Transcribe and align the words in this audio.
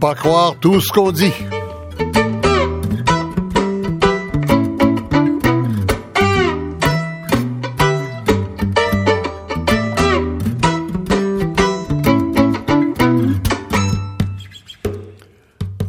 Pas 0.00 0.14
croire 0.14 0.56
tout 0.58 0.80
ce 0.80 0.90
qu'on 0.90 1.12
dit. 1.12 1.34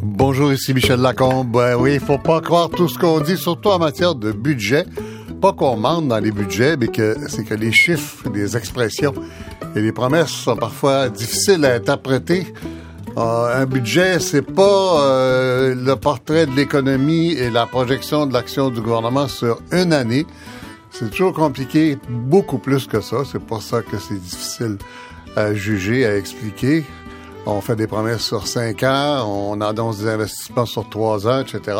Bonjour, 0.01 0.51
ici 0.51 0.73
Michel 0.73 0.99
Lacombe. 0.99 1.49
Ben 1.53 1.77
oui, 1.77 1.97
faut 1.99 2.17
pas 2.17 2.41
croire 2.41 2.69
tout 2.69 2.89
ce 2.89 2.99
qu'on 2.99 3.21
dit, 3.21 3.37
surtout 3.37 3.69
en 3.69 3.79
matière 3.79 4.15
de 4.15 4.33
budget. 4.33 4.83
Pas 5.41 5.53
qu'on 5.53 5.77
mente 5.77 6.09
dans 6.09 6.19
les 6.19 6.31
budgets, 6.31 6.75
mais 6.75 6.89
que 6.89 7.15
c'est 7.29 7.45
que 7.45 7.53
les 7.53 7.71
chiffres, 7.71 8.27
les 8.35 8.57
expressions 8.57 9.13
et 9.73 9.79
les 9.79 9.93
promesses 9.93 10.31
sont 10.31 10.57
parfois 10.57 11.07
difficiles 11.07 11.63
à 11.63 11.75
interpréter. 11.75 12.53
Euh, 13.21 13.61
un 13.61 13.65
budget, 13.67 14.19
c'est 14.19 14.41
pas 14.41 14.99
euh, 15.03 15.75
le 15.75 15.95
portrait 15.95 16.47
de 16.47 16.55
l'économie 16.55 17.33
et 17.33 17.51
la 17.51 17.67
projection 17.67 18.25
de 18.25 18.33
l'action 18.33 18.71
du 18.71 18.81
gouvernement 18.81 19.27
sur 19.27 19.61
une 19.71 19.93
année. 19.93 20.25
C'est 20.89 21.11
toujours 21.11 21.33
compliqué, 21.33 21.99
beaucoup 22.09 22.57
plus 22.57 22.87
que 22.87 22.99
ça. 22.99 23.17
C'est 23.31 23.41
pour 23.41 23.61
ça 23.61 23.83
que 23.83 23.99
c'est 23.99 24.19
difficile 24.19 24.77
à 25.35 25.53
juger, 25.53 26.03
à 26.07 26.17
expliquer. 26.17 26.83
On 27.45 27.61
fait 27.61 27.75
des 27.75 27.85
promesses 27.85 28.23
sur 28.23 28.47
cinq 28.47 28.81
ans, 28.81 29.23
on 29.27 29.61
annonce 29.61 29.99
des 29.99 30.07
investissements 30.07 30.65
sur 30.65 30.89
trois 30.89 31.27
ans, 31.27 31.41
etc. 31.41 31.77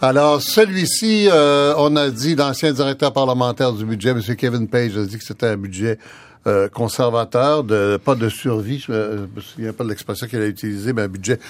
Alors, 0.00 0.42
celui-ci, 0.42 1.28
euh, 1.30 1.74
on 1.78 1.94
a 1.94 2.10
dit, 2.10 2.34
l'ancien 2.34 2.72
directeur 2.72 3.12
parlementaire 3.12 3.72
du 3.72 3.84
budget, 3.84 4.10
M. 4.10 4.20
Kevin 4.36 4.66
Page, 4.66 4.96
a 4.96 5.04
dit 5.04 5.16
que 5.16 5.24
c'était 5.24 5.46
un 5.46 5.56
budget 5.56 5.98
euh, 6.46 6.68
conservateur, 6.68 7.64
pas 7.98 8.14
de 8.14 8.28
survie, 8.28 8.78
je 8.78 8.92
me, 8.92 9.28
me 9.34 9.40
souviens 9.40 9.72
pas 9.72 9.82
de 9.82 9.88
l'expression 9.88 10.28
qu'il 10.28 10.40
a 10.40 10.46
utilisée, 10.46 10.92
mais 10.92 11.02
un 11.02 11.08
budget 11.08 11.40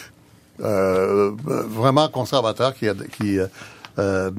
euh, 0.63 1.33
vraiment 1.43 2.09
conservateur 2.09 2.73
euh, 2.83 4.31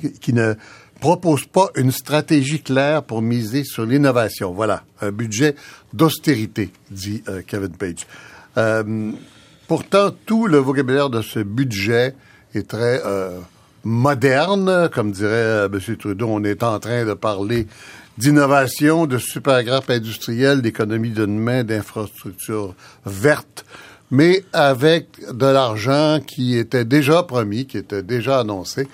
qui, 0.00 0.12
qui 0.20 0.32
ne 0.32 0.54
propose 1.00 1.44
pas 1.44 1.68
une 1.76 1.92
stratégie 1.92 2.60
claire 2.60 3.04
pour 3.04 3.22
miser 3.22 3.62
sur 3.62 3.86
l'innovation. 3.86 4.52
Voilà, 4.52 4.82
un 5.00 5.12
budget 5.12 5.54
d'austérité, 5.92 6.70
dit 6.90 7.22
Kevin 7.46 7.70
Page. 7.70 8.06
Pourtant, 9.68 10.10
tout 10.26 10.46
le 10.48 10.58
vocabulaire 10.58 11.08
de 11.08 11.22
ce 11.22 11.38
budget 11.38 12.14
est 12.54 12.68
très 12.68 13.00
moderne, 13.84 14.88
comme 14.92 15.12
dirait 15.12 15.66
M. 15.66 15.96
Trudeau. 15.96 16.28
On 16.30 16.42
est 16.42 16.62
en 16.62 16.78
train 16.80 17.04
de 17.04 17.14
parler 17.14 17.66
d'innovation, 18.18 19.06
de 19.06 19.18
super 19.18 19.62
grappe 19.64 19.90
industrielle, 19.90 20.62
d'économie 20.62 21.10
de 21.10 21.26
demain, 21.26 21.64
d'infrastructures 21.64 22.74
vertes, 23.04 23.64
mais 24.10 24.44
avec 24.52 25.08
de 25.32 25.46
l'argent 25.46 26.20
qui 26.24 26.56
était 26.56 26.84
déjà 26.84 27.22
promis, 27.22 27.66
qui 27.66 27.78
était 27.78 28.02
déjà 28.02 28.40
annoncé. 28.40 28.86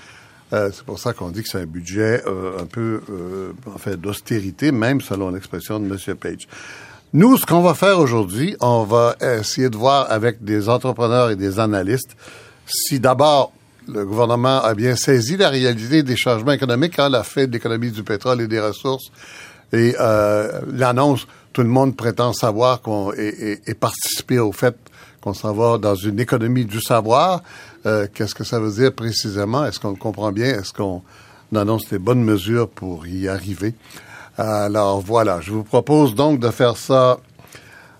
Euh, 0.52 0.70
c'est 0.72 0.84
pour 0.84 0.98
ça 0.98 1.12
qu'on 1.12 1.30
dit 1.30 1.42
que 1.42 1.48
c'est 1.48 1.60
un 1.60 1.66
budget 1.66 2.22
euh, 2.26 2.60
un 2.60 2.66
peu, 2.66 3.02
euh, 3.10 3.52
en 3.66 3.96
d'austérité, 3.96 4.72
même 4.72 5.00
selon 5.00 5.30
l'expression 5.30 5.78
de 5.78 5.86
M. 5.86 6.16
Page. 6.16 6.48
Nous, 7.12 7.36
ce 7.36 7.46
qu'on 7.46 7.60
va 7.60 7.74
faire 7.74 7.98
aujourd'hui, 7.98 8.56
on 8.60 8.84
va 8.84 9.16
essayer 9.20 9.68
de 9.68 9.76
voir 9.76 10.10
avec 10.10 10.42
des 10.44 10.68
entrepreneurs 10.68 11.30
et 11.30 11.36
des 11.36 11.58
analystes 11.58 12.16
si 12.66 13.00
d'abord 13.00 13.52
le 13.88 14.04
gouvernement 14.04 14.62
a 14.62 14.74
bien 14.74 14.96
saisi 14.96 15.36
la 15.36 15.48
réalité 15.48 16.02
des 16.02 16.16
changements 16.16 16.52
économiques 16.52 16.96
quand 16.96 17.08
la 17.08 17.22
fait 17.22 17.46
de 17.46 17.52
l'économie 17.52 17.90
du 17.90 18.02
pétrole 18.02 18.40
et 18.40 18.46
des 18.46 18.60
ressources 18.60 19.10
et 19.72 19.94
euh, 20.00 20.60
l'annonce, 20.72 21.26
tout 21.52 21.62
le 21.62 21.68
monde 21.68 21.96
prétend 21.96 22.32
savoir 22.32 22.80
qu'on 22.80 23.12
et, 23.12 23.60
et, 23.66 23.74
participer 23.74 24.38
au 24.38 24.52
fait 24.52 24.76
qu'on 25.20 25.34
s'en 25.34 25.52
va 25.52 25.78
dans 25.78 25.94
une 25.94 26.18
économie 26.18 26.64
du 26.64 26.80
savoir. 26.80 27.42
Euh, 27.86 28.06
Qu'est-ce 28.12 28.34
que 28.34 28.44
ça 28.44 28.58
veut 28.58 28.72
dire 28.72 28.92
précisément? 28.92 29.64
Est-ce 29.64 29.78
qu'on 29.78 29.94
comprend 29.94 30.32
bien? 30.32 30.46
Est-ce 30.46 30.72
qu'on 30.72 31.02
annonce 31.54 31.90
les 31.90 31.98
bonnes 31.98 32.22
mesures 32.22 32.68
pour 32.68 33.06
y 33.06 33.28
arriver? 33.28 33.74
Alors 34.38 35.00
voilà, 35.00 35.40
je 35.40 35.52
vous 35.52 35.64
propose 35.64 36.14
donc 36.14 36.40
de 36.40 36.50
faire 36.50 36.76
ça 36.76 37.18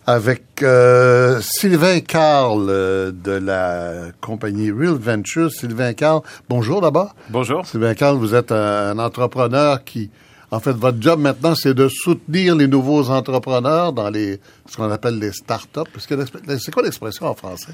avec 0.06 0.62
euh, 0.62 1.41
Sylvain 1.43 2.00
Carl 2.00 2.66
euh, 2.69 3.12
de 3.12 3.33
la 3.33 4.12
compagnie 4.21 4.71
Real 4.71 4.94
Ventures. 4.94 5.53
Sylvain 5.53 5.93
Carl, 5.93 6.22
bonjour 6.49 6.81
d'abord. 6.81 7.15
Bonjour. 7.28 7.66
Sylvain 7.66 7.94
Carl, 7.94 8.16
vous 8.16 8.34
êtes 8.34 8.53
un, 8.53 8.91
un 8.91 8.99
entrepreneur 8.99 9.84
qui, 9.84 10.10
en 10.50 10.60
fait, 10.60 10.72
votre 10.72 11.00
job 11.00 11.21
maintenant, 11.21 11.55
c'est 11.55 11.75
de 11.75 11.89
soutenir 11.89 12.56
les 12.56 12.66
nouveaux 12.66 13.10
entrepreneurs 13.10 13.93
dans 13.93 14.10
les 14.10 14.41
ce 14.66 14.77
qu'on 14.77 14.91
appelle 14.91 15.19
les 15.19 15.33
startups. 15.33 15.81
C'est 15.99 16.71
quoi 16.72 16.83
l'expression 16.83 17.27
en 17.27 17.34
français? 17.34 17.72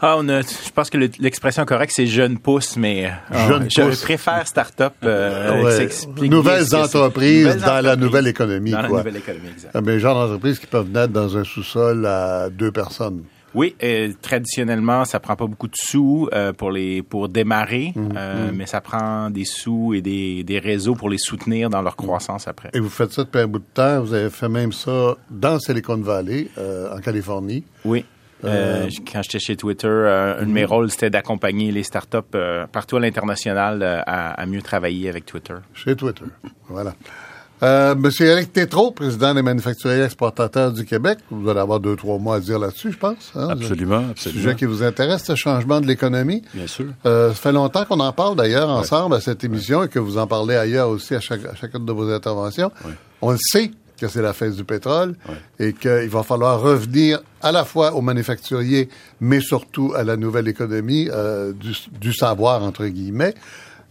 Ah, 0.00 0.16
on 0.18 0.28
a, 0.28 0.42
je 0.42 0.70
pense 0.74 0.90
que 0.90 0.98
le- 0.98 1.10
l'expression 1.20 1.64
correcte, 1.64 1.92
c'est 1.96 2.06
jeune 2.06 2.38
pousse, 2.38 2.76
mais 2.76 3.06
euh, 3.06 3.48
Jeune 3.48 3.68
je 3.70 3.80
pousse. 3.82 4.02
préfère 4.02 4.46
start-up. 4.46 4.92
euh, 5.04 5.62
Ouais. 5.62 6.28
Nouvelles 6.28 6.74
entreprises 6.74 7.56
dans 7.64 7.80
la 7.82 7.96
nouvelle 7.96 8.26
économie, 8.26 8.72
Dans 8.72 8.82
la 8.82 8.88
quoi. 8.88 8.98
nouvelle 8.98 9.16
économie, 9.16 9.48
exact. 9.52 9.70
Ah, 9.74 9.80
Mais 9.80 9.98
genre 9.98 10.14
d'entreprises 10.26 10.58
qui 10.58 10.66
peuvent 10.66 10.90
naître 10.90 11.12
dans 11.12 11.36
un 11.36 11.44
sous-sol 11.44 12.04
à 12.06 12.50
deux 12.50 12.70
personnes. 12.72 13.22
Oui, 13.54 13.74
euh, 13.82 14.12
traditionnellement, 14.20 15.06
ça 15.06 15.18
prend 15.18 15.34
pas 15.34 15.46
beaucoup 15.46 15.68
de 15.68 15.76
sous 15.76 16.28
euh, 16.34 16.52
pour 16.52 16.70
les 16.70 17.00
pour 17.02 17.30
démarrer, 17.30 17.92
Mhm, 17.96 18.12
euh, 18.14 18.50
mais 18.52 18.66
ça 18.66 18.82
prend 18.82 19.30
des 19.30 19.46
sous 19.46 19.94
et 19.94 20.02
des, 20.02 20.44
des 20.44 20.58
réseaux 20.58 20.94
pour 20.94 21.08
les 21.08 21.16
soutenir 21.16 21.70
dans 21.70 21.80
leur 21.80 21.96
croissance 21.96 22.48
après. 22.48 22.68
Et 22.74 22.80
vous 22.80 22.90
faites 22.90 23.12
ça 23.12 23.24
depuis 23.24 23.40
un 23.40 23.46
bout 23.46 23.60
de 23.60 23.64
temps. 23.72 24.02
Vous 24.02 24.12
avez 24.12 24.28
fait 24.28 24.50
même 24.50 24.72
ça 24.72 25.14
dans 25.30 25.58
Silicon 25.58 25.96
Valley, 25.96 26.48
en 26.94 26.98
Californie. 27.00 27.64
Oui. 27.86 28.04
Euh, 28.44 28.88
quand 29.12 29.22
j'étais 29.22 29.38
chez 29.38 29.56
Twitter, 29.56 29.86
euh, 29.88 30.40
un 30.40 30.46
de 30.46 30.50
mes 30.52 30.64
rôles, 30.64 30.90
c'était 30.90 31.10
d'accompagner 31.10 31.72
les 31.72 31.82
startups 31.82 32.18
euh, 32.34 32.66
partout 32.70 32.96
à 32.96 33.00
l'international 33.00 33.82
euh, 33.82 34.00
à, 34.06 34.32
à 34.40 34.46
mieux 34.46 34.62
travailler 34.62 35.08
avec 35.08 35.24
Twitter. 35.26 35.54
Chez 35.74 35.96
Twitter. 35.96 36.24
Voilà. 36.68 36.94
Euh, 37.62 37.94
Monsieur 37.94 38.26
Eric 38.26 38.52
Tétrault, 38.52 38.90
président 38.90 39.32
des 39.32 39.40
manufacturiers 39.40 40.02
exportateurs 40.02 40.72
du 40.72 40.84
Québec. 40.84 41.16
Vous 41.30 41.48
allez 41.48 41.60
avoir 41.60 41.80
deux, 41.80 41.96
trois 41.96 42.18
mots 42.18 42.32
à 42.34 42.40
dire 42.40 42.58
là-dessus, 42.58 42.92
je 42.92 42.98
pense. 42.98 43.32
hein? 43.34 43.48
Absolument, 43.48 43.96
Un 43.96 44.10
absolument. 44.10 44.42
Sujet 44.42 44.54
qui 44.56 44.66
vous 44.66 44.82
intéresse, 44.82 45.24
ce 45.24 45.34
changement 45.34 45.80
de 45.80 45.86
l'économie. 45.86 46.42
Bien 46.52 46.66
sûr. 46.66 46.84
Euh, 47.06 47.30
ça 47.30 47.34
fait 47.34 47.52
longtemps 47.52 47.86
qu'on 47.86 48.00
en 48.00 48.12
parle 48.12 48.36
d'ailleurs 48.36 48.68
ensemble 48.68 49.14
à 49.14 49.20
cette 49.22 49.42
émission 49.42 49.82
et 49.84 49.88
que 49.88 49.98
vous 49.98 50.18
en 50.18 50.26
parlez 50.26 50.54
ailleurs 50.56 50.90
aussi 50.90 51.14
à, 51.14 51.20
chaque, 51.20 51.46
à 51.46 51.54
chacune 51.54 51.86
de 51.86 51.92
vos 51.92 52.10
interventions. 52.12 52.70
Ouais. 52.84 52.92
On 53.22 53.30
le 53.30 53.38
sait 53.40 53.70
que 53.98 54.08
c'est 54.08 54.22
la 54.22 54.32
fête 54.32 54.54
du 54.54 54.64
pétrole 54.64 55.14
et 55.58 55.72
qu'il 55.72 56.08
va 56.08 56.22
falloir 56.22 56.60
revenir 56.60 57.20
à 57.42 57.52
la 57.52 57.64
fois 57.64 57.94
aux 57.94 58.00
manufacturiers, 58.02 58.88
mais 59.20 59.40
surtout 59.40 59.92
à 59.96 60.04
la 60.04 60.16
nouvelle 60.16 60.48
économie 60.48 61.08
euh, 61.10 61.52
du, 61.52 61.72
du 62.00 62.12
savoir, 62.12 62.62
entre 62.62 62.86
guillemets. 62.86 63.34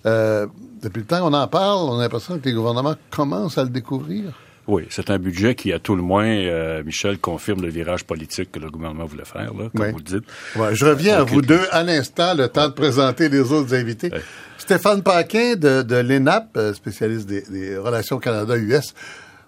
Euh, 0.05 0.45
depuis 0.83 0.99
le 0.99 1.05
temps 1.05 1.19
qu'on 1.21 1.33
en 1.33 1.47
parle, 1.47 1.89
on 1.89 1.97
a 1.99 2.03
l'impression 2.03 2.37
que 2.37 2.45
les 2.47 2.53
gouvernements 2.53 2.95
commencent 3.09 3.57
à 3.57 3.63
le 3.63 3.69
découvrir. 3.69 4.33
Oui, 4.67 4.87
c'est 4.89 5.11
un 5.11 5.19
budget 5.19 5.53
qui, 5.53 5.71
à 5.73 5.77
tout 5.79 5.95
le 5.95 6.01
moins, 6.01 6.25
euh, 6.25 6.83
Michel, 6.83 7.19
confirme 7.19 7.61
le 7.61 7.69
virage 7.69 8.03
politique 8.03 8.51
que 8.51 8.59
le 8.59 8.69
gouvernement 8.71 9.05
voulait 9.05 9.25
faire, 9.25 9.53
là, 9.53 9.69
comme 9.75 9.85
Oui. 9.85 9.91
vous 9.91 9.97
le 9.99 10.03
dites. 10.03 10.23
Ouais, 10.55 10.73
je 10.73 10.85
reviens 10.85 11.17
à 11.17 11.23
vous 11.23 11.41
deux 11.43 11.61
à 11.71 11.83
l'instant, 11.83 12.33
le 12.33 12.47
temps 12.47 12.67
de 12.67 12.73
présenter 12.73 13.29
les 13.29 13.51
autres 13.51 13.75
invités. 13.75 14.11
Ouais. 14.11 14.21
Stéphane 14.57 15.03
Paquin 15.03 15.55
de, 15.55 15.83
de 15.83 15.95
l'ENAP, 15.97 16.57
euh, 16.57 16.73
spécialiste 16.73 17.27
des, 17.27 17.41
des 17.43 17.77
relations 17.77 18.17
Canada-US, 18.17 18.95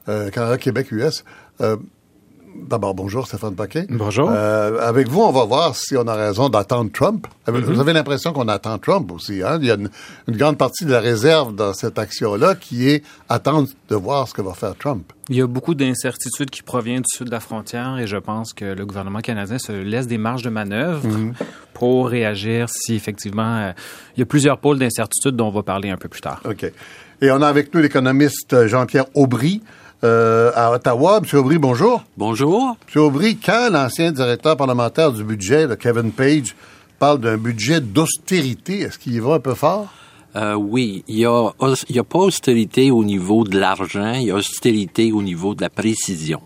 euh, 0.09 0.29
Canada-Québec-US. 0.29 1.23
Euh, 1.61 1.77
D'abord, 2.59 2.95
bonjour 2.95 3.27
Stéphane 3.27 3.53
Paquin. 3.53 3.85
Bonjour. 3.87 4.31
Euh, 4.31 4.79
avec 4.81 5.07
vous, 5.09 5.21
on 5.21 5.31
va 5.31 5.45
voir 5.45 5.75
si 5.75 5.95
on 5.95 6.07
a 6.07 6.15
raison 6.15 6.49
d'attendre 6.49 6.89
Trump. 6.91 7.27
Avez- 7.45 7.61
Vous 7.61 7.79
avez 7.79 7.93
l'impression 7.93 8.33
qu'on 8.33 8.47
attend 8.47 8.79
Trump 8.79 9.11
aussi. 9.11 9.43
Hein? 9.43 9.59
Il 9.61 9.67
y 9.67 9.71
a 9.71 9.75
une, 9.75 9.91
une 10.27 10.37
grande 10.37 10.57
partie 10.57 10.83
de 10.83 10.89
la 10.91 10.99
réserve 10.99 11.53
dans 11.53 11.73
cette 11.73 11.99
action-là 11.99 12.55
qui 12.55 12.89
est 12.89 13.03
attendre 13.29 13.67
de 13.89 13.95
voir 13.95 14.27
ce 14.27 14.33
que 14.33 14.41
va 14.41 14.55
faire 14.55 14.75
Trump. 14.75 15.13
Il 15.29 15.35
y 15.35 15.41
a 15.41 15.45
beaucoup 15.45 15.75
d'incertitudes 15.75 16.49
qui 16.49 16.63
proviennent 16.63 17.03
du 17.03 17.15
sud 17.15 17.27
de 17.27 17.31
la 17.31 17.39
frontière 17.41 17.99
et 17.99 18.07
je 18.07 18.17
pense 18.17 18.53
que 18.53 18.65
le 18.65 18.85
gouvernement 18.87 19.19
canadien 19.19 19.59
se 19.59 19.73
laisse 19.73 20.07
des 20.07 20.17
marges 20.17 20.41
de 20.41 20.49
manœuvre 20.49 21.07
pour 21.75 22.09
réagir 22.09 22.69
si 22.69 22.95
effectivement 22.95 23.57
euh, 23.57 23.71
il 24.15 24.21
y 24.21 24.23
a 24.23 24.25
plusieurs 24.25 24.57
pôles 24.57 24.79
d'incertitude 24.79 25.35
dont 25.35 25.49
on 25.49 25.51
va 25.51 25.61
parler 25.61 25.91
un 25.91 25.97
peu 25.97 26.09
plus 26.09 26.21
tard. 26.21 26.41
OK. 26.43 26.65
Et 27.21 27.29
on 27.29 27.39
a 27.43 27.47
avec 27.47 27.71
nous 27.75 27.81
l'économiste 27.81 28.65
Jean-Pierre 28.65 29.05
Aubry 29.13 29.61
euh, 30.03 30.51
à 30.55 30.71
Ottawa. 30.71 31.19
Monsieur 31.21 31.39
Aubry, 31.39 31.57
bonjour. 31.57 32.03
Bonjour. 32.17 32.77
Monsieur 32.85 33.01
Aubry, 33.01 33.37
quand 33.37 33.69
l'ancien 33.71 34.11
directeur 34.11 34.55
parlementaire 34.57 35.11
du 35.11 35.23
budget, 35.23 35.67
le 35.67 35.75
Kevin 35.75 36.11
Page, 36.11 36.55
parle 36.99 37.19
d'un 37.19 37.37
budget 37.37 37.81
d'austérité, 37.81 38.81
est-ce 38.81 38.97
qu'il 38.97 39.13
y 39.13 39.19
va 39.19 39.35
un 39.35 39.39
peu 39.39 39.53
fort? 39.53 39.87
Euh, 40.35 40.53
oui, 40.53 41.03
il 41.07 41.17
y 41.17 41.25
a, 41.25 41.51
il 41.89 41.95
y 41.95 41.99
a 41.99 42.03
pas 42.03 42.19
austérité 42.19 42.91
au 42.91 43.03
niveau 43.03 43.43
de 43.43 43.59
l'argent, 43.59 44.13
il 44.13 44.27
y 44.27 44.31
a 44.31 44.35
austérité 44.35 45.11
au 45.11 45.23
niveau 45.23 45.55
de 45.55 45.61
la 45.61 45.69
précision. 45.69 46.41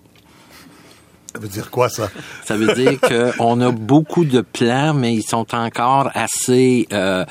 Ça 1.34 1.40
veut 1.40 1.48
dire 1.48 1.72
quoi, 1.72 1.90
ça? 1.90 2.10
Ça 2.46 2.58
veut 2.58 2.74
dire 2.74 3.00
qu'on 3.38 3.62
a 3.62 3.72
beaucoup 3.72 4.26
de 4.26 4.42
plans, 4.42 4.94
mais 4.94 5.14
ils 5.14 5.24
sont 5.24 5.56
encore 5.56 6.10
assez 6.14 6.88
euh, 6.92 7.26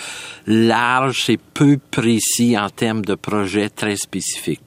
larges 0.47 1.29
et 1.29 1.37
peu 1.39 1.79
précis 1.91 2.59
en 2.59 2.71
termes 2.71 3.05
de 3.05 3.15
projets 3.15 3.69
très 3.69 3.97
spécifiques. 3.97 4.61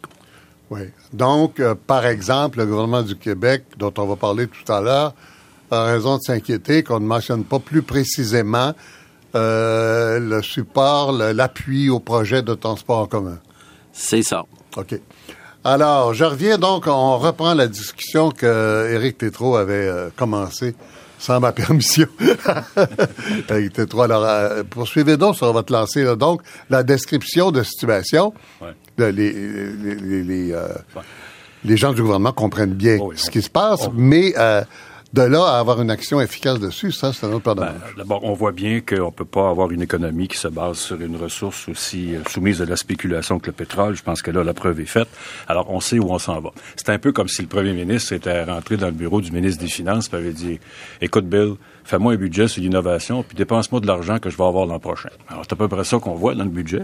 Oui. 0.74 0.90
Donc, 1.12 1.60
euh, 1.60 1.76
par 1.76 2.06
exemple, 2.08 2.58
le 2.58 2.66
gouvernement 2.66 3.04
du 3.04 3.16
Québec, 3.16 3.64
dont 3.78 3.94
on 3.98 4.06
va 4.06 4.16
parler 4.16 4.48
tout 4.48 4.72
à 4.72 4.82
l'heure, 4.82 5.14
a 5.70 5.84
raison 5.84 6.18
de 6.18 6.22
s'inquiéter 6.22 6.82
qu'on 6.84 7.00
ne 7.00 7.06
mentionne 7.06 7.44
pas 7.44 7.60
plus 7.60 7.84
précisément 7.84 8.74
euh, 9.36 10.20
le 10.20 10.42
support, 10.42 11.12
l'appui 11.12 11.90
au 11.90 12.00
projet 12.00 12.42
de 12.42 12.56
transport 12.56 13.00
en 13.00 13.06
commun. 13.06 13.38
C'est 13.92 14.24
ça. 14.24 14.44
OK. 14.76 15.00
Alors, 15.64 16.16
je 16.16 16.26
reviens 16.26 16.58
donc, 16.58 16.88
on 16.88 17.20
reprend 17.20 17.54
la 17.54 17.68
discussion 17.68 18.32
que 18.32 18.90
Éric 18.92 19.20
Tétrault 19.20 19.56
avait 19.56 19.88
euh, 19.88 20.10
commencée 20.16 20.76
sans 21.24 21.40
ma 21.40 21.52
permission. 21.62 22.08
Alors, 24.00 24.26
euh, 24.26 24.64
poursuivez 24.70 25.18
donc 25.18 25.36
sur 25.36 25.52
votre 25.54 25.72
lancée, 25.72 26.04
là. 26.04 26.16
donc, 26.16 26.42
la 26.70 26.84
description 26.84 27.52
de 27.52 27.64
situation. 27.64 28.34
Ouais. 28.62 28.70
Le- 28.98 29.10
les, 29.10 29.32
les, 29.32 29.96
les, 29.96 30.24
les, 30.24 30.52
euh, 30.52 30.68
les 31.64 31.78
gens 31.78 31.94
du 31.94 32.02
gouvernement 32.02 32.34
comprennent 32.34 32.74
bien 32.74 32.98
Oh 33.02 33.08
oui, 33.10 33.16
ce 33.18 33.28
on- 33.28 33.32
qui 33.32 33.42
se 33.42 33.50
passe, 33.50 33.88
on- 33.88 33.92
mais 33.96 34.34
euh, 34.38 34.64
de 35.14 35.22
là 35.22 35.46
à 35.46 35.60
avoir 35.60 35.80
une 35.80 35.92
action 35.92 36.20
efficace 36.20 36.60
dessus, 36.60 36.92
ça, 36.92 37.14
c'est 37.14 37.28
un 37.28 37.34
autre 37.34 37.54
Ben. 37.54 37.74
D'abord, 37.96 38.24
on 38.24 38.34
voit 38.34 38.52
bien 38.52 38.82
qu'on 38.82 39.12
peut 39.12 39.26
pas 39.26 39.48
avoir 39.48 39.70
une 39.70 39.84
économie 39.84 40.28
qui 40.28 40.38
se 40.38 40.48
base 40.48 40.80
sur 40.80 41.00
une 41.00 41.16
ressource 41.18 41.70
aussi 41.70 42.16
euh, 42.16 42.22
soumise 42.28 42.64
à 42.64 42.66
la 42.66 42.76
spéculation 42.76 43.38
que 43.38 43.48
le 43.48 43.54
pétrole. 43.54 43.96
Je 43.96 44.02
pense 44.02 44.24
que 44.24 44.32
là, 44.32 44.44
la 44.44 44.56
preuve 44.56 44.80
est 44.80 44.86
faite. 44.86 45.08
Alors, 45.48 45.70
on 45.70 45.80
sait 45.80 46.00
où 46.00 46.12
on 46.12 46.18
s'en 46.18 46.42
va. 46.42 46.50
C'est 46.76 46.90
un 46.90 46.98
peu 46.98 47.12
comme 47.12 47.28
si 47.28 47.44
le 47.44 47.48
premier 47.48 47.74
ministre 47.74 48.14
était 48.14 48.44
rentré 48.44 48.76
dans 48.76 48.88
le 48.88 48.94
bureau 48.94 49.22
du 49.22 49.32
ministre 49.32 49.62
des 49.62 49.70
Finances 49.70 50.10
et 50.12 50.16
avait 50.16 50.34
dit, 50.34 50.60
écoute, 51.00 51.26
Bill, 51.26 51.54
fais-moi 51.84 52.14
un 52.14 52.16
budget 52.18 52.48
sur 52.48 52.62
l'innovation, 52.62 53.24
puis 53.24 53.36
dépense-moi 53.36 53.82
de 53.82 53.88
l'argent 53.88 54.20
que 54.20 54.30
je 54.30 54.38
vais 54.38 54.44
avoir 54.44 54.66
l'an 54.66 54.80
prochain. 54.80 55.10
Alors, 55.30 55.44
c'est 55.44 55.54
à 55.54 55.56
peu 55.56 55.68
près 55.68 55.84
ça 55.84 56.00
qu'on 56.00 56.16
voit 56.16 56.36
dans 56.36 56.44
le 56.44 56.50
budget. 56.50 56.84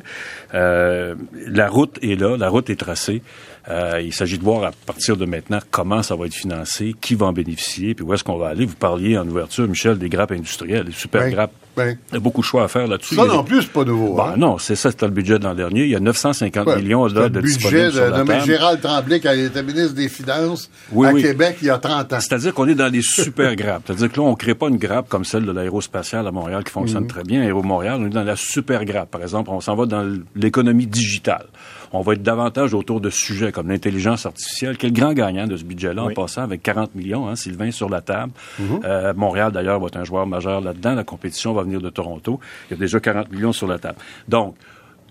Euh, 0.54 1.16
la 1.48 1.70
route 1.70 1.98
est 2.02 2.20
là, 2.20 2.38
la 2.38 2.50
route 2.50 2.70
est 2.70 2.80
tracée. 2.80 3.22
Euh, 3.70 4.02
il 4.02 4.14
s'agit 4.14 4.38
de 4.38 4.44
voir 4.44 4.64
à 4.64 4.72
partir 4.86 5.18
de 5.18 5.26
maintenant 5.26 5.60
comment 5.70 6.02
ça 6.02 6.16
va 6.16 6.26
être 6.26 6.34
financé, 6.34 6.96
qui 7.00 7.16
va 7.16 7.28
en 7.28 7.34
bénéficier, 7.34 7.94
puis 7.94 8.04
où 8.04 8.14
est-ce 8.14 8.24
qu'on 8.24 8.38
va 8.38 8.48
aller. 8.48 8.66
Vous 8.66 8.76
parliez 8.76 9.18
en 9.18 9.28
ouverture, 9.28 9.68
Michel, 9.68 9.98
des 9.98 10.10
grappes 10.10 10.32
industrielles, 10.32 10.86
des 10.86 10.92
super 10.92 11.26
Oui, 11.26 11.32
grappes. 11.32 11.54
Oui. 11.78 11.84
Il 12.10 12.14
y 12.16 12.18
a 12.18 12.20
beaucoup 12.20 12.42
de 12.42 12.46
choix 12.46 12.64
à 12.64 12.68
faire 12.68 12.88
là-dessus. 12.88 13.16
Ça 13.16 13.26
non 13.26 13.44
plus, 13.44 13.62
c'est 13.62 13.72
pas 13.72 13.84
nouveau. 13.86 14.16
Ben 14.16 14.32
hein. 14.34 14.38
non, 14.38 14.58
c'est 14.58 14.76
ça, 14.76 14.92
c'était 14.92 15.06
le 15.06 15.12
budget 15.12 15.40
de 15.40 15.44
l'an 15.46 15.54
dernier. 15.56 15.84
Il 15.84 15.90
y 15.90 15.96
a 15.96 16.00
950 16.00 16.68
Ouais, 16.68 16.76
millions 16.78 17.06
là, 17.06 17.24
le 17.24 17.30
de 17.30 17.42
budget 17.42 17.90
sur 17.92 18.02
de, 18.02 18.10
la 18.12 18.22
de 18.22 18.28
table. 18.28 18.46
Gérald 18.46 18.82
Tremblay 18.82 19.20
quand 19.20 19.32
il 19.34 19.46
était 19.46 19.64
ministre 19.64 19.94
des 19.94 20.10
Finances 20.10 20.70
Oui, 20.92 21.08
à 21.08 21.12
oui. 21.14 21.22
Québec 21.22 21.58
il 21.62 21.68
y 21.68 21.70
a 21.70 21.78
30 21.78 22.14
ans. 22.14 22.20
C'est-à-dire 22.20 22.54
qu'on 22.54 22.68
est 22.68 22.76
dans 22.76 22.90
des 22.90 23.02
super 23.02 23.56
grappes. 23.56 23.84
C'est-à-dire 23.86 24.12
que 24.12 24.18
là, 24.18 24.24
on 24.24 24.32
ne 24.32 24.36
crée 24.36 24.56
pas 24.56 24.68
une 24.68 24.78
grappe 24.78 25.08
comme 25.10 25.24
celle 25.26 25.46
de 25.46 25.52
l'aérospatiale 25.52 26.28
à 26.28 26.32
Montréal 26.32 26.64
qui 26.64 26.72
fonctionne 26.72 27.04
Mhm. 27.04 27.10
très 27.10 27.24
bien, 27.24 27.42
Aéro 27.42 27.64
Montréal. 27.64 27.98
On 28.02 28.06
est 28.06 28.10
dans 28.10 28.24
la 28.24 28.36
super 28.36 28.84
grappe. 28.86 29.10
Par 29.12 29.22
exemple, 29.22 29.50
on 29.52 29.62
s'en 29.62 29.76
va 29.76 29.86
dans 29.86 30.06
l'économie 30.36 30.88
digitale. 30.88 31.46
On 31.92 32.02
va 32.02 32.14
être 32.14 32.22
davantage 32.24 32.74
autour 32.74 33.02
de 33.02 33.10
sujets 33.10 33.52
comme 33.52 33.70
l'intelligence 33.70 34.26
artificielle, 34.26 34.78
le 34.82 34.90
grand 34.90 35.14
gagnant 35.14 35.48
de 35.48 35.58
ce 35.58 35.64
budget-là 35.64 36.04
Oui. 36.06 36.12
en 36.12 36.14
passant 36.22 36.44
avec 36.44 36.62
40 36.64 36.96
millions, 36.96 37.28
hein, 37.28 37.36
Sylvain, 37.36 37.72
sur 37.72 37.90
la 37.90 38.02
table. 38.02 38.32
Mhm. 38.60 38.80
Euh, 38.84 39.14
Montréal, 39.16 39.52
d'ailleurs, 39.52 39.80
va 39.80 39.88
être 39.88 39.98
un 39.98 40.04
joueur 40.04 40.28
majeur 40.28 40.62
là-dedans. 40.62 40.94
La 40.96 41.04
compétition 41.04 41.54
va 41.54 41.64
venir 41.64 41.82
de 41.82 41.90
Toronto. 41.90 42.40
Il 42.70 42.74
y 42.74 42.78
a 42.78 42.80
déjà 42.80 43.00
40 43.00 43.32
millions 43.32 43.54
sur 43.54 43.68
la 43.68 43.80
table. 43.80 43.98
Donc, 44.28 44.56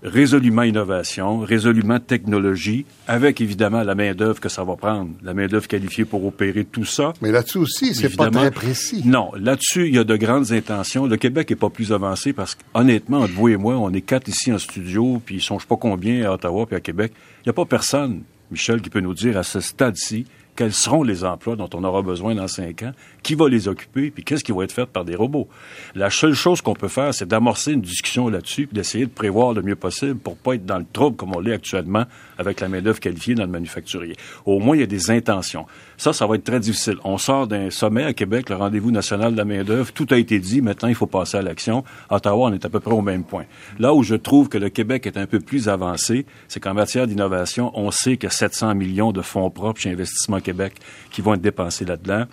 résolument 0.02 0.62
innovation, 0.62 1.40
résolument 1.40 1.98
technologie, 2.00 2.86
avec 3.06 3.40
évidemment 3.40 3.82
la 3.82 3.94
main-d'œuvre 3.94 4.40
que 4.40 4.48
ça 4.48 4.64
va 4.64 4.76
prendre, 4.76 5.10
la 5.22 5.34
main-d'œuvre 5.34 5.66
qualifiée 5.68 6.04
pour 6.04 6.24
opérer 6.24 6.64
tout 6.64 6.84
ça. 6.84 7.12
Mais 7.22 7.30
là-dessus 7.32 7.58
aussi, 7.58 7.94
c'est 7.94 8.14
pas 8.16 8.24
Évidemment. 8.26 8.40
très 8.40 8.50
précis. 8.50 9.02
Non, 9.04 9.30
là-dessus, 9.38 9.88
il 9.88 9.94
y 9.94 9.98
a 9.98 10.04
de 10.04 10.16
grandes 10.16 10.52
intentions. 10.52 11.06
Le 11.06 11.16
Québec 11.16 11.50
est 11.50 11.56
pas 11.56 11.70
plus 11.70 11.92
avancé 11.92 12.32
parce 12.32 12.54
qu'honnêtement, 12.54 13.20
entre 13.20 13.32
vous 13.34 13.48
et 13.48 13.56
moi, 13.56 13.76
on 13.76 13.92
est 13.92 14.00
quatre 14.02 14.28
ici 14.28 14.52
en 14.52 14.58
studio, 14.58 15.20
puis 15.24 15.36
ils 15.36 15.42
sont 15.42 15.58
je 15.58 15.64
sais 15.64 15.68
pas 15.68 15.76
combien 15.76 16.28
à 16.28 16.34
Ottawa 16.34 16.66
puis 16.66 16.76
à 16.76 16.80
Québec. 16.80 17.12
Il 17.40 17.48
n'y 17.48 17.50
a 17.50 17.54
pas 17.54 17.64
personne, 17.64 18.22
Michel, 18.50 18.80
qui 18.80 18.90
peut 18.90 19.00
nous 19.00 19.14
dire 19.14 19.36
à 19.36 19.42
ce 19.42 19.60
stade-ci 19.60 20.26
quels 20.56 20.72
seront 20.72 21.04
les 21.04 21.22
emplois 21.24 21.54
dont 21.54 21.70
on 21.74 21.84
aura 21.84 22.02
besoin 22.02 22.34
dans 22.34 22.48
cinq 22.48 22.82
ans, 22.82 22.90
qui 23.28 23.34
va 23.34 23.46
les 23.46 23.68
occuper, 23.68 24.10
puis 24.10 24.24
qu'est-ce 24.24 24.42
qui 24.42 24.52
va 24.52 24.64
être 24.64 24.72
fait 24.72 24.86
par 24.86 25.04
des 25.04 25.14
robots. 25.14 25.48
La 25.94 26.08
seule 26.08 26.32
chose 26.32 26.62
qu'on 26.62 26.72
peut 26.72 26.88
faire, 26.88 27.12
c'est 27.12 27.28
d'amorcer 27.28 27.72
une 27.72 27.82
discussion 27.82 28.30
là-dessus, 28.30 28.66
puis 28.66 28.74
d'essayer 28.74 29.04
de 29.04 29.10
prévoir 29.10 29.52
le 29.52 29.60
mieux 29.60 29.76
possible 29.76 30.14
pour 30.14 30.34
pas 30.34 30.54
être 30.54 30.64
dans 30.64 30.78
le 30.78 30.86
trouble 30.90 31.14
comme 31.14 31.36
on 31.36 31.38
l'est 31.38 31.52
actuellement 31.52 32.04
avec 32.38 32.58
la 32.60 32.68
main-d'œuvre 32.68 33.00
qualifiée 33.00 33.34
dans 33.34 33.42
le 33.42 33.50
manufacturier. 33.50 34.16
Au 34.46 34.60
moins, 34.60 34.76
il 34.76 34.80
y 34.80 34.82
a 34.82 34.86
des 34.86 35.10
intentions. 35.10 35.66
Ça, 35.98 36.14
ça 36.14 36.26
va 36.26 36.36
être 36.36 36.44
très 36.44 36.58
difficile. 36.58 36.96
On 37.04 37.18
sort 37.18 37.46
d'un 37.46 37.68
sommet 37.68 38.04
à 38.04 38.14
Québec, 38.14 38.48
le 38.48 38.56
rendez-vous 38.56 38.92
national 38.92 39.32
de 39.32 39.36
la 39.36 39.44
main-d'œuvre. 39.44 39.92
Tout 39.92 40.06
a 40.10 40.16
été 40.16 40.38
dit. 40.38 40.62
Maintenant, 40.62 40.88
il 40.88 40.94
faut 40.94 41.06
passer 41.06 41.36
à 41.36 41.42
l'action. 41.42 41.84
À 42.08 42.16
Ottawa, 42.16 42.48
on 42.48 42.54
est 42.54 42.64
à 42.64 42.70
peu 42.70 42.80
près 42.80 42.94
au 42.94 43.02
même 43.02 43.24
point. 43.24 43.44
Là 43.78 43.92
où 43.92 44.02
je 44.02 44.14
trouve 44.14 44.48
que 44.48 44.56
le 44.56 44.70
Québec 44.70 45.06
est 45.06 45.18
un 45.18 45.26
peu 45.26 45.40
plus 45.40 45.68
avancé, 45.68 46.24
c'est 46.48 46.60
qu'en 46.60 46.72
matière 46.72 47.06
d'innovation, 47.06 47.72
on 47.74 47.90
sait 47.90 48.16
qu'il 48.16 48.30
y 48.30 48.32
a 48.32 48.34
700 48.34 48.74
millions 48.74 49.12
de 49.12 49.20
fonds 49.20 49.50
propres 49.50 49.82
chez 49.82 49.90
Investissement 49.90 50.40
Québec 50.40 50.76
qui 51.10 51.20
vont 51.20 51.34
être 51.34 51.42
dépensés 51.42 51.84
là-dedans. 51.84 52.24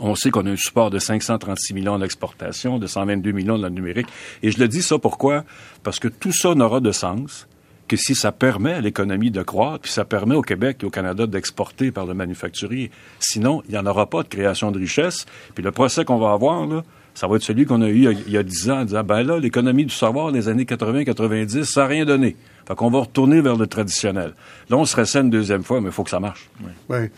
On 0.00 0.14
sait 0.14 0.30
qu'on 0.30 0.46
a 0.46 0.50
un 0.50 0.56
support 0.56 0.90
de 0.90 0.98
536 0.98 1.74
millions 1.74 1.92
en 1.94 2.02
exportation, 2.02 2.78
de 2.78 2.86
122 2.86 3.32
millions 3.32 3.58
dans 3.58 3.68
le 3.68 3.74
numérique. 3.74 4.06
Et 4.42 4.50
je 4.50 4.58
le 4.58 4.68
dis 4.68 4.82
ça 4.82 4.98
pourquoi? 4.98 5.44
Parce 5.82 5.98
que 5.98 6.08
tout 6.08 6.32
ça 6.32 6.54
n'aura 6.54 6.80
de 6.80 6.92
sens 6.92 7.46
que 7.88 7.96
si 7.96 8.14
ça 8.14 8.32
permet 8.32 8.74
à 8.74 8.80
l'économie 8.82 9.30
de 9.30 9.42
croître, 9.42 9.80
puis 9.80 9.90
ça 9.92 10.04
permet 10.04 10.34
au 10.34 10.42
Québec 10.42 10.78
et 10.82 10.86
au 10.86 10.90
Canada 10.90 11.26
d'exporter 11.26 11.90
par 11.90 12.04
le 12.04 12.12
manufacturier. 12.14 12.90
Sinon, 13.18 13.62
il 13.66 13.72
n'y 13.72 13.78
en 13.78 13.86
aura 13.86 14.06
pas 14.10 14.22
de 14.22 14.28
création 14.28 14.70
de 14.70 14.78
richesse. 14.78 15.24
Puis 15.54 15.64
le 15.64 15.72
procès 15.72 16.04
qu'on 16.04 16.18
va 16.18 16.32
avoir, 16.32 16.66
là, 16.66 16.82
ça 17.14 17.26
va 17.26 17.36
être 17.36 17.42
celui 17.42 17.64
qu'on 17.64 17.80
a 17.82 17.88
eu 17.88 18.12
il 18.26 18.30
y 18.32 18.36
a- 18.36 18.42
10 18.42 18.70
ans, 18.70 18.80
en 18.80 18.84
disant, 18.84 19.02
ben 19.02 19.22
là, 19.22 19.38
l'économie 19.40 19.86
du 19.86 19.94
savoir 19.94 20.30
des 20.32 20.48
années 20.48 20.66
80-90, 20.66 21.64
ça 21.64 21.80
n'a 21.80 21.86
rien 21.86 22.04
donné. 22.04 22.36
Fait 22.66 22.74
qu'on 22.74 22.90
va 22.90 23.00
retourner 23.00 23.40
vers 23.40 23.56
le 23.56 23.66
traditionnel. 23.66 24.34
Là, 24.68 24.76
on 24.76 24.84
se 24.84 25.18
une 25.18 25.30
deuxième 25.30 25.64
fois, 25.64 25.80
mais 25.80 25.86
il 25.88 25.92
faut 25.92 26.04
que 26.04 26.10
ça 26.10 26.20
marche. 26.20 26.48
Oui. 26.90 27.08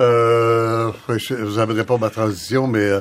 Euh, 0.00 0.92
n'aimerez 1.30 1.84
pas 1.84 1.98
ma 1.98 2.10
transition, 2.10 2.66
mais 2.66 2.80
euh, 2.80 3.00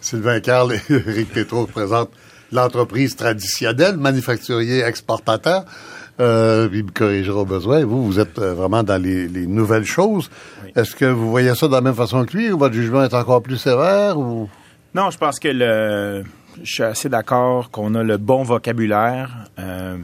Sylvain 0.00 0.40
Carl 0.40 0.72
et 0.72 0.80
Éric 0.92 1.32
Tétrault 1.32 1.62
représentent 1.62 2.12
l'entreprise 2.52 3.16
traditionnelle, 3.16 3.96
manufacturier 3.96 4.82
exportateur. 4.82 5.64
Euh, 6.20 6.68
il 6.72 6.84
me 6.84 6.90
corrigera 6.90 7.40
au 7.40 7.44
besoin. 7.44 7.84
Vous, 7.84 8.04
vous 8.04 8.20
êtes 8.20 8.38
euh, 8.38 8.54
vraiment 8.54 8.82
dans 8.82 9.02
les, 9.02 9.26
les 9.26 9.46
nouvelles 9.46 9.84
choses. 9.84 10.30
Est-ce 10.76 10.94
que 10.94 11.06
vous 11.06 11.30
voyez 11.30 11.54
ça 11.54 11.66
de 11.66 11.72
la 11.72 11.80
même 11.80 11.94
façon 11.94 12.24
que 12.24 12.36
lui 12.36 12.52
ou 12.52 12.58
votre 12.58 12.74
jugement 12.74 13.02
est 13.02 13.14
encore 13.14 13.42
plus 13.42 13.56
sévère 13.56 14.18
ou... 14.18 14.48
Non, 14.94 15.10
je 15.10 15.18
pense 15.18 15.40
que 15.40 15.48
le, 15.48 16.22
je 16.62 16.72
suis 16.72 16.82
assez 16.84 17.08
d'accord 17.08 17.70
qu'on 17.70 17.94
a 17.96 18.02
le 18.04 18.16
bon 18.16 18.44
vocabulaire. 18.44 19.48
Euh, 19.58 19.96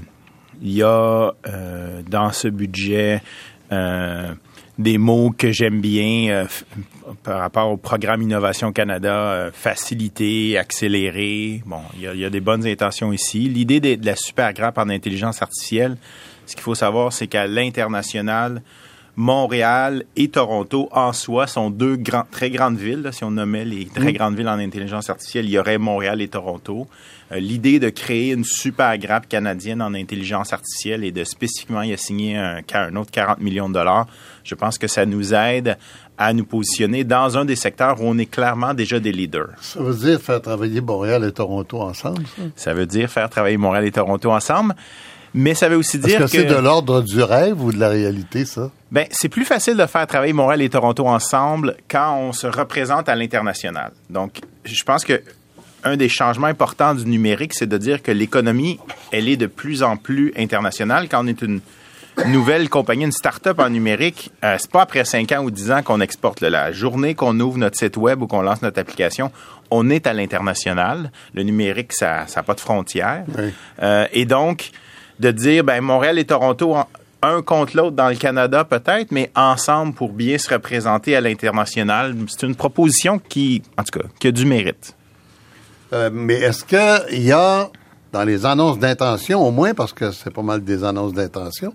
il 0.60 0.72
y 0.72 0.82
a 0.82 1.32
euh, 1.46 2.02
dans 2.08 2.32
ce 2.32 2.48
budget 2.48 3.22
euh, 3.72 4.34
des 4.80 4.98
mots 4.98 5.30
que 5.36 5.52
j'aime 5.52 5.80
bien 5.80 6.30
euh, 6.30 6.44
par 7.22 7.40
rapport 7.40 7.70
au 7.70 7.76
programme 7.76 8.22
Innovation 8.22 8.72
Canada, 8.72 9.14
euh, 9.14 9.50
faciliter, 9.52 10.56
accélérer. 10.58 11.62
Bon, 11.66 11.80
il 11.96 12.02
y, 12.02 12.06
a, 12.06 12.14
il 12.14 12.20
y 12.20 12.24
a 12.24 12.30
des 12.30 12.40
bonnes 12.40 12.66
intentions 12.66 13.12
ici. 13.12 13.40
L'idée 13.40 13.80
de, 13.80 13.94
de 13.96 14.06
la 14.06 14.16
super 14.16 14.52
grappe 14.52 14.78
en 14.78 14.88
intelligence 14.88 15.42
artificielle, 15.42 15.96
ce 16.46 16.54
qu'il 16.54 16.62
faut 16.62 16.74
savoir, 16.74 17.12
c'est 17.12 17.26
qu'à 17.26 17.46
l'international, 17.46 18.62
Montréal 19.16 20.04
et 20.16 20.28
Toronto, 20.28 20.88
en 20.92 21.12
soi, 21.12 21.46
sont 21.46 21.70
deux 21.70 21.96
grands, 21.96 22.24
très 22.30 22.48
grandes 22.48 22.78
villes. 22.78 23.02
là. 23.02 23.12
si 23.12 23.22
on 23.22 23.32
nommait 23.32 23.64
les 23.64 23.84
très 23.84 24.12
grandes 24.14 24.36
villes 24.36 24.48
en 24.48 24.58
intelligence 24.58 25.10
artificielle, 25.10 25.44
il 25.44 25.50
y 25.50 25.58
aurait 25.58 25.76
Montréal 25.78 26.22
et 26.22 26.28
Toronto. 26.28 26.86
Euh, 27.32 27.38
L'idée 27.38 27.78
de 27.78 27.90
créer 27.90 28.32
une 28.32 28.44
super 28.44 28.96
grappe 28.98 29.28
canadienne 29.28 29.82
en 29.82 29.92
intelligence 29.94 30.52
artificielle 30.52 31.04
et 31.04 31.12
de 31.12 31.24
spécifiquement 31.24 31.82
y 31.82 31.92
assigner 31.92 32.38
un, 32.38 32.62
un 32.72 32.96
autre 32.96 33.10
40 33.10 33.40
millions 33.40 33.68
de 33.68 33.74
dollars, 33.74 34.06
je 34.44 34.54
pense 34.54 34.78
que 34.78 34.86
ça 34.86 35.06
nous 35.06 35.34
aide 35.34 35.76
à 36.18 36.32
nous 36.32 36.44
positionner 36.44 37.04
dans 37.04 37.38
un 37.38 37.44
des 37.44 37.56
secteurs 37.56 38.00
où 38.00 38.04
on 38.04 38.18
est 38.18 38.26
clairement 38.26 38.74
déjà 38.74 39.00
des 39.00 39.12
leaders. 39.12 39.50
Ça 39.60 39.80
veut 39.80 39.94
dire 39.94 40.20
faire 40.20 40.42
travailler 40.42 40.80
Montréal 40.80 41.24
et 41.24 41.32
Toronto 41.32 41.80
ensemble, 41.80 42.24
ça? 42.36 42.42
Ça 42.56 42.74
veut 42.74 42.86
dire 42.86 43.10
faire 43.10 43.30
travailler 43.30 43.56
Montréal 43.56 43.86
et 43.86 43.92
Toronto 43.92 44.30
ensemble. 44.30 44.74
Mais 45.32 45.54
ça 45.54 45.68
veut 45.68 45.76
aussi 45.76 45.96
Est-ce 45.98 46.06
dire 46.06 46.18
que 46.20 46.26
c'est 46.26 46.44
de 46.44 46.56
l'ordre 46.56 47.02
du 47.02 47.22
rêve 47.22 47.62
ou 47.62 47.72
de 47.72 47.78
la 47.78 47.88
réalité, 47.88 48.44
ça? 48.44 48.70
Ben, 48.90 49.06
c'est 49.10 49.28
plus 49.28 49.44
facile 49.44 49.76
de 49.76 49.86
faire 49.86 50.06
travailler 50.06 50.32
Montréal 50.32 50.60
et 50.62 50.68
Toronto 50.68 51.06
ensemble 51.06 51.76
quand 51.88 52.16
on 52.18 52.32
se 52.32 52.48
représente 52.48 53.08
à 53.08 53.14
l'international. 53.14 53.92
Donc, 54.10 54.40
je 54.64 54.82
pense 54.82 55.04
que 55.04 55.22
un 55.84 55.96
des 55.96 56.08
changements 56.08 56.48
importants 56.48 56.94
du 56.94 57.06
numérique, 57.06 57.54
c'est 57.54 57.68
de 57.68 57.78
dire 57.78 58.02
que 58.02 58.10
l'économie, 58.12 58.78
elle 59.12 59.28
est 59.28 59.36
de 59.36 59.46
plus 59.46 59.82
en 59.82 59.96
plus 59.96 60.32
internationale. 60.36 61.08
Quand 61.08 61.24
on 61.24 61.26
est 61.26 61.42
une 61.42 61.60
nouvelle 62.26 62.68
compagnie, 62.68 63.04
une 63.04 63.12
start-up 63.12 63.58
en 63.58 63.70
numérique, 63.70 64.30
euh, 64.44 64.56
c'est 64.58 64.70
pas 64.70 64.82
après 64.82 65.04
5 65.04 65.32
ans 65.32 65.42
ou 65.42 65.50
10 65.50 65.70
ans 65.72 65.82
qu'on 65.82 66.00
exporte. 66.00 66.40
là. 66.40 66.50
La 66.50 66.72
journée 66.72 67.14
qu'on 67.14 67.38
ouvre 67.40 67.58
notre 67.58 67.78
site 67.78 67.96
web 67.96 68.22
ou 68.22 68.26
qu'on 68.26 68.42
lance 68.42 68.62
notre 68.62 68.80
application, 68.80 69.30
on 69.70 69.90
est 69.90 70.06
à 70.06 70.12
l'international. 70.12 71.12
Le 71.34 71.42
numérique, 71.42 71.92
ça 71.92 72.26
n'a 72.34 72.42
pas 72.42 72.54
de 72.54 72.60
frontières. 72.60 73.24
Oui. 73.36 73.52
Euh, 73.82 74.06
et 74.12 74.24
donc, 74.24 74.70
de 75.18 75.30
dire, 75.30 75.64
ben, 75.64 75.80
Montréal 75.80 76.18
et 76.18 76.24
Toronto, 76.24 76.76
un 77.22 77.42
contre 77.42 77.76
l'autre 77.76 77.96
dans 77.96 78.08
le 78.08 78.16
Canada 78.16 78.64
peut-être, 78.64 79.12
mais 79.12 79.30
ensemble 79.34 79.94
pour 79.94 80.12
bien 80.12 80.38
se 80.38 80.52
représenter 80.52 81.14
à 81.16 81.20
l'international, 81.20 82.14
c'est 82.28 82.46
une 82.46 82.54
proposition 82.54 83.18
qui, 83.18 83.62
en 83.76 83.84
tout 83.84 83.98
cas, 83.98 84.06
qui 84.18 84.28
a 84.28 84.32
du 84.32 84.46
mérite. 84.46 84.94
Euh, 85.92 86.10
mais 86.12 86.34
est-ce 86.34 86.64
qu'il 86.64 87.22
y 87.22 87.32
a, 87.32 87.68
dans 88.12 88.24
les 88.24 88.46
annonces 88.46 88.78
d'intention, 88.78 89.46
au 89.46 89.50
moins, 89.50 89.74
parce 89.74 89.92
que 89.92 90.12
c'est 90.12 90.32
pas 90.32 90.42
mal 90.42 90.62
des 90.62 90.84
annonces 90.84 91.12
d'intention, 91.12 91.74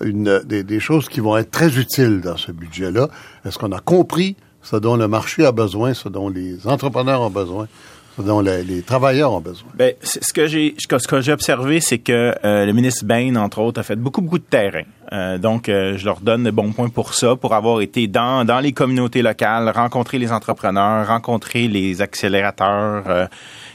des, 0.00 0.80
choses 0.80 1.08
qui 1.08 1.20
vont 1.20 1.36
être 1.36 1.50
très 1.50 1.78
utiles 1.78 2.20
dans 2.20 2.36
ce 2.36 2.52
budget-là? 2.52 3.08
Est-ce 3.44 3.58
qu'on 3.58 3.72
a 3.72 3.80
compris 3.80 4.36
ce 4.62 4.76
dont 4.76 4.96
le 4.96 5.08
marché 5.08 5.44
a 5.44 5.52
besoin, 5.52 5.94
ce 5.94 6.08
dont 6.08 6.28
les 6.28 6.66
entrepreneurs 6.66 7.20
ont 7.20 7.30
besoin, 7.30 7.68
ce 8.16 8.22
dont 8.22 8.40
les, 8.40 8.82
travailleurs 8.82 9.32
ont 9.32 9.40
besoin? 9.40 9.68
Ben, 9.74 9.94
ce 10.02 10.32
que 10.32 10.46
j'ai 10.46 10.74
ce 10.78 11.06
que 11.06 11.20
j'ai 11.20 11.32
observé, 11.32 11.80
c'est 11.80 11.98
que 11.98 12.34
euh, 12.44 12.66
le 12.66 12.72
ministre 12.72 13.04
Bain, 13.04 13.36
entre 13.36 13.60
autres, 13.60 13.80
a 13.80 13.82
fait 13.82 13.96
beaucoup 13.96 14.20
beaucoup 14.20 14.38
de 14.38 14.44
terrain. 14.44 14.84
Euh, 15.12 15.38
donc, 15.38 15.68
euh, 15.68 15.96
je 15.96 16.04
leur 16.04 16.20
donne 16.20 16.44
de 16.44 16.50
bons 16.50 16.72
points 16.72 16.88
pour 16.88 17.14
ça, 17.14 17.36
pour 17.36 17.54
avoir 17.54 17.80
été 17.80 18.06
dans 18.06 18.44
dans 18.44 18.60
les 18.60 18.72
communautés 18.72 19.22
locales, 19.22 19.68
rencontrer 19.68 20.18
les 20.18 20.32
entrepreneurs, 20.32 21.06
rencontrer 21.06 21.68
les 21.68 22.02
accélérateurs. 22.02 23.28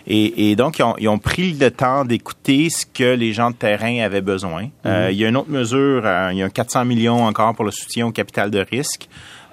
Et, 0.09 0.49
et, 0.49 0.55
donc, 0.55 0.79
ils 0.79 0.83
ont, 0.83 0.95
ils 0.97 1.07
ont, 1.07 1.19
pris 1.19 1.53
le 1.53 1.69
temps 1.69 2.03
d'écouter 2.03 2.69
ce 2.69 2.85
que 2.85 3.15
les 3.15 3.31
gens 3.31 3.51
de 3.51 3.55
terrain 3.55 3.99
avaient 4.03 4.21
besoin. 4.21 4.69
il 4.83 5.15
y 5.15 5.23
a 5.23 5.29
une 5.29 5.37
autre 5.37 5.51
mesure, 5.51 6.03
il 6.31 6.37
y 6.37 6.43
a 6.43 6.49
400 6.49 6.85
millions 6.85 7.23
encore 7.23 7.53
pour 7.53 7.63
le 7.63 7.71
soutien 7.71 8.07
au 8.07 8.11
capital 8.11 8.49
de 8.49 8.59
risque. 8.59 9.07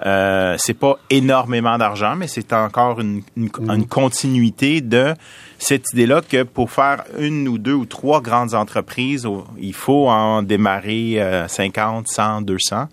Euh, 0.04 0.56
c'est 0.58 0.74
pas 0.74 0.98
énormément 1.08 1.78
d'argent, 1.78 2.16
mais 2.16 2.28
c'est 2.28 2.52
encore 2.52 3.00
une, 3.00 3.22
une, 3.36 3.46
mm. 3.46 3.86
continuité 3.86 4.82
de 4.82 5.14
cette 5.58 5.84
idée-là 5.94 6.20
que 6.20 6.42
pour 6.42 6.70
faire 6.70 7.04
une 7.18 7.48
ou 7.48 7.56
deux 7.56 7.72
ou 7.72 7.86
trois 7.86 8.20
grandes 8.20 8.52
entreprises, 8.52 9.26
il 9.58 9.72
faut 9.72 10.08
en 10.08 10.42
démarrer 10.42 11.44
50, 11.48 12.08
100, 12.08 12.42
200. 12.42 12.88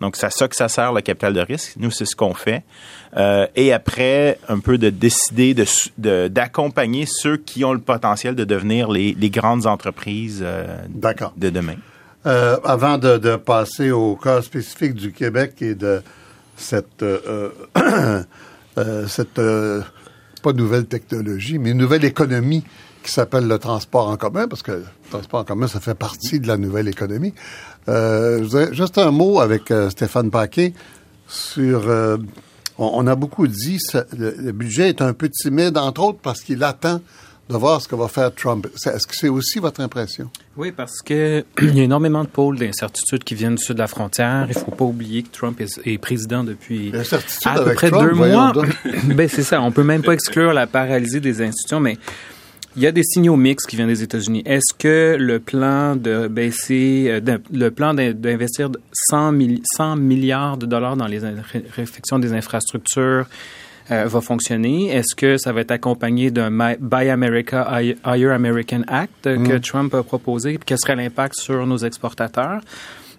Donc, 0.00 0.16
c'est 0.16 0.26
à 0.26 0.30
ça 0.30 0.48
que 0.48 0.56
ça 0.56 0.68
sert 0.68 0.92
le 0.92 1.02
capital 1.02 1.34
de 1.34 1.40
risque. 1.40 1.74
Nous, 1.78 1.92
c'est 1.92 2.04
ce 2.04 2.16
qu'on 2.16 2.34
fait. 2.34 2.64
Euh, 3.16 3.46
et 3.56 3.72
après, 3.72 4.38
un 4.48 4.60
peu 4.60 4.78
de 4.78 4.90
décider 4.90 5.54
de, 5.54 6.28
d'accompagner 6.28 7.06
ceux 7.06 7.36
qui 7.36 7.64
ont 7.64 7.72
le 7.72 7.80
potentiel 7.80 8.34
de 8.34 8.44
devenir 8.44 8.90
les, 8.90 9.14
les 9.14 9.30
grandes 9.30 9.66
entreprises 9.66 10.42
euh, 10.44 10.76
de 11.36 11.50
demain. 11.50 11.76
Euh, 12.26 12.58
avant 12.64 12.98
de, 12.98 13.16
de, 13.16 13.36
passer 13.36 13.90
au 13.90 14.14
cas 14.14 14.42
spécifique 14.42 14.94
du 14.94 15.10
Québec 15.12 15.54
et 15.62 15.74
de 15.74 16.02
cette, 16.60 17.02
euh, 17.02 17.50
euh, 17.78 18.22
euh, 18.78 19.06
cette 19.08 19.40
pas 20.42 20.52
nouvelle 20.52 20.86
technologie, 20.86 21.58
mais 21.58 21.70
une 21.70 21.78
nouvelle 21.78 22.04
économie 22.04 22.64
qui 23.02 23.12
s'appelle 23.12 23.46
le 23.46 23.58
transport 23.58 24.08
en 24.08 24.16
commun, 24.16 24.46
parce 24.46 24.62
que 24.62 24.72
le 24.72 24.84
transport 25.10 25.40
en 25.40 25.44
commun, 25.44 25.66
ça 25.66 25.80
fait 25.80 25.94
partie 25.94 26.40
de 26.40 26.46
la 26.46 26.56
nouvelle 26.56 26.88
économie. 26.88 27.34
juste 27.86 28.98
un 28.98 29.10
mot 29.10 29.40
avec 29.40 29.72
Stéphane 29.90 30.30
Paquet 30.30 30.74
sur... 31.26 31.88
On, 32.82 33.06
a 33.06 33.14
beaucoup 33.14 33.46
dit, 33.46 33.78
le 34.16 34.52
budget 34.52 34.88
est 34.88 35.02
un 35.02 35.12
peu 35.12 35.28
timide, 35.28 35.76
entre 35.76 36.02
autres 36.02 36.20
parce 36.22 36.40
qu'il 36.40 36.64
attend 36.64 37.02
de 37.50 37.56
voir 37.56 37.80
ce 37.80 37.88
que 37.88 37.94
va 37.94 38.08
faire 38.08 38.32
Trump. 38.34 38.66
Est-ce 38.74 39.06
que 39.06 39.14
c'est 39.14 39.28
aussi 39.28 39.58
votre 39.58 39.80
impression? 39.80 40.30
Oui, 40.56 40.72
parce 40.72 41.02
que 41.04 41.44
il 41.62 41.76
y 41.76 41.80
a 41.80 41.84
énormément 41.84 42.22
de 42.24 42.28
pôles 42.28 42.58
d'incertitude 42.58 43.24
qui 43.24 43.34
viennent 43.34 43.56
du 43.56 43.62
sud 43.62 43.76
de 43.76 43.80
la 43.80 43.88
frontière. 43.88 44.46
Il 44.48 44.56
ne 44.56 44.64
faut 44.64 44.70
pas 44.70 44.84
oublier 44.84 45.22
que 45.22 45.30
Trump 45.30 45.60
est, 45.60 45.98
président 45.98 46.44
depuis 46.44 46.92
à 47.44 47.62
peu 47.62 47.74
près 47.74 47.90
deux 47.90 48.12
mois. 48.12 48.52
ben, 49.04 49.28
c'est 49.28 49.42
ça. 49.42 49.60
On 49.60 49.72
peut 49.72 49.82
même 49.82 50.02
pas 50.02 50.12
exclure 50.12 50.52
la 50.52 50.66
paralysie 50.66 51.20
des 51.20 51.42
institutions, 51.42 51.80
mais 51.80 51.98
il 52.76 52.82
y 52.82 52.86
a 52.86 52.92
des 52.92 53.02
signaux 53.02 53.36
mixtes 53.36 53.66
qui 53.66 53.76
viennent 53.76 53.88
des 53.88 54.02
États-Unis. 54.02 54.42
Est-ce 54.46 54.72
que 54.78 55.16
le 55.18 55.40
plan 55.40 55.96
de 55.96 56.28
baisser, 56.28 57.06
euh, 57.08 57.38
le 57.52 57.70
plan 57.70 57.94
d'investir 57.94 58.70
100, 58.92 59.34
100 59.76 59.96
milliards 59.96 60.56
de 60.56 60.66
dollars 60.66 60.96
dans 60.96 61.06
les 61.06 61.18
réflexions 61.74 62.20
des 62.20 62.32
infrastructures 62.32 63.26
euh, 63.90 64.04
va 64.06 64.20
fonctionner? 64.20 64.88
Est-ce 64.88 65.14
que 65.14 65.36
ça 65.36 65.52
va 65.52 65.60
être 65.60 65.70
accompagné 65.70 66.30
d'un 66.30 66.50
Buy 66.50 67.08
America, 67.08 67.80
Hire 67.82 68.32
American 68.32 68.82
Act 68.88 69.24
que 69.24 69.56
mm. 69.56 69.60
Trump 69.60 69.94
a 69.94 70.02
proposé? 70.02 70.58
Quel 70.64 70.78
serait 70.78 70.96
l'impact 70.96 71.34
sur 71.34 71.66
nos 71.66 71.78
exportateurs? 71.78 72.60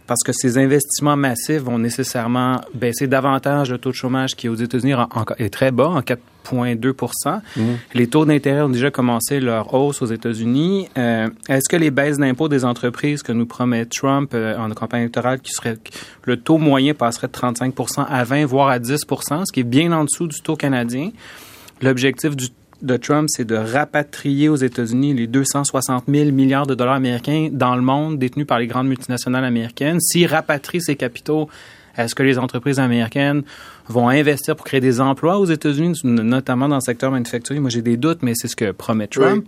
Parce 0.07 0.23
que 0.23 0.33
ces 0.33 0.57
investissements 0.57 1.15
massifs 1.15 1.61
vont 1.61 1.79
nécessairement 1.79 2.61
baisser 2.73 3.07
davantage 3.07 3.71
le 3.71 3.77
taux 3.77 3.91
de 3.91 3.95
chômage 3.95 4.35
qui 4.35 4.49
aux 4.49 4.55
États-Unis 4.55 4.93
est 5.37 5.53
très 5.53 5.71
bas, 5.71 5.89
en 5.89 6.01
4,2 6.01 6.93
mmh. 7.55 7.61
Les 7.93 8.07
taux 8.07 8.25
d'intérêt 8.25 8.61
ont 8.61 8.69
déjà 8.69 8.91
commencé 8.91 9.39
leur 9.39 9.73
hausse 9.73 10.01
aux 10.01 10.07
États-Unis. 10.07 10.89
Euh, 10.97 11.29
est-ce 11.47 11.69
que 11.69 11.77
les 11.77 11.91
baisses 11.91 12.17
d'impôts 12.17 12.49
des 12.49 12.65
entreprises 12.65 13.23
que 13.23 13.31
nous 13.31 13.45
promet 13.45 13.85
Trump 13.85 14.31
euh, 14.33 14.57
en 14.57 14.69
campagne 14.71 15.01
électorale, 15.01 15.39
qui 15.39 15.51
serait 15.51 15.77
le 16.25 16.37
taux 16.37 16.57
moyen 16.57 16.93
passerait 16.93 17.27
de 17.27 17.33
35 17.33 17.73
à 18.09 18.23
20, 18.23 18.45
voire 18.45 18.69
à 18.69 18.79
10 18.79 18.97
ce 18.97 19.51
qui 19.53 19.61
est 19.61 19.63
bien 19.63 19.91
en 19.91 20.03
dessous 20.03 20.27
du 20.27 20.41
taux 20.41 20.55
canadien? 20.55 21.11
L'objectif 21.81 22.35
du 22.35 22.47
de 22.81 22.97
Trump, 22.97 23.27
c'est 23.29 23.45
de 23.45 23.55
rapatrier 23.55 24.49
aux 24.49 24.55
États-Unis 24.55 25.13
les 25.13 25.27
260 25.27 26.05
000 26.07 26.31
milliards 26.31 26.67
de 26.67 26.75
dollars 26.75 26.95
américains 26.95 27.49
dans 27.51 27.75
le 27.75 27.81
monde 27.81 28.19
détenus 28.19 28.47
par 28.47 28.59
les 28.59 28.67
grandes 28.67 28.87
multinationales 28.87 29.45
américaines. 29.45 29.99
S'il 29.99 30.27
rapatrie 30.27 30.81
ces 30.81 30.95
capitaux, 30.95 31.49
est-ce 31.97 32.15
que 32.15 32.23
les 32.23 32.37
entreprises 32.37 32.79
américaines 32.79 33.43
vont 33.87 34.09
investir 34.09 34.55
pour 34.55 34.65
créer 34.65 34.79
des 34.79 35.01
emplois 35.01 35.37
aux 35.37 35.45
États-Unis, 35.45 35.99
notamment 36.03 36.69
dans 36.69 36.75
le 36.75 36.81
secteur 36.81 37.11
manufacturier? 37.11 37.59
Moi, 37.59 37.69
j'ai 37.69 37.81
des 37.81 37.97
doutes, 37.97 38.19
mais 38.21 38.33
c'est 38.35 38.47
ce 38.47 38.55
que 38.55 38.71
promet 38.71 39.07
Trump. 39.07 39.45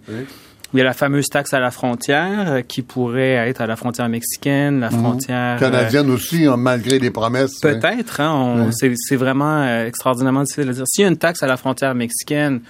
Il 0.73 0.79
y 0.79 0.81
a 0.81 0.85
la 0.85 0.93
fameuse 0.93 1.27
taxe 1.27 1.53
à 1.53 1.59
la 1.59 1.69
frontière 1.69 2.51
euh, 2.51 2.61
qui 2.61 2.81
pourrait 2.81 3.33
être 3.47 3.61
à 3.61 3.67
la 3.67 3.75
frontière 3.75 4.09
mexicaine, 4.09 4.79
la 4.79 4.89
mhm. 4.89 4.99
frontière 4.99 5.59
canadienne 5.59 6.09
euh, 6.09 6.15
aussi, 6.15 6.47
hein, 6.47 6.57
malgré 6.57 6.97
les 6.97 7.11
promesses. 7.11 7.59
Peut-être. 7.61 8.21
Hein, 8.21 8.71
C'est 8.71 9.15
vraiment 9.15 9.61
euh, 9.61 9.85
extraordinairement 9.85 10.41
difficile 10.41 10.69
à 10.69 10.73
dire. 10.73 10.83
S'il 10.87 11.03
y 11.03 11.05
a 11.05 11.09
une 11.09 11.17
taxe 11.17 11.43
à 11.43 11.47
la 11.47 11.57
frontière 11.57 11.93
mexicaine, 11.93 12.61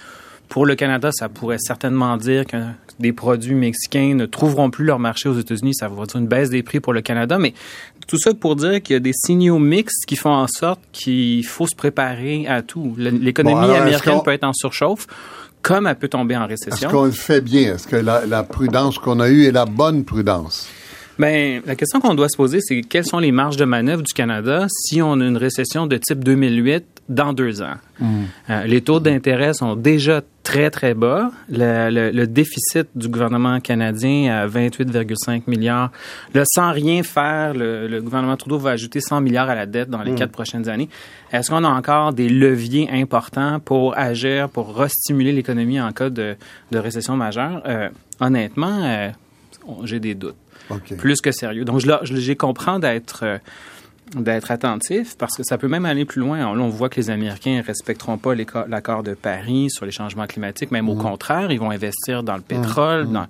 pour 0.54 0.66
le 0.66 0.76
Canada, 0.76 1.10
ça 1.10 1.28
pourrait 1.28 1.58
certainement 1.58 2.16
dire 2.16 2.46
que 2.46 2.56
des 3.00 3.12
produits 3.12 3.56
mexicains 3.56 4.14
ne 4.14 4.24
trouveront 4.24 4.70
plus 4.70 4.84
leur 4.84 5.00
marché 5.00 5.28
aux 5.28 5.36
États-Unis. 5.36 5.74
Ça 5.74 5.88
va 5.88 6.06
dire 6.06 6.14
une 6.14 6.28
baisse 6.28 6.48
des 6.48 6.62
prix 6.62 6.78
pour 6.78 6.92
le 6.92 7.00
Canada. 7.00 7.40
Mais 7.40 7.54
tout 8.06 8.20
ça 8.20 8.34
pour 8.34 8.54
dire 8.54 8.80
qu'il 8.80 8.94
y 8.94 8.96
a 8.96 9.00
des 9.00 9.12
signaux 9.12 9.58
mixtes 9.58 10.06
qui 10.06 10.14
font 10.14 10.30
en 10.30 10.46
sorte 10.46 10.78
qu'il 10.92 11.44
faut 11.44 11.66
se 11.66 11.74
préparer 11.74 12.46
à 12.46 12.62
tout. 12.62 12.94
L'économie 12.96 13.68
américaine 13.68 14.20
peut 14.24 14.30
être 14.30 14.44
en 14.44 14.52
surchauffe 14.52 15.08
comme 15.60 15.88
elle 15.88 15.96
peut 15.96 16.06
tomber 16.06 16.36
en 16.36 16.46
récession. 16.46 16.86
Est-ce 16.86 16.94
qu'on 16.94 17.06
le 17.06 17.10
fait 17.10 17.40
bien? 17.40 17.74
Est-ce 17.74 17.88
que 17.88 17.96
la, 17.96 18.24
la 18.24 18.44
prudence 18.44 18.98
qu'on 18.98 19.18
a 19.18 19.30
eue 19.30 19.46
est 19.46 19.52
la 19.52 19.64
bonne 19.64 20.04
prudence? 20.04 20.68
Bien, 21.18 21.60
la 21.64 21.76
question 21.76 22.00
qu'on 22.00 22.14
doit 22.14 22.28
se 22.28 22.36
poser, 22.36 22.60
c'est 22.60 22.80
quelles 22.82 23.06
sont 23.06 23.18
les 23.18 23.30
marges 23.30 23.56
de 23.56 23.64
manœuvre 23.64 24.02
du 24.02 24.12
Canada 24.12 24.66
si 24.68 25.00
on 25.00 25.20
a 25.20 25.24
une 25.24 25.36
récession 25.36 25.86
de 25.86 25.96
type 25.96 26.24
2008 26.24 26.84
dans 27.08 27.32
deux 27.32 27.62
ans? 27.62 27.74
Mm. 28.00 28.22
Euh, 28.50 28.64
les 28.64 28.80
taux 28.80 28.98
d'intérêt 28.98 29.54
sont 29.54 29.76
déjà 29.76 30.22
très, 30.42 30.70
très 30.70 30.94
bas. 30.94 31.30
Le, 31.48 32.24
déficit 32.24 32.88
du 32.96 33.08
gouvernement 33.08 33.60
canadien 33.60 34.34
à 34.34 34.46
28,5 34.48 35.42
milliards. 35.46 35.92
Là, 36.34 36.42
sans 36.46 36.72
rien 36.72 37.02
faire, 37.04 37.54
le, 37.54 38.00
gouvernement 38.00 38.36
Trudeau 38.36 38.58
va 38.58 38.70
ajouter 38.70 39.00
100 39.00 39.20
milliards 39.20 39.48
à 39.48 39.54
la 39.54 39.66
dette 39.66 39.90
dans 39.90 40.02
les 40.02 40.12
mm. 40.12 40.16
quatre 40.16 40.32
prochaines 40.32 40.68
années. 40.68 40.88
Est-ce 41.32 41.50
qu'on 41.50 41.62
a 41.62 41.68
encore 41.68 42.12
des 42.12 42.28
leviers 42.28 42.88
importants 42.90 43.60
pour 43.60 43.96
agir, 43.96 44.48
pour 44.48 44.76
restimuler 44.76 45.32
l'économie 45.32 45.80
en 45.80 45.92
cas 45.92 46.10
de, 46.10 46.36
récession 46.72 47.16
majeure? 47.16 47.62
Euh, 47.66 47.88
honnêtement, 48.20 48.82
euh, 48.82 49.10
j'ai 49.84 50.00
des 50.00 50.14
doutes. 50.14 50.36
Plus 50.98 51.20
que 51.20 51.32
sérieux. 51.32 51.64
Donc, 51.64 51.82
j'ai 52.02 52.36
compris 52.36 52.80
d'être 52.80 53.40
d'être 54.14 54.50
attentif 54.50 55.16
parce 55.16 55.36
que 55.36 55.42
ça 55.42 55.58
peut 55.58 55.68
même 55.68 55.86
aller 55.86 56.04
plus 56.04 56.20
loin. 56.20 56.38
Là, 56.38 56.48
on 56.48 56.68
voit 56.68 56.88
que 56.88 56.96
les 56.96 57.10
Américains 57.10 57.58
ne 57.58 57.62
respecteront 57.62 58.18
pas 58.18 58.34
l'accord 58.68 59.02
de 59.02 59.14
Paris 59.14 59.70
sur 59.70 59.86
les 59.86 59.92
changements 59.92 60.26
climatiques, 60.26 60.70
même 60.70 60.88
au 60.88 60.94
mmh. 60.94 61.02
contraire, 61.02 61.50
ils 61.50 61.58
vont 61.58 61.70
investir 61.70 62.22
dans 62.22 62.34
le 62.34 62.40
mmh. 62.40 62.44
pétrole. 62.44 63.06
Mmh. 63.06 63.26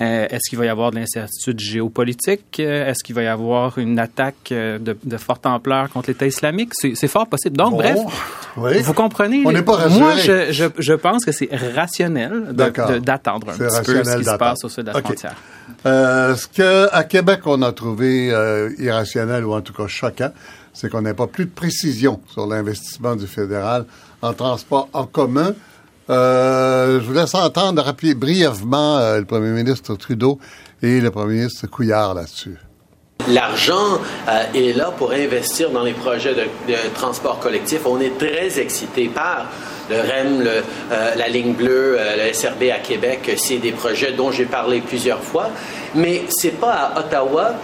Euh, 0.00 0.26
est-ce 0.30 0.48
qu'il 0.48 0.58
va 0.58 0.66
y 0.66 0.68
avoir 0.68 0.90
de 0.90 0.96
l'incertitude 0.96 1.58
géopolitique? 1.58 2.60
Euh, 2.60 2.88
est-ce 2.88 3.02
qu'il 3.02 3.14
va 3.14 3.22
y 3.22 3.26
avoir 3.26 3.78
une 3.78 3.98
attaque 3.98 4.52
euh, 4.52 4.78
de, 4.78 5.16
forte 5.16 5.46
ampleur 5.46 5.90
contre 5.90 6.10
l'État 6.10 6.26
islamique? 6.26 6.72
C'est 6.74 7.08
fort 7.08 7.26
possible. 7.26 7.56
Donc, 7.56 7.74
bref, 7.74 7.98
vous 8.56 8.94
comprenez. 8.94 9.42
On 9.44 9.52
n'est 9.52 9.62
pas 9.62 9.88
Moi, 9.88 10.16
je, 10.16 10.70
je, 10.78 10.92
pense 10.94 11.24
que 11.24 11.32
c'est 11.32 11.48
rationnel 11.74 12.52
d'attendre 12.52 13.48
un 13.50 13.52
petit 13.52 13.58
peu 13.58 14.04
ce 14.04 14.16
qui 14.18 14.24
se 14.24 14.36
passe 14.36 14.64
au 14.64 14.68
sud 14.68 14.84
de 14.84 14.92
la 14.92 15.00
frontière. 15.00 15.36
Euh, 15.86 16.34
ce 16.34 16.46
qu'à 16.48 17.04
Québec, 17.04 17.40
on 17.46 17.62
a 17.62 17.72
trouvé 17.72 18.30
euh, 18.32 18.70
irrationnel 18.78 19.44
ou 19.44 19.52
en 19.52 19.60
tout 19.60 19.72
cas 19.72 19.86
choquant, 19.86 20.30
c'est 20.72 20.90
qu'on 20.90 21.02
n'a 21.02 21.14
pas 21.14 21.26
plus 21.26 21.44
de 21.44 21.50
précision 21.50 22.20
sur 22.28 22.46
l'investissement 22.46 23.16
du 23.16 23.26
fédéral 23.26 23.84
en 24.22 24.32
transport 24.32 24.88
en 24.92 25.06
commun. 25.06 25.54
Euh, 26.10 27.00
je 27.00 27.06
vous 27.06 27.12
laisse 27.12 27.34
entendre 27.34 27.82
rappeler 27.82 28.14
brièvement 28.14 29.16
le 29.16 29.24
premier 29.24 29.50
ministre 29.50 29.94
Trudeau 29.94 30.38
et 30.82 31.00
le 31.00 31.10
premier 31.10 31.34
ministre 31.34 31.66
Couillard 31.66 32.14
là-dessus. 32.14 32.56
L'argent 33.28 33.98
est 34.54 34.74
là 34.74 34.90
pour 34.96 35.12
investir 35.12 35.70
dans 35.70 35.82
les 35.82 35.92
projets 35.92 36.34
de, 36.34 36.74
transport 36.94 37.40
collectif. 37.40 37.80
On 37.84 38.00
est 38.00 38.16
très 38.16 38.58
excité 38.58 39.08
par 39.08 39.48
le 39.90 39.96
REM, 39.96 40.46
euh, 40.46 41.14
la 41.16 41.28
ligne 41.28 41.54
bleue, 41.54 41.96
euh, 41.98 42.26
le 42.26 42.32
SRB 42.32 42.64
à 42.74 42.78
Québec, 42.78 43.34
c'est 43.36 43.58
des 43.58 43.72
projets 43.72 44.12
dont 44.12 44.30
j'ai 44.30 44.44
parlé 44.44 44.80
plusieurs 44.80 45.22
fois. 45.22 45.50
Mais 45.94 46.24
c'est 46.28 46.58
pas 46.60 46.72
à 46.72 47.00
Ottawa 47.00 47.54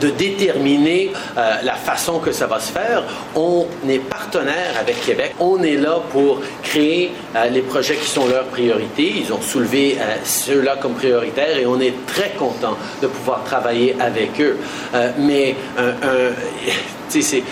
de 0.00 0.10
déterminer 0.10 1.12
euh, 1.36 1.54
la 1.62 1.74
façon 1.74 2.18
que 2.18 2.32
ça 2.32 2.46
va 2.46 2.60
se 2.60 2.72
faire. 2.72 3.02
On 3.34 3.66
est 3.88 3.98
partenaire 3.98 4.74
avec 4.80 5.00
Québec. 5.04 5.34
On 5.40 5.62
est 5.62 5.76
là 5.76 6.00
pour 6.10 6.40
créer 6.62 7.12
les 7.50 7.60
projets 7.60 7.96
qui 7.96 8.08
sont 8.08 8.26
leurs 8.26 8.46
priorités. 8.46 9.14
Ils 9.16 9.32
ont 9.32 9.40
soulevé 9.40 9.98
ceux-là 10.24 10.76
comme 10.76 10.94
prioritaires 10.94 11.56
et 11.58 11.66
on 11.66 11.80
est 11.80 11.94
très 12.06 12.30
content 12.30 12.76
de 13.00 13.06
pouvoir 13.06 13.44
travailler 13.44 13.96
avec 14.00 14.40
eux. 14.40 14.58
mais 15.18 15.54
un, 15.78 16.32
c'est 17.08 17.42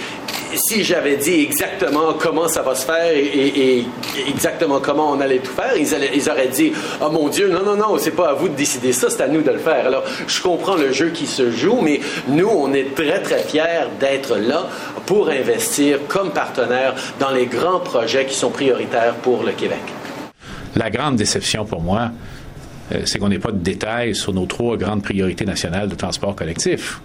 si 0.56 0.84
j'avais 0.84 1.16
dit 1.16 1.40
exactement 1.40 2.14
comment 2.18 2.48
ça 2.48 2.62
va 2.62 2.74
se 2.74 2.84
faire 2.84 3.12
et, 3.12 3.84
exactement 4.28 4.80
comment 4.80 5.12
on 5.12 5.20
allait 5.20 5.38
tout 5.38 5.52
faire, 5.52 5.76
ils, 5.76 5.88
ils 6.14 6.30
auraient 6.30 6.48
dit 6.48 6.72
Oh 7.00 7.10
mon 7.10 7.28
Dieu, 7.28 7.50
non, 7.50 7.62
non, 7.64 7.76
non, 7.76 7.98
c'est 7.98 8.10
pas 8.10 8.30
à 8.30 8.32
vous 8.34 8.48
de 8.48 8.54
décider 8.54 8.92
ça, 8.92 9.10
c'est 9.10 9.22
à 9.22 9.28
nous 9.28 9.42
de 9.42 9.50
le 9.50 9.58
faire. 9.58 9.86
Alors, 9.86 10.04
je 10.26 10.40
comprends 10.42 10.76
le 10.76 10.92
jeu 10.92 11.10
qui 11.10 11.26
se 11.26 11.50
joue, 11.50 11.80
mais 11.82 12.00
nous, 12.28 12.48
on 12.48 12.72
est 12.72 12.94
très, 12.94 13.22
très 13.22 13.42
fiers 13.42 13.88
d'être 14.00 14.36
là 14.36 14.68
pour 15.06 15.28
investir 15.28 16.00
comme 16.08 16.30
partenaire 16.30 16.94
dans 17.20 17.30
les 17.30 17.46
grands 17.46 17.80
projets 17.80 18.26
qui 18.26 18.34
sont 18.34 18.50
prioritaires 18.50 19.14
pour 19.16 19.42
le 19.42 19.52
Québec. 19.52 19.82
La 20.74 20.90
grande 20.90 21.16
déception 21.16 21.64
pour 21.64 21.80
moi, 21.80 22.10
euh, 22.92 23.02
c'est 23.04 23.18
qu'on 23.18 23.28
n'ait 23.28 23.38
pas 23.38 23.52
de 23.52 23.58
détails 23.58 24.14
sur 24.14 24.32
nos 24.32 24.46
trois 24.46 24.76
grandes 24.76 25.02
priorités 25.02 25.44
nationales 25.44 25.88
de 25.88 25.94
transport 25.94 26.36
collectif. 26.36 27.00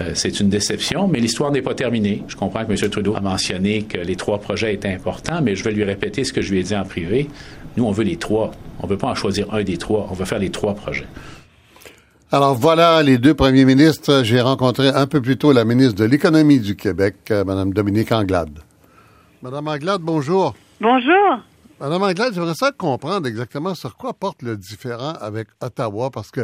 Euh, 0.00 0.12
c'est 0.14 0.40
une 0.40 0.48
déception, 0.48 1.08
mais 1.08 1.20
l'histoire 1.20 1.50
n'est 1.50 1.62
pas 1.62 1.74
terminée. 1.74 2.22
Je 2.28 2.36
comprends 2.36 2.64
que 2.64 2.72
M. 2.72 2.90
Trudeau 2.90 3.14
a 3.16 3.20
mentionné 3.20 3.82
que 3.82 3.98
les 3.98 4.16
trois 4.16 4.38
projets 4.38 4.74
étaient 4.74 4.92
importants, 4.92 5.40
mais 5.42 5.54
je 5.56 5.64
vais 5.64 5.72
lui 5.72 5.84
répéter 5.84 6.24
ce 6.24 6.32
que 6.32 6.40
je 6.40 6.52
lui 6.52 6.60
ai 6.60 6.62
dit 6.62 6.76
en 6.76 6.84
privé. 6.84 7.28
Nous, 7.76 7.84
on 7.84 7.92
veut 7.92 8.04
les 8.04 8.16
trois. 8.16 8.52
On 8.80 8.86
ne 8.86 8.90
veut 8.90 8.98
pas 8.98 9.08
en 9.08 9.14
choisir 9.14 9.52
un 9.52 9.62
des 9.62 9.76
trois. 9.76 10.08
On 10.10 10.14
veut 10.14 10.24
faire 10.24 10.38
les 10.38 10.50
trois 10.50 10.74
projets. 10.74 11.06
Alors 12.32 12.54
voilà 12.54 13.02
les 13.02 13.18
deux 13.18 13.34
premiers 13.34 13.64
ministres. 13.64 14.22
J'ai 14.24 14.40
rencontré 14.40 14.88
un 14.88 15.06
peu 15.06 15.20
plus 15.20 15.36
tôt 15.36 15.52
la 15.52 15.64
ministre 15.64 15.96
de 15.96 16.04
l'Économie 16.04 16.60
du 16.60 16.76
Québec, 16.76 17.16
euh, 17.30 17.44
Mme 17.44 17.72
Dominique 17.72 18.12
Anglade. 18.12 18.60
Mme 19.42 19.68
Anglade, 19.68 20.00
bonjour. 20.00 20.54
Bonjour. 20.80 21.40
Madame 21.80 22.02
Anglade, 22.02 22.34
j'aimerais 22.34 22.54
ça 22.54 22.72
comprendre 22.72 23.26
exactement 23.26 23.74
sur 23.74 23.96
quoi 23.96 24.12
porte 24.12 24.42
le 24.42 24.56
différent 24.56 25.14
avec 25.20 25.48
Ottawa, 25.60 26.10
parce 26.10 26.30
que 26.30 26.42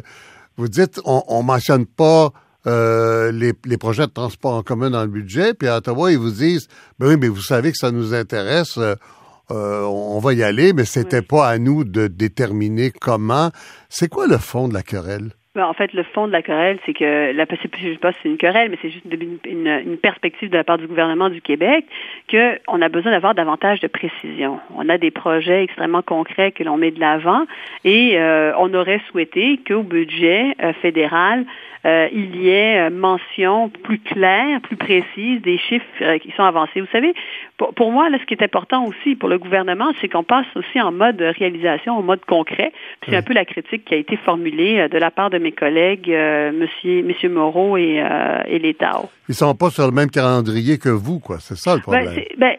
vous 0.56 0.68
dites, 0.68 0.98
on 1.04 1.42
ne 1.42 1.46
mentionne 1.46 1.84
pas 1.84 2.32
euh, 2.66 3.30
les, 3.32 3.78
projets 3.78 4.06
de 4.06 4.12
transport 4.12 4.54
en 4.54 4.62
commun 4.62 4.90
dans 4.90 5.02
le 5.02 5.08
budget, 5.08 5.54
puis 5.54 5.68
à 5.68 5.76
Ottawa, 5.76 6.11
ils 6.11 6.18
vous 6.18 6.30
disent, 6.30 6.68
ben 6.99 7.08
oui, 7.08 7.16
mais 7.20 7.28
vous 7.28 7.40
savez 7.40 7.70
que 7.70 7.78
ça 7.78 7.92
nous 7.92 8.14
intéresse, 8.14 8.76
euh, 8.78 8.94
euh, 9.50 9.82
on 9.82 10.18
va 10.18 10.32
y 10.32 10.42
aller, 10.42 10.73
mais 10.73 10.85
c'était 10.85 11.23
pas 11.23 11.49
à 11.49 11.58
nous 11.58 11.85
de 11.85 12.08
déterminer 12.08 12.90
comment. 12.90 13.50
C'est 13.88 14.08
quoi 14.08 14.26
le 14.26 14.38
fond 14.38 14.66
de 14.66 14.75
la 14.75 14.82
querelle? 14.82 15.30
Ben, 15.56 15.64
en 15.64 15.73
fait, 15.73 15.94
le 15.94 16.02
fond 16.02 16.26
de 16.26 16.32
la 16.32 16.42
querelle, 16.42 16.78
c'est 16.85 16.92
que 16.92 17.32
la 17.32 17.46
je 17.49 17.56
sais 17.56 17.96
pas 17.96 18.12
si 18.12 18.18
c'est 18.23 18.28
une 18.28 18.37
querelle, 18.37 18.68
mais 18.70 18.76
c'est 18.82 18.90
juste 18.90 19.06
une, 19.11 19.38
une, 19.46 19.96
perspective 19.96 20.50
de 20.50 20.56
la 20.56 20.64
part 20.64 20.76
du 20.76 20.87
gouvernement 20.87 21.30
du 21.30 21.40
Québec 21.40 21.87
qu'on 22.30 22.82
a 22.82 22.88
besoin 22.90 23.12
d'avoir 23.12 23.35
davantage 23.35 23.80
de 23.80 23.87
précision. 23.87 24.61
On 24.76 24.90
a 24.90 24.99
des 24.99 25.11
projets 25.11 25.64
extrêmement 25.64 26.02
concrets 26.02 26.52
que 26.52 26.62
l'on 26.62 26.76
met 26.76 26.90
de 26.90 27.00
l'avant 27.00 27.46
et 27.85 28.18
euh, 28.18 28.52
on 28.58 28.75
aurait 28.75 29.00
souhaité 29.11 29.58
qu'au 29.66 29.82
budget 29.82 30.54
euh, 30.62 30.75
fédéral, 30.75 31.46
euh, 31.86 32.08
il 32.12 32.36
y 32.36 32.50
ait 32.50 32.90
mention 32.90 33.68
plus 33.68 34.00
claire, 34.00 34.60
plus 34.60 34.76
précise 34.76 35.40
des 35.42 35.58
chiffres 35.58 36.16
qui 36.18 36.32
sont 36.32 36.42
avancés. 36.42 36.80
Vous 36.80 36.88
savez, 36.92 37.14
pour, 37.56 37.92
moi, 37.92 38.10
là, 38.10 38.18
ce 38.20 38.26
qui 38.26 38.34
est 38.34 38.42
important 38.42 38.84
aussi 38.86 39.14
pour 39.14 39.28
le 39.28 39.38
gouvernement, 39.38 39.92
c'est 40.00 40.08
qu'on 40.08 40.24
passe 40.24 40.46
aussi 40.56 40.80
en 40.80 40.92
mode 40.92 41.20
réalisation, 41.38 41.96
en 41.96 42.02
mode 42.02 42.24
concret. 42.26 42.72
C'est 43.08 43.16
un 43.16 43.22
peu 43.22 43.32
la 43.32 43.44
critique 43.44 43.84
qui 43.84 43.94
a 43.94 43.96
été 43.96 44.16
formulée 44.16 44.88
de 44.88 44.98
la 44.98 45.10
part 45.10 45.30
de 45.30 45.38
mes 45.38 45.52
collègues, 45.52 46.10
euh, 46.10 46.52
monsieur, 46.52 47.02
monsieur 47.02 47.28
Moreau 47.28 47.76
et, 47.76 48.00
euh, 48.00 48.42
et 48.46 48.58
l'État. 48.58 49.02
Ils 49.28 49.34
sont 49.34 49.54
pas 49.54 49.70
sur 49.70 49.86
le 49.86 49.92
même 49.92 50.10
calendrier 50.10 50.78
que 50.78 50.88
vous, 50.88 51.18
quoi. 51.18 51.38
C'est 51.40 51.56
ça 51.56 51.74
le 51.74 51.78
ben, 51.78 51.82
problème. 51.82 52.24
Ben, 52.38 52.56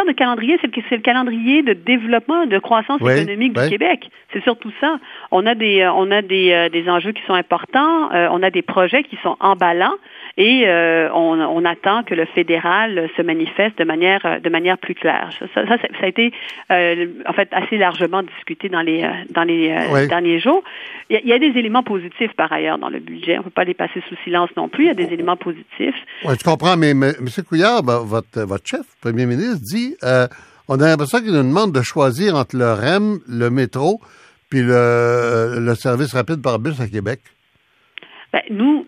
sorte 0.00 0.08
de 0.08 0.18
calendrier, 0.18 0.58
c'est 0.60 0.74
le, 0.74 0.82
le, 0.90 1.02
calendrier 1.02 1.62
de 1.62 1.72
développement, 1.72 2.46
de 2.46 2.58
croissance 2.58 3.00
économique 3.00 3.52
du 3.52 3.68
Québec. 3.68 4.10
C'est 4.32 4.42
surtout 4.42 4.72
ça. 4.80 4.98
On 5.30 5.46
a 5.46 5.54
des, 5.54 5.80
euh, 5.80 5.92
on 5.92 6.10
a 6.10 6.22
des, 6.22 6.52
euh, 6.52 6.68
des 6.68 6.88
enjeux 6.88 7.12
qui 7.12 7.22
sont 7.26 7.34
importants. 7.34 8.10
on 8.12 8.42
a 8.42 8.50
des 8.50 8.62
projets 8.62 9.02
qui 9.04 9.16
sont 9.22 9.36
emballants 9.40 9.96
et 10.36 10.64
euh, 10.66 11.10
on, 11.12 11.64
attend 11.64 12.02
que 12.02 12.14
le 12.14 12.24
fédéral 12.24 13.08
se 13.16 13.22
manifeste 13.22 13.78
de 13.78 13.84
manière 13.84 14.40
de 14.42 14.48
manière 14.48 14.78
plus 14.78 14.94
claire. 14.94 15.30
Ça, 15.54 15.66
ça, 15.66 15.76
a 16.00 16.06
été 16.06 16.32
euh, 16.70 17.06
en 17.26 17.32
fait 17.32 17.48
assez 17.52 17.76
largement 17.76 18.22
discuté 18.22 18.68
dans 18.68 18.80
les 18.80 19.02
euh, 19.02 19.10
dans 19.30 19.42
les 19.42 19.68
derniers 20.08 20.40
jours. 20.40 20.62
Il 21.10 21.20
y, 21.24 21.32
a, 21.32 21.38
des 21.38 21.58
éléments 21.58 21.82
positifs 21.82 22.32
par 22.36 22.52
ailleurs 22.52 22.78
dans 22.78 22.88
le 22.88 23.00
budget. 23.00 23.34
On 23.34 23.38
ne 23.38 23.44
peut 23.44 23.50
pas 23.50 23.64
les 23.64 23.74
passer 23.74 24.00
sous 24.08 24.14
silence 24.24 24.50
non 24.56 24.68
plus. 24.68 24.84
Il 24.84 24.86
y 24.86 24.90
a 24.90 24.94
des 24.94 25.12
éléments 25.12 25.36
positifs. 25.36 25.96
Oui, 26.24 26.34
je 26.38 26.44
comprends, 26.44 26.76
mais, 26.76 26.90
M. 26.90 27.14
Couillard, 27.48 27.82
ben, 27.82 27.98
votre 28.04 28.40
votre 28.42 28.66
chef, 28.66 28.86
premier 29.00 29.26
ministre, 29.26 29.60
dit 29.60 29.96
on 30.68 30.80
a 30.80 30.86
l'impression 30.86 31.18
qu'il 31.18 31.32
nous 31.32 31.42
demande 31.42 31.72
de 31.72 31.82
choisir 31.82 32.36
entre 32.36 32.56
le 32.56 32.72
REM, 32.72 33.18
le 33.28 33.50
métro, 33.50 34.00
puis 34.48 34.62
le, 34.62 35.58
le 35.58 35.74
service 35.74 36.14
rapide 36.14 36.40
par 36.40 36.60
bus 36.60 36.80
à 36.80 36.86
Québec. 36.86 37.20
Ben, 38.32 38.42
nous, 38.50 38.86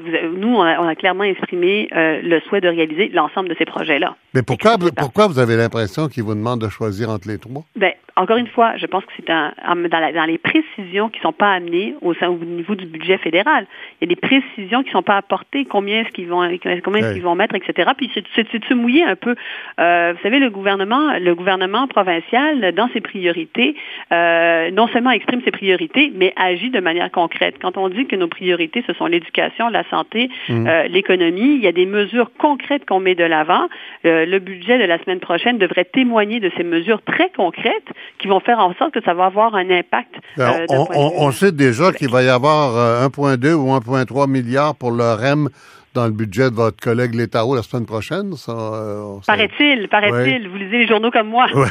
nous, 0.00 0.54
on 0.56 0.62
a, 0.62 0.94
clairement 0.94 1.24
exprimé 1.24 1.88
euh, 1.94 2.20
le 2.22 2.40
souhait 2.40 2.60
de 2.60 2.68
réaliser 2.68 3.08
l'ensemble 3.08 3.48
de 3.48 3.54
ces 3.58 3.64
projets-là. 3.64 4.16
Mais 4.34 4.42
pourquoi, 4.42 4.76
pourquoi 4.96 5.26
vous 5.26 5.38
avez 5.38 5.56
l'impression 5.56 6.08
qu'ils 6.08 6.22
vous 6.22 6.34
demandent 6.34 6.60
de 6.60 6.68
choisir 6.68 7.08
entre 7.08 7.28
les 7.28 7.38
trois? 7.38 7.64
Ben, 7.76 7.92
encore 8.18 8.38
une 8.38 8.46
fois, 8.46 8.76
je 8.78 8.86
pense 8.86 9.04
que 9.04 9.12
c'est 9.16 9.26
dans, 9.26 9.52
dans, 9.66 10.24
les 10.24 10.38
précisions 10.38 11.10
qui 11.10 11.18
ne 11.18 11.22
sont 11.22 11.32
pas 11.34 11.52
amenées 11.52 11.94
au, 12.00 12.14
sein, 12.14 12.28
au 12.28 12.38
niveau 12.38 12.74
du 12.74 12.86
budget 12.86 13.18
fédéral. 13.18 13.66
Il 14.00 14.08
y 14.08 14.12
a 14.12 14.14
des 14.14 14.20
précisions 14.20 14.82
qui 14.82 14.88
ne 14.88 14.92
sont 14.92 15.02
pas 15.02 15.18
apportées, 15.18 15.66
combien 15.66 16.00
est-ce 16.00 16.10
qu'ils 16.12 16.28
vont, 16.28 16.40
combien 16.82 17.02
est-ce 17.02 17.12
qu'ils 17.12 17.22
vont 17.22 17.34
mettre, 17.34 17.54
etc. 17.54 17.90
Puis 17.94 18.10
c'est 18.14 18.42
de 18.58 18.64
se 18.64 18.74
mouiller 18.74 19.04
un 19.04 19.16
peu. 19.16 19.34
Euh, 19.78 20.14
vous 20.16 20.22
savez, 20.22 20.38
le 20.38 20.48
gouvernement, 20.48 21.18
le 21.18 21.34
gouvernement 21.34 21.86
provincial, 21.88 22.72
dans 22.72 22.88
ses 22.94 23.02
priorités, 23.02 23.76
euh, 24.12 24.70
non 24.70 24.88
seulement 24.88 25.10
exprime 25.10 25.42
ses 25.44 25.50
priorités, 25.50 26.10
mais 26.14 26.32
agit 26.36 26.70
de 26.70 26.80
manière 26.80 27.10
concrète. 27.10 27.56
Quand 27.60 27.76
on 27.76 27.90
dit 27.90 28.06
que 28.06 28.16
nos 28.16 28.28
priorités, 28.28 28.82
ce 28.86 28.94
sont 28.94 29.06
l'éducation, 29.06 29.68
la 29.68 29.84
santé, 29.90 30.30
mmh. 30.48 30.66
euh, 30.66 30.88
l'économie, 30.88 31.56
il 31.56 31.62
y 31.62 31.66
a 31.66 31.72
des 31.72 31.86
mesures 31.86 32.30
concrètes 32.38 32.84
qu'on 32.86 33.00
met 33.00 33.14
de 33.14 33.24
l'avant. 33.24 33.66
le 34.04 34.38
budget 34.38 34.78
de 34.78 34.84
la 34.84 34.98
semaine 35.02 35.20
prochaine 35.20 35.58
devrait 35.58 35.84
témoigner 35.84 36.40
de 36.40 36.50
ces 36.56 36.64
mesures 36.64 37.02
très 37.02 37.30
concrètes 37.30 37.88
qui 38.18 38.28
vont 38.28 38.40
faire 38.40 38.58
en 38.58 38.74
sorte 38.74 38.92
que 38.92 39.02
ça 39.02 39.14
va 39.14 39.26
avoir 39.26 39.54
un 39.54 39.70
impact. 39.70 40.14
Euh, 40.38 40.66
on, 40.68 41.30
sait 41.32 41.52
déjà 41.52 41.92
qu'il 41.92 42.10
va 42.10 42.22
y 42.22 42.28
avoir 42.28 43.08
1,2 43.08 43.46
euh, 43.46 43.54
ou 43.54 43.68
1,3 43.74 44.28
milliards 44.28 44.74
pour 44.74 44.90
le 44.90 45.04
REM 45.04 45.48
dans 45.96 46.06
le 46.06 46.12
budget 46.12 46.50
de 46.50 46.54
votre 46.54 46.78
collègue 46.78 47.14
Létao 47.14 47.56
la 47.56 47.62
semaine 47.62 47.86
prochaine? 47.86 48.34
Ça, 48.34 48.52
euh, 48.52 49.16
Paraît-il, 49.26 49.88
paraît-il. 49.88 50.46
Vous 50.48 50.56
lisez 50.56 50.78
les 50.78 50.86
journaux 50.86 51.10
comme 51.10 51.28
moi. 51.28 51.46
Oui, 51.54 51.64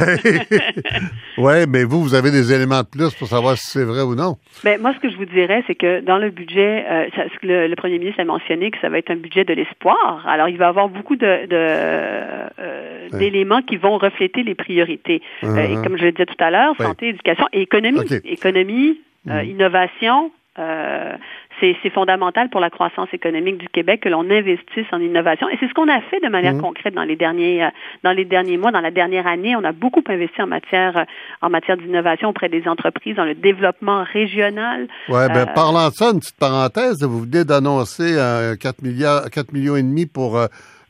ouais, 1.38 1.68
mais 1.68 1.84
vous, 1.84 2.02
vous 2.02 2.16
avez 2.16 2.32
des 2.32 2.52
éléments 2.52 2.82
de 2.82 2.88
plus 2.88 3.14
pour 3.14 3.28
savoir 3.28 3.56
si 3.56 3.70
c'est 3.70 3.84
vrai 3.84 4.02
ou 4.02 4.16
non. 4.16 4.38
Ben, 4.64 4.82
moi, 4.82 4.94
ce 4.96 5.00
que 5.00 5.12
je 5.12 5.16
vous 5.16 5.26
dirais, 5.26 5.64
c'est 5.68 5.76
que 5.76 6.02
dans 6.02 6.18
le 6.18 6.32
budget, 6.32 6.86
euh, 6.90 7.06
le, 7.44 7.68
le, 7.68 7.76
premier 7.76 8.00
ministre 8.00 8.20
a 8.20 8.26
mentionné 8.26 8.72
que 8.72 8.80
ça 8.82 8.90
va 8.90 8.98
être 8.98 9.12
un 9.12 9.16
budget 9.16 9.44
de 9.44 9.54
l'espoir. 9.54 10.26
Alors, 10.28 10.50
il 10.50 10.58
va 10.58 10.66
y 10.66 10.70
avoir 10.70 10.90
beaucoup 10.90 11.16
de, 11.16 11.48
euh, 11.52 13.10
d'éléments 13.14 13.62
qui 13.62 13.78
vont 13.78 14.00
refléter 14.00 14.42
les 14.42 14.56
priorités. 14.56 15.22
Uh-huh. 15.44 15.72
et 15.72 15.84
comme 15.84 15.98
je 15.98 16.06
le 16.06 16.12
disais 16.12 16.26
tout 16.26 16.44
à 16.44 16.50
l'heure, 16.50 16.76
santé, 16.78 17.10
éducation 17.10 17.46
et 17.54 17.62
économie. 17.62 18.02
Économie, 18.26 19.00
mm. 19.26 19.42
innovation, 19.44 20.32
euh, 20.58 21.18
c'est 21.60 21.90
fondamental 21.90 22.50
pour 22.50 22.60
la 22.60 22.70
croissance 22.70 23.08
économique 23.14 23.58
du 23.58 23.70
Québec 23.70 24.02
que 24.02 24.10
l'on 24.10 24.30
investisse 24.30 24.86
en 24.92 25.00
innovation. 25.00 25.50
Et 25.50 25.58
c'est 25.60 25.68
ce 25.68 25.74
qu'on 25.74 25.88
a 25.88 26.02
fait 26.02 26.20
de 26.20 26.30
manière 26.30 26.54
mmh. 26.54 26.62
concrète 26.62 26.94
dans 26.94 27.04
les 27.04 27.16
derniers 27.16 27.64
euh, 27.64 27.70
dans 28.04 28.12
les 28.12 28.26
derniers 28.26 28.58
mois, 28.58 28.72
dans 28.72 28.82
la 28.82 28.92
dernière 28.92 29.28
année. 29.28 29.56
On 29.56 29.64
a 29.64 29.72
beaucoup 29.72 30.04
investi 30.08 30.42
en 30.42 30.48
matière 30.48 30.98
euh, 30.98 31.04
en 31.42 31.50
matière 31.50 31.78
d'innovation 31.78 32.30
auprès 32.30 32.50
des 32.50 32.68
entreprises, 32.68 33.16
dans 33.16 33.26
le 33.26 33.36
développement 33.36 34.04
régional. 34.04 34.88
Ouais, 35.10 35.28
ben 35.30 35.46
parlant 35.54 35.90
de 35.90 35.94
ça, 35.94 36.12
une 36.12 36.20
petite 36.20 36.38
parenthèse, 36.40 37.04
vous 37.04 37.22
venez 37.22 37.44
d'annoncer 37.44 38.16
4 38.60 38.82
milliards, 38.82 39.30
4 39.30 39.54
millions 39.54 39.76
et 39.76 39.84
demi 39.84 40.06
pour 40.06 40.40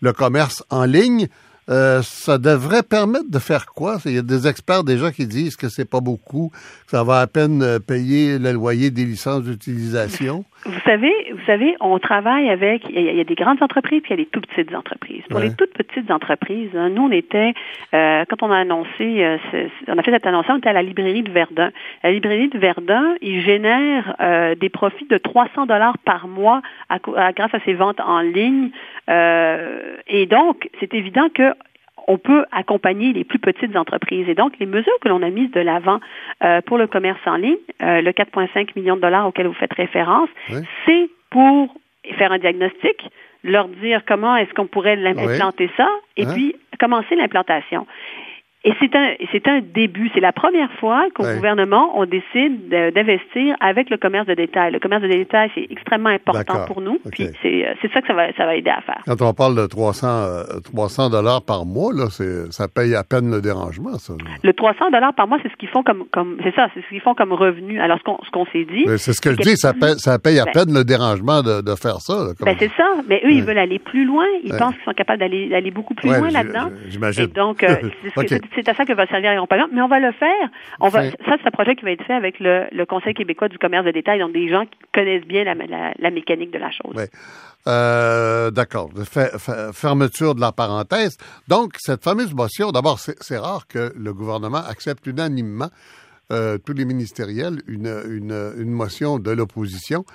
le 0.01 0.13
commerce 0.13 0.63
en 0.69 0.85
ligne. 0.85 1.27
Euh, 1.67 2.01
ça 2.03 2.37
devrait 2.37 2.83
permettre 2.83 3.31
de 3.31 3.39
faire 3.39 3.65
quoi? 3.65 3.97
Il 4.05 4.11
y 4.11 4.19
a 4.19 4.21
des 4.21 4.47
experts 4.47 4.83
déjà 4.83 5.11
qui 5.11 5.25
disent 5.25 5.55
que 5.55 5.67
c'est 5.67 5.89
pas 5.89 5.99
beaucoup, 5.99 6.51
que 6.85 6.91
ça 6.91 7.03
va 7.03 7.21
à 7.21 7.27
peine 7.27 7.63
euh, 7.63 7.79
payer 7.79 8.37
le 8.37 8.51
loyer 8.51 8.91
des 8.91 9.03
licences 9.03 9.43
d'utilisation. 9.43 10.45
Vous 10.65 10.79
savez, 10.85 11.11
vous 11.31 11.45
savez, 11.47 11.75
on 11.79 11.97
travaille 11.97 12.49
avec, 12.49 12.83
il 12.89 13.01
y, 13.01 13.19
a, 13.19 13.23
des 13.23 13.35
grandes 13.35 13.61
entreprises 13.61 14.01
puis 14.01 14.13
il 14.13 14.19
y 14.19 14.21
a 14.21 14.23
des 14.23 14.29
tout 14.29 14.41
petites 14.41 14.75
entreprises. 14.75 15.23
Pour 15.29 15.39
les 15.39 15.53
toutes 15.53 15.73
petites 15.73 16.09
entreprises, 16.11 16.69
hein, 16.75 16.89
nous 16.89 17.03
on 17.03 17.11
était, 17.11 17.53
euh, 17.93 18.25
quand 18.29 18.43
on 18.43 18.51
a 18.51 18.57
annoncé, 18.57 19.37
on 19.87 19.97
a 19.97 20.03
fait 20.03 20.11
cette 20.11 20.25
annonce, 20.25 20.45
on 20.49 20.57
était 20.57 20.69
à 20.69 20.73
la 20.73 20.81
librairie 20.81 21.23
de 21.23 21.31
Verdun. 21.31 21.71
La 22.03 22.11
librairie 22.11 22.49
de 22.49 22.57
Verdun, 22.57 23.15
ils 23.21 23.41
génèrent 23.41 24.15
des 24.59 24.69
profits 24.69 25.07
de 25.07 25.17
300 25.17 25.67
dollars 25.67 25.97
par 25.99 26.27
mois 26.27 26.61
grâce 27.35 27.53
à 27.53 27.59
ses 27.65 27.73
ventes 27.73 27.99
en 27.99 28.21
ligne. 28.21 28.71
Et 29.07 30.25
donc, 30.25 30.69
c'est 30.79 30.93
évident 30.93 31.29
que 31.29 31.53
on 32.07 32.17
peut 32.17 32.45
accompagner 32.51 33.13
les 33.13 33.23
plus 33.23 33.39
petites 33.39 33.75
entreprises. 33.75 34.27
Et 34.29 34.35
donc, 34.35 34.53
les 34.59 34.65
mesures 34.65 34.97
que 35.01 35.07
l'on 35.07 35.21
a 35.21 35.29
mises 35.29 35.51
de 35.51 35.59
l'avant 35.59 35.99
euh, 36.43 36.61
pour 36.61 36.77
le 36.77 36.87
commerce 36.87 37.19
en 37.25 37.35
ligne, 37.35 37.57
euh, 37.81 38.01
le 38.01 38.11
4,5 38.11 38.69
millions 38.75 38.95
de 38.95 39.01
dollars 39.01 39.27
auquel 39.27 39.47
vous 39.47 39.53
faites 39.53 39.73
référence, 39.73 40.29
c'est 40.85 41.09
pour 41.29 41.73
faire 42.17 42.31
un 42.31 42.37
diagnostic, 42.37 43.09
leur 43.43 43.67
dire 43.67 44.03
comment 44.07 44.35
est-ce 44.35 44.53
qu'on 44.53 44.67
pourrait 44.67 44.95
l'implanter 44.95 45.69
ça, 45.75 45.87
et 46.17 46.25
puis 46.25 46.55
commencer 46.79 47.15
l'implantation. 47.15 47.87
Et 48.67 48.73
c'est 48.79 48.95
un, 48.95 49.13
c'est 49.31 49.47
un 49.47 49.61
début. 49.61 50.09
C'est 50.15 50.19
la 50.21 50.31
première 50.33 50.71
fois 50.79 51.05
qu'au 51.13 51.23
Ouais. 51.23 51.35
gouvernement, 51.35 51.91
on 51.99 52.05
décide 52.05 52.67
de- 52.69 52.89
d'investir 52.89 53.55
avec 53.59 53.89
le 53.91 53.97
commerce 53.97 54.25
de 54.25 54.33
détail. 54.33 54.71
Le 54.71 54.79
commerce 54.79 55.03
de 55.03 55.07
détail, 55.07 55.51
c'est 55.53 55.67
extrêmement 55.69 56.09
important 56.09 56.65
pour 56.65 56.81
nous. 56.81 56.97
Puis 57.11 57.27
c'est, 57.43 57.67
euh, 57.67 57.73
c'est 57.81 57.91
ça 57.93 58.01
que 58.01 58.07
ça 58.07 58.13
va, 58.13 58.33
ça 58.33 58.45
va 58.45 58.55
aider 58.55 58.71
à 58.71 58.81
faire. 58.81 59.01
Quand 59.05 59.21
on 59.21 59.33
parle 59.33 59.55
de 59.55 59.67
300, 59.67 60.07
euh, 60.07 60.43
300 60.63 61.11
dollars 61.11 61.43
par 61.45 61.65
mois, 61.65 61.93
là, 61.93 62.05
c'est, 62.09 62.51
ça 62.51 62.67
paye 62.67 62.95
à 62.95 63.03
peine 63.03 63.29
le 63.29 63.39
dérangement, 63.41 63.97
ça. 63.99 64.13
Le 64.43 64.53
300 64.53 64.89
dollars 64.91 65.13
par 65.13 65.27
mois, 65.27 65.37
c'est 65.43 65.51
ce 65.51 65.55
qu'ils 65.57 65.69
font 65.69 65.83
comme, 65.83 66.05
comme, 66.11 66.37
c'est 66.43 66.55
ça, 66.55 66.67
c'est 66.73 66.81
ce 66.81 66.87
qu'ils 66.89 67.01
font 67.01 67.13
comme 67.13 67.33
revenu. 67.33 67.79
Alors 67.79 67.99
ce 67.99 68.03
qu'on, 68.03 68.17
ce 68.25 68.31
qu'on 68.31 68.45
s'est 68.47 68.65
dit. 68.65 68.85
Mais 68.87 68.97
C'est 68.97 69.13
ce 69.13 69.21
que 69.21 69.31
je 69.31 69.37
dis, 69.37 69.57
ça 69.57 69.73
paye, 69.73 69.93
ça 69.97 70.17
paye 70.17 70.39
à 70.39 70.45
Ben- 70.45 70.51
peine 70.65 70.73
le 70.73 70.83
dérangement 70.83 71.43
de, 71.43 71.61
de 71.61 71.75
faire 71.75 72.01
ça. 72.01 72.13
là, 72.15 72.33
comme- 72.37 72.45
Ben 72.45 72.55
c'est 72.57 72.71
ça, 72.75 72.87
mais 73.07 73.21
eux 73.25 73.29
ils 73.31 73.41
Ouais. 73.41 73.41
veulent 73.47 73.59
aller 73.59 73.77
plus 73.79 74.05
loin. 74.05 74.25
Ils 74.43 74.51
Ouais. 74.51 74.57
pensent 74.57 74.73
qu'ils 74.73 74.83
sont 74.85 74.93
capables 74.93 75.19
d'aller 75.19 75.49
d'aller 75.49 75.69
beaucoup 75.71 75.93
plus 75.93 76.09
loin 76.09 76.31
là-dedans. 76.31 76.69
j'imagine. 76.87 77.25
Et 77.25 77.27
donc 77.27 77.63
euh, 77.63 77.67
c'est- 78.15 78.39
c'est 78.55 78.67
à 78.69 78.73
ça 78.73 78.85
que 78.85 78.93
va 78.93 79.05
servir 79.07 79.31
l'accompagnement. 79.31 79.67
Mais 79.73 79.81
on 79.81 79.87
va 79.87 79.99
le 79.99 80.11
faire. 80.13 80.49
On 80.79 80.89
va 80.89 81.03
Fin. 81.03 81.09
ça 81.25 81.35
c'est 81.41 81.47
un 81.47 81.51
projet 81.51 81.75
qui 81.75 81.83
va 81.85 81.91
être 81.91 82.03
fait 82.05 82.13
avec 82.13 82.39
le, 82.39 82.65
le 82.71 82.85
Conseil 82.85 83.13
québécois 83.13 83.47
du 83.49 83.57
commerce 83.57 83.85
de 83.85 83.91
détail, 83.91 84.19
donc 84.19 84.33
des 84.33 84.47
gens 84.49 84.65
qui 84.65 84.77
connaissent 84.93 85.25
bien 85.25 85.43
la, 85.43 85.53
la, 85.55 85.93
la 85.97 86.11
mécanique 86.11 86.51
de 86.51 86.59
la 86.59 86.71
chose. 86.71 86.95
Ouais. 86.95 87.09
Euh, 87.67 88.51
D'accord. 88.51 88.89
Fe- 88.93 89.35
fe- 89.37 89.73
fermeture 89.73 90.35
de 90.35 90.41
la 90.41 90.51
parenthèse. 90.51 91.17
Donc, 91.47 91.73
cette 91.79 92.03
fameuse 92.03 92.33
motion, 92.33 92.71
d'abord, 92.71 92.99
c'est 92.99 93.37
rare 93.37 93.65
que 93.67 93.91
le 93.97 94.13
gouvernement 94.13 94.61
accepte 94.69 95.07
unanimement, 95.07 95.69
euh, 96.31 96.57
tous 96.59 96.73
les 96.73 96.85
ministériels, 96.85 97.57
une, 97.67 97.87
une, 98.07 98.53
une 98.57 98.71
motion 98.71 99.17
de 99.17 99.31
l'opposition 99.31 100.05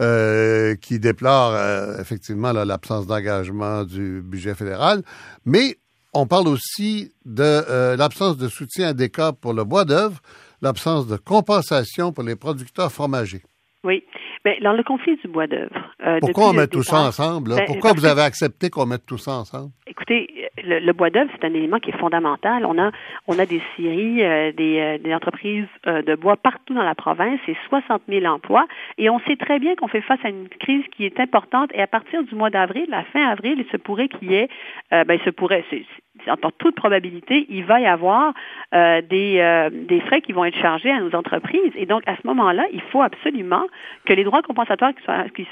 euh, 0.00 0.76
qui 0.76 0.98
déplore 1.00 1.52
euh, 1.54 1.98
effectivement 2.00 2.52
l'absence 2.52 3.06
d'engagement 3.08 3.82
du 3.84 4.22
budget 4.22 4.54
fédéral. 4.54 5.02
Mais 5.44 5.76
on 6.12 6.26
parle 6.26 6.48
aussi 6.48 7.12
de 7.24 7.42
euh, 7.42 7.96
l'absence 7.96 8.36
de 8.36 8.48
soutien 8.48 8.88
à 8.88 8.92
des 8.92 9.10
pour 9.40 9.52
le 9.52 9.64
bois 9.64 9.84
d'œuvre, 9.84 10.20
l'absence 10.60 11.06
de 11.06 11.16
compensation 11.16 12.12
pour 12.12 12.24
les 12.24 12.36
producteurs 12.36 12.92
fromagers. 12.92 13.42
Oui. 13.84 14.04
Mais 14.44 14.58
dans 14.62 14.72
le 14.72 14.82
conflit 14.82 15.16
du 15.16 15.28
bois 15.28 15.46
d'œuvre. 15.46 15.70
euh, 16.06 16.18
Pourquoi 16.20 16.48
on 16.50 16.52
met 16.54 16.66
tout 16.66 16.82
ça 16.82 17.00
ensemble? 17.00 17.50
là? 17.50 17.56
Ben, 17.56 17.66
Pourquoi 17.66 17.92
vous 17.92 18.06
avez 18.06 18.22
accepté 18.22 18.70
qu'on 18.70 18.86
mette 18.86 19.04
tout 19.06 19.18
ça 19.18 19.32
ensemble? 19.32 19.70
Écoutez, 19.86 20.48
le, 20.64 20.78
le 20.78 20.92
bois 20.94 21.10
d'œuvre, 21.10 21.30
c'est 21.38 21.46
un 21.46 21.52
élément 21.52 21.78
qui 21.78 21.90
est 21.90 21.98
fondamental. 21.98 22.64
On 22.64 22.78
a, 22.78 22.90
on 23.26 23.38
a 23.38 23.44
des 23.44 23.60
scieries, 23.74 24.22
euh, 24.24 24.52
des, 24.52 24.78
euh, 24.78 24.98
des 24.98 25.14
entreprises 25.14 25.66
euh, 25.86 26.00
de 26.02 26.14
bois 26.14 26.36
partout 26.36 26.72
dans 26.74 26.82
la 26.84 26.94
province. 26.94 27.38
C'est 27.44 27.56
60 27.68 28.02
000 28.08 28.24
emplois. 28.24 28.66
Et 28.96 29.10
on 29.10 29.18
sait 29.20 29.36
très 29.36 29.58
bien 29.58 29.74
qu'on 29.74 29.88
fait 29.88 30.00
face 30.00 30.20
à 30.24 30.30
une 30.30 30.48
crise 30.48 30.84
qui 30.96 31.04
est 31.04 31.20
importante. 31.20 31.70
Et 31.74 31.82
à 31.82 31.86
partir 31.86 32.22
du 32.22 32.34
mois 32.34 32.50
d'avril, 32.50 32.86
la 32.88 33.04
fin 33.04 33.26
avril, 33.28 33.56
il 33.58 33.70
se 33.70 33.76
pourrait 33.76 34.08
qu'il 34.08 34.30
y 34.30 34.36
ait, 34.36 34.48
ben, 34.90 35.04
il 35.10 35.20
se 35.20 35.30
pourrait, 35.30 35.64
c'est, 35.70 35.84
en 36.30 36.36
toute 36.58 36.74
probabilité, 36.74 37.46
il 37.48 37.64
va 37.64 37.80
y 37.80 37.86
avoir 37.86 38.34
euh, 38.74 39.00
des, 39.02 39.68
des 39.88 40.00
frais 40.00 40.20
qui 40.20 40.32
vont 40.32 40.44
être 40.44 40.56
chargés 40.58 40.90
à 40.90 41.00
nos 41.00 41.14
entreprises. 41.14 41.72
Et 41.76 41.86
donc, 41.86 42.02
à 42.06 42.14
ce 42.16 42.26
moment-là, 42.26 42.64
il 42.72 42.82
faut 42.92 43.00
absolument 43.02 43.66
que 44.04 44.12
les 44.12 44.24
droits 44.30 44.42
compensatoires 44.42 44.92
qui 44.94 45.02
soient, 45.04 45.28
qui 45.30 45.46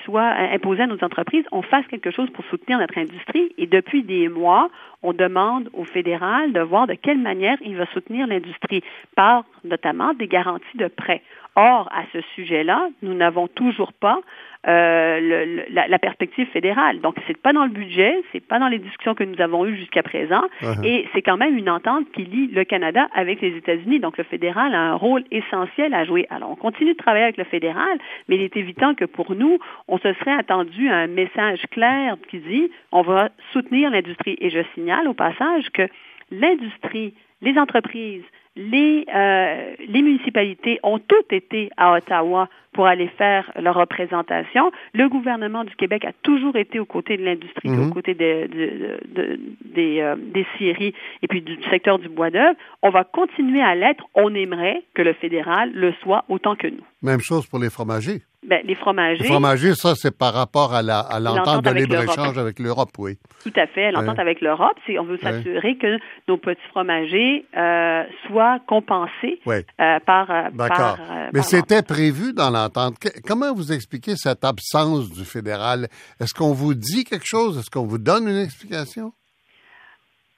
imposés 0.55 0.83
à 0.83 0.87
nos 0.87 1.03
entreprises, 1.03 1.45
on 1.53 1.63
fasse 1.63 1.87
quelque 1.87 2.11
chose 2.11 2.31
pour 2.31 2.45
soutenir 2.47 2.79
notre 2.79 2.99
industrie. 2.99 3.53
Et 3.59 3.67
depuis 3.67 4.03
des 4.03 4.29
mois, 4.29 4.71
on 5.03 5.13
demande 5.13 5.69
au 5.73 5.85
fédéral 5.85 6.53
de 6.53 6.61
voir 6.61 6.87
de 6.87 6.95
quelle 6.95 7.19
manière 7.19 7.59
il 7.63 7.77
va 7.77 7.87
soutenir 7.87 8.27
l'industrie 8.27 8.83
par 9.17 9.45
notamment 9.65 10.15
des 10.15 10.29
garanties 10.29 10.77
de 10.77 10.89
prêts. 10.89 11.23
Or, 11.61 11.89
à 11.93 12.03
ce 12.13 12.21
sujet-là, 12.37 12.89
nous 13.03 13.15
n'avons 13.15 13.49
toujours 13.49 13.93
pas 13.93 14.19
euh, 14.67 15.21
le- 15.21 15.45
le- 15.57 15.65
la, 15.71 15.87
la 15.89 15.99
perspective 15.99 16.47
fédérale. 16.49 17.01
Donc, 17.01 17.15
c'est 17.27 17.37
pas 17.47 17.53
dans 17.53 17.65
le 17.65 17.71
budget, 17.71 18.13
c'est 18.33 18.45
pas 18.53 18.59
dans 18.59 18.67
les 18.69 18.79
discussions 18.79 19.15
que 19.15 19.23
nous 19.25 19.41
avons 19.41 19.65
eues 19.67 19.77
jusqu'à 19.77 20.03
présent, 20.03 20.43
Uh-huh. 20.63 20.85
et 20.85 21.07
c'est 21.13 21.23
quand 21.23 21.37
même 21.37 21.57
une 21.57 21.71
entente 21.71 22.11
qui 22.15 22.25
lie 22.25 22.49
le 22.49 22.65
Canada 22.65 23.03
avec 23.15 23.41
les 23.41 23.57
États-Unis. 23.57 24.01
Donc, 24.01 24.19
le 24.19 24.25
fédéral 24.25 24.75
a 24.75 24.81
un 24.81 24.95
rôle 24.95 25.23
essentiel 25.31 25.95
à 25.95 26.05
jouer. 26.05 26.27
Alors, 26.31 26.51
on 26.51 26.57
continue 26.57 26.93
de 26.93 26.99
travailler 26.99 27.25
avec 27.25 27.39
le 27.39 27.45
fédéral, 27.45 27.95
mais 28.29 28.35
il 28.37 28.43
est 28.43 28.57
évident 28.57 28.95
que 28.95 29.05
pour 29.05 29.29
nous, 29.35 29.59
on 29.87 29.99
se 29.99 30.13
serait 30.15 30.39
attendu 30.43 30.89
à 30.91 30.97
un 30.97 31.07
message 31.23 31.61
clair 31.71 32.17
qui 32.29 32.39
dit 32.41 32.67
on 32.93 33.03
va 33.03 33.31
soutenir 33.53 33.91
l'industrie. 33.91 34.37
Et 34.41 34.51
je 34.51 34.63
signale 34.75 35.07
au 35.09 35.15
passage 35.15 35.67
que 35.73 35.87
l'industrie, 36.33 37.15
les 37.43 37.57
entreprises, 37.59 38.25
les, 38.59 39.07
euh, 39.15 39.73
les 39.89 40.03
municipalités 40.03 40.81
ont 40.83 40.99
toutes 40.99 41.33
été 41.33 41.71
à 41.77 41.93
Ottawa 41.95 42.49
pour 42.73 42.87
aller 42.87 43.07
faire 43.17 43.51
leur 43.61 43.77
représentation. 43.77 44.71
Le 44.95 45.09
gouvernement 45.09 45.63
du 45.65 45.75
Québec 45.77 46.05
a 46.05 46.13
toujours 46.23 46.57
été 46.57 46.79
aux 46.81 46.85
côtés 46.85 47.17
de 47.17 47.25
l'industrie, 47.25 47.69
Mhm. 47.71 47.87
aux 47.91 47.93
côtés 47.95 48.15
de, 48.15 48.47
de- 48.49 48.99
de- 49.15 49.41
des, 49.65 50.01
euh, 50.01 50.17
des 50.19 50.45
scieries 50.57 50.93
et 51.23 51.29
puis 51.29 51.41
du 51.41 51.57
secteur 51.71 51.99
du 52.01 52.09
bois 52.09 52.31
d'œuvre. 52.31 52.57
On 52.83 52.91
va 52.91 53.05
continuer 53.05 53.63
à 53.63 53.75
l'être. 53.77 54.05
On 54.15 54.35
aimerait 54.35 54.83
que 54.95 55.03
le 55.03 55.13
fédéral 55.15 55.71
le 55.73 55.93
soit 56.03 56.25
autant 56.29 56.57
que 56.57 56.67
nous. 56.67 56.85
Même 57.03 57.21
chose 57.21 57.47
pour 57.47 57.61
les 57.61 57.71
fromagers. 57.71 58.21
Ben, 58.47 58.61
les 58.65 58.77
fromagers, 58.77 59.25
Les 59.25 59.29
fromagers, 59.29 59.75
ça, 59.75 59.95
c'est 59.97 60.17
par 60.17 60.33
rapport 60.33 60.73
à 60.73 60.81
la- 60.81 61.01
à 61.01 61.19
l'entente 61.19 61.65
de 61.65 61.71
libre-échange 61.71 62.39
avec 62.39 62.61
l'Europe, 62.61 62.91
oui. 62.99 63.19
tout 63.43 63.53
à 63.57 63.67
fait, 63.67 63.91
l'entente 63.91 64.15
Ouais. 64.15 64.21
avec 64.21 64.41
l'Europe, 64.41 64.77
c'est 64.87 64.97
on 64.99 65.05
veut 65.05 65.19
s'assurer 65.19 65.77
que 65.77 65.99
nos 66.29 66.37
petits 66.39 66.61
fromagers 66.71 67.45
euh, 67.57 68.05
soient 68.29 68.61
compensés 68.69 69.41
Ouais. 69.45 69.67
euh, 69.81 69.99
par, 70.07 70.31
euh, 70.31 70.51
D'accord. 70.53 70.77
par, 70.97 71.01
euh, 71.01 71.27
Mais 71.33 71.41
par 71.41 71.45
c'était 71.49 71.83
prévu 71.83 72.33
dans 72.33 72.51
l'entente. 72.51 72.99
Que- 73.01 73.21
Comment 73.27 73.53
vous 73.53 73.73
expliquez 73.73 74.15
cette 74.17 74.45
absence 74.45 75.11
du 75.11 75.25
fédéral? 75.25 75.89
Est-ce 76.21 76.33
qu'on 76.33 76.53
vous 76.55 76.75
dit 76.75 77.03
quelque 77.05 77.27
chose? 77.27 77.59
Est-ce 77.59 77.71
qu'on 77.71 77.87
vous 77.87 77.99
donne 77.99 78.29
une 78.29 78.39
explication? 78.39 79.13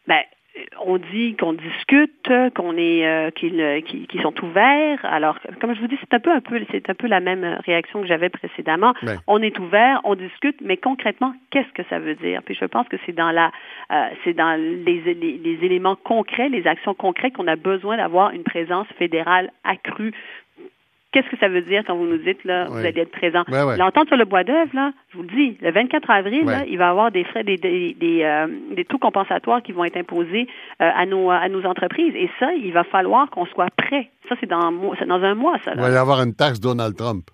Ben, 0.08 0.22
on 0.84 0.98
dit 0.98 1.36
qu'on 1.36 1.52
discute, 1.52 2.28
qu'on 2.54 2.76
est, 2.76 3.06
euh, 3.06 3.30
qu'ils, 3.30 3.60
euh, 3.60 3.80
sont 4.22 4.34
ouverts. 4.44 4.98
Alors, 5.04 5.38
comme 5.60 5.74
je 5.74 5.80
vous 5.80 5.86
dis, 5.86 5.96
c'est 6.00 6.14
un 6.14 6.20
peu, 6.20 6.32
un 6.32 6.40
peu, 6.40 6.60
c'est 6.70 6.88
un 6.90 6.94
peu 6.94 7.06
la 7.06 7.20
même 7.20 7.58
réaction 7.64 8.00
que 8.00 8.06
j'avais 8.06 8.28
précédemment. 8.28 8.92
Ouais. 9.02 9.16
On 9.26 9.40
est 9.42 9.58
ouvert, 9.58 10.00
on 10.04 10.14
discute, 10.14 10.56
mais 10.60 10.76
concrètement, 10.76 11.34
qu'est-ce 11.50 11.72
que 11.72 11.88
ça 11.88 11.98
veut 11.98 12.14
dire? 12.16 12.42
Puis 12.44 12.56
je 12.60 12.64
pense 12.64 12.88
que 12.88 12.96
c'est 13.06 13.12
dans 13.12 13.30
la, 13.30 13.52
euh, 13.92 14.08
c'est 14.24 14.34
dans 14.34 14.58
les, 14.58 15.00
les, 15.00 15.14
les 15.14 15.64
éléments 15.64 15.96
concrets, 15.96 16.48
les 16.48 16.66
actions 16.66 16.94
concrètes 16.94 17.34
qu'on 17.34 17.46
a 17.46 17.56
besoin 17.56 17.96
d'avoir 17.96 18.30
une 18.32 18.44
présence 18.44 18.88
fédérale 18.98 19.50
accrue. 19.64 20.12
Qu'est-ce 21.12 21.29
que 21.29 21.37
ça 21.38 21.49
veut 21.49 21.62
dire 21.62 21.83
quand 21.87 21.96
vous 21.96 22.07
nous 22.07 22.18
dites 22.18 22.44
là, 22.44 22.66
vous 22.68 22.77
allez 22.79 23.01
être 23.01 23.11
présent? 23.11 23.42
Ouais, 23.51 23.62
ouais. 23.64 23.77
L'entente 23.77 24.07
sur 24.09 24.16
le 24.16 24.25
bois 24.25 24.44
d'œuvre 24.44 24.70
là, 24.75 24.92
je 25.11 25.16
vous 25.16 25.25
le 25.25 25.29
dis, 25.29 25.59
le 25.61 25.73
24 25.73 26.09
avril 26.09 26.44
Ouais. 26.44 26.53
là, 26.53 26.64
il 26.68 26.79
va 26.79 26.87
y 26.87 26.88
avoir 26.88 27.11
des 27.11 27.25
frais, 27.25 27.42
des 27.42 27.57
des, 27.57 27.94
des, 27.99 28.23
euh, 28.23 28.46
des 28.77 28.85
taux 28.85 28.99
compensatoires 28.99 29.61
qui 29.62 29.73
vont 29.73 29.85
être 29.85 29.96
imposés 29.96 30.46
euh, 30.81 30.88
à 30.94 31.07
nos 31.07 31.31
à 31.31 31.49
nos 31.49 31.64
entreprises 31.66 32.14
et 32.14 32.31
ça, 32.38 32.53
il 32.55 32.73
va 32.73 32.85
falloir 32.85 33.29
qu'on 33.31 33.46
soit 33.46 33.70
prêt. 33.77 34.09
Ça 34.29 34.37
c'est 34.40 34.49
dans 34.49 34.61
un 34.61 34.70
mois- 34.70 34.94
c'est 34.99 35.07
dans 35.09 35.23
un 35.23 35.35
mois 35.35 35.57
ça. 35.64 35.73
Il 35.75 35.81
va 35.81 35.90
y 35.90 35.96
avoir 35.96 36.23
une 36.23 36.35
taxe 36.35 36.61
Donald 36.61 36.94
Trump. 36.96 37.25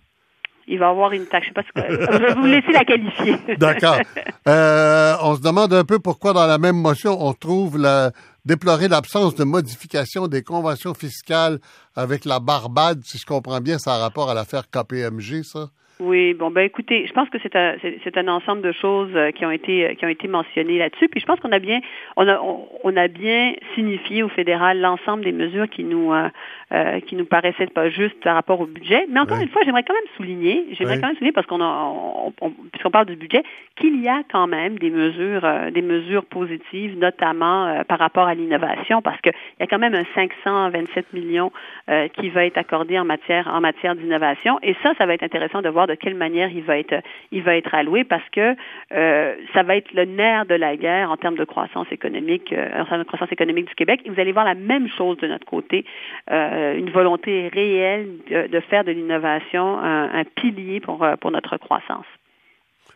Il 0.69 0.79
va 0.81 0.87
y 0.87 0.89
avoir 0.91 1.13
une 1.13 1.27
taxe. 1.27 1.47
Je 1.47 1.51
sais 1.51 1.55
pas 1.55 1.63
ce 1.63 1.73
que, 1.81 2.13
je 2.13 2.19
vais 2.27 2.35
vous 2.35 2.47
laisser 2.47 2.73
la 2.73 2.85
qualifier. 2.85 3.37
D'accord. 3.59 3.99
Euh, 4.49 5.15
on 5.25 5.35
se 5.35 5.43
demande 5.43 5.73
un 5.73 5.83
peu 5.85 5.99
pourquoi 5.99 6.33
dans 6.33 6.47
la 6.47 6.59
même 6.59 6.77
motion, 6.77 7.17
on 7.21 7.33
trouve 7.33 7.79
la, 7.79 8.13
déplorer 8.47 8.87
l'absence 8.87 9.35
de 9.35 9.45
modification 9.45 10.29
des 10.29 10.43
conventions 10.43 10.95
fiscales 10.95 11.59
avec 11.97 12.25
la 12.25 12.39
Barbade. 12.39 13.03
Si 13.05 13.19
je 13.19 13.27
comprends 13.27 13.61
bien, 13.61 13.79
ça 13.79 13.97
a 13.97 13.99
rapport 13.99 14.31
à 14.31 14.35
l'affaire 14.35 14.71
KPMG, 14.71 15.43
ça? 15.43 15.71
Oui, 15.99 16.35
bon 16.35 16.51
ben 16.51 16.61
écoutez, 16.61 17.07
je 17.07 17.13
pense 17.15 17.31
que 17.31 17.39
c'est 17.43 17.57
un 17.57 17.75
c'est 18.05 18.19
un 18.19 18.29
ensemble 18.29 18.61
de 18.61 18.71
choses 18.73 19.09
euh, 19.15 19.31
qui 19.31 19.47
ont 19.47 19.51
été 19.51 19.87
euh, 19.87 19.95
qui 19.95 20.05
ont 20.05 20.11
été 20.11 20.29
mentionnées 20.29 20.77
là-dessus. 20.79 21.09
Puis 21.09 21.21
je 21.21 21.27
pense 21.27 21.41
qu'on 21.41 21.53
a 21.53 21.59
bien 21.59 21.81
on 22.19 22.29
a 22.29 22.39
on, 22.85 22.97
a 22.99 23.09
bien 23.09 23.55
signifié 23.75 24.23
au 24.23 24.29
fédéral 24.29 24.79
l'ensemble 24.79 25.25
des 25.25 25.33
mesures 25.33 25.71
qui 25.71 25.85
nous 25.85 26.13
euh, 26.13 26.29
euh, 26.73 27.01
qui 27.01 27.17
nous 27.17 27.25
paraissaient 27.25 27.69
pas 27.69 27.89
justes 27.89 28.21
par 28.23 28.35
rapport 28.35 28.61
au 28.61 28.67
budget. 28.67 29.07
Mais 29.09 29.21
encore 29.21 29.39
Oui. 29.39 29.45
une 29.45 29.49
fois, 29.49 29.63
j'aimerais 29.65 29.85
quand 29.85 29.95
même 29.95 30.03
souligner, 30.19 30.67
j'aimerais 30.73 30.97
Oui. 30.97 31.01
quand 31.01 31.07
même 31.07 31.17
souligner 31.17 31.33
parce 31.33 31.47
qu'on 31.47 31.63
a 31.63 31.65
on, 31.65 32.33
on- 32.43 32.51
puisqu'on 32.51 32.91
parle 32.91 33.07
du 33.07 33.17
budget, 33.17 33.43
qu'il 33.77 33.99
y 34.03 34.09
a 34.09 34.23
quand 34.31 34.49
même 34.49 34.79
des 34.79 34.91
mesures 34.91 35.45
euh, 35.47 35.71
des 35.71 35.81
mesures 35.83 36.27
positives, 36.27 36.99
notamment 36.99 37.69
euh, 37.69 37.85
par 37.85 37.99
rapport 37.99 38.27
à 38.27 38.35
l'innovation, 38.35 39.01
parce 39.01 39.21
que 39.23 39.31
il 39.31 39.61
y 39.61 39.63
a 39.63 39.67
quand 39.67 39.79
même 39.79 39.95
un 39.95 40.05
527 40.15 41.15
millions 41.15 41.53
euh, 41.89 42.09
qui 42.09 42.29
va 42.29 42.45
être 42.45 42.59
accordé 42.59 42.99
en 42.99 43.07
matière 43.07 43.49
en 43.51 43.63
matière 43.63 43.95
d'innovation. 43.95 44.59
Et 44.63 44.75
ça, 44.83 44.93
ça 44.99 45.07
va 45.07 45.15
être 45.15 45.23
intéressant 45.23 45.63
de 45.63 45.71
voir 45.71 45.86
de 45.87 45.95
quelle 45.95 46.15
manière 46.15 46.49
il 46.51 46.63
va 46.63 46.79
être 46.79 46.95
il 47.33 47.43
va 47.43 47.57
être 47.57 47.75
alloué 47.75 48.05
parce 48.05 48.29
que 48.31 48.55
euh, 48.93 49.35
ça 49.55 49.63
va 49.63 49.77
être 49.77 49.93
le 49.93 50.05
nerf 50.05 50.47
de 50.47 50.55
la 50.55 50.77
guerre 50.77 51.11
en 51.11 51.17
termes 51.17 51.37
de 51.37 51.45
croissance 51.45 51.87
économique, 51.91 52.53
euh, 52.53 52.81
en 52.81 52.85
termes 52.87 53.03
de 53.03 53.07
croissance 53.07 53.33
économique 53.33 53.69
du 53.69 53.75
Québec. 53.75 54.01
Et 54.05 54.11
vous 54.11 54.21
allez 54.21 54.33
voir 54.33 54.45
la 54.45 54.55
même 54.55 54.89
chose 54.89 55.17
de 55.19 55.27
notre 55.27 55.47
côté, 55.47 55.85
euh, 56.31 56.75
une 56.77 56.91
volonté 56.91 57.49
réelle 57.49 58.09
de, 58.31 58.47
de 58.49 58.61
faire 58.61 58.85
de 58.85 58.93
l'innovation 58.93 59.79
un, 59.79 60.21
un 60.21 60.25
pilier 60.25 60.81
pour 60.81 61.07
pour 61.21 61.31
notre 61.31 61.57
croissance. 61.59 62.07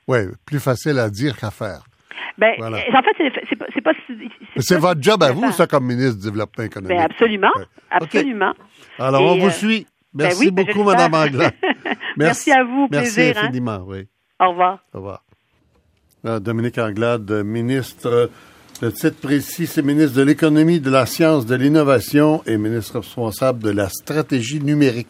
Oui, 0.08 0.18
plus 0.46 0.60
facile 0.60 0.98
à 0.98 1.08
dire 1.10 1.36
qu'à 1.36 1.50
faire. 1.50 1.82
Ben, 2.38 2.54
Voilà. 2.58 2.78
en 2.78 3.02
fait, 3.02 3.30
c'est 3.48 3.56
pas 3.56 3.66
c'est 3.74 3.80
pas 3.80 3.92
C'est 4.56 4.74
pas- 4.74 4.80
votre 4.80 5.02
job 5.02 5.22
à 5.22 5.32
vous, 5.32 5.50
ça, 5.52 5.66
comme 5.66 5.84
ministre 5.86 6.20
du 6.20 6.26
Développement 6.30 6.64
économique. 6.64 6.96
Ben 6.96 7.04
absolument, 7.04 7.50
Ouais. 7.56 7.64
absolument. 7.90 8.52
Alors, 8.98 9.20
Et, 9.22 9.24
on 9.24 9.36
vous 9.38 9.50
suit. 9.50 9.86
Ben 10.12 10.24
Merci 10.24 10.46
oui, 10.46 10.50
ben, 10.50 10.64
beaucoup, 10.64 10.84
j'espère. 10.88 11.08
Mme 11.10 11.28
Anglade. 11.28 11.52
Merci 12.16 12.52
à 12.52 12.64
vous, 12.64 12.88
Merci 12.90 13.14
plaisir, 13.14 13.36
hein. 13.38 13.44
infiniment, 13.44 13.82
oui. 13.86 14.06
Au 14.40 14.50
revoir. 14.50 14.78
Au 14.94 14.98
revoir. 14.98 15.22
Euh, 16.26 16.38
Dominique 16.40 16.78
Anglade, 16.78 17.30
ministre 17.44 18.30
Le 18.82 18.92
titre 18.92 19.16
précis, 19.20 19.66
c'est 19.66 19.82
ministre 19.82 20.16
de 20.16 20.22
l'économie, 20.22 20.80
de 20.80 20.90
la 20.90 21.04
science, 21.06 21.44
de 21.46 21.54
l'innovation 21.54 22.42
et 22.46 22.56
ministre 22.56 23.00
responsable 23.00 23.62
de 23.62 23.70
la 23.70 23.88
stratégie 23.90 24.60
numérique 24.60 25.08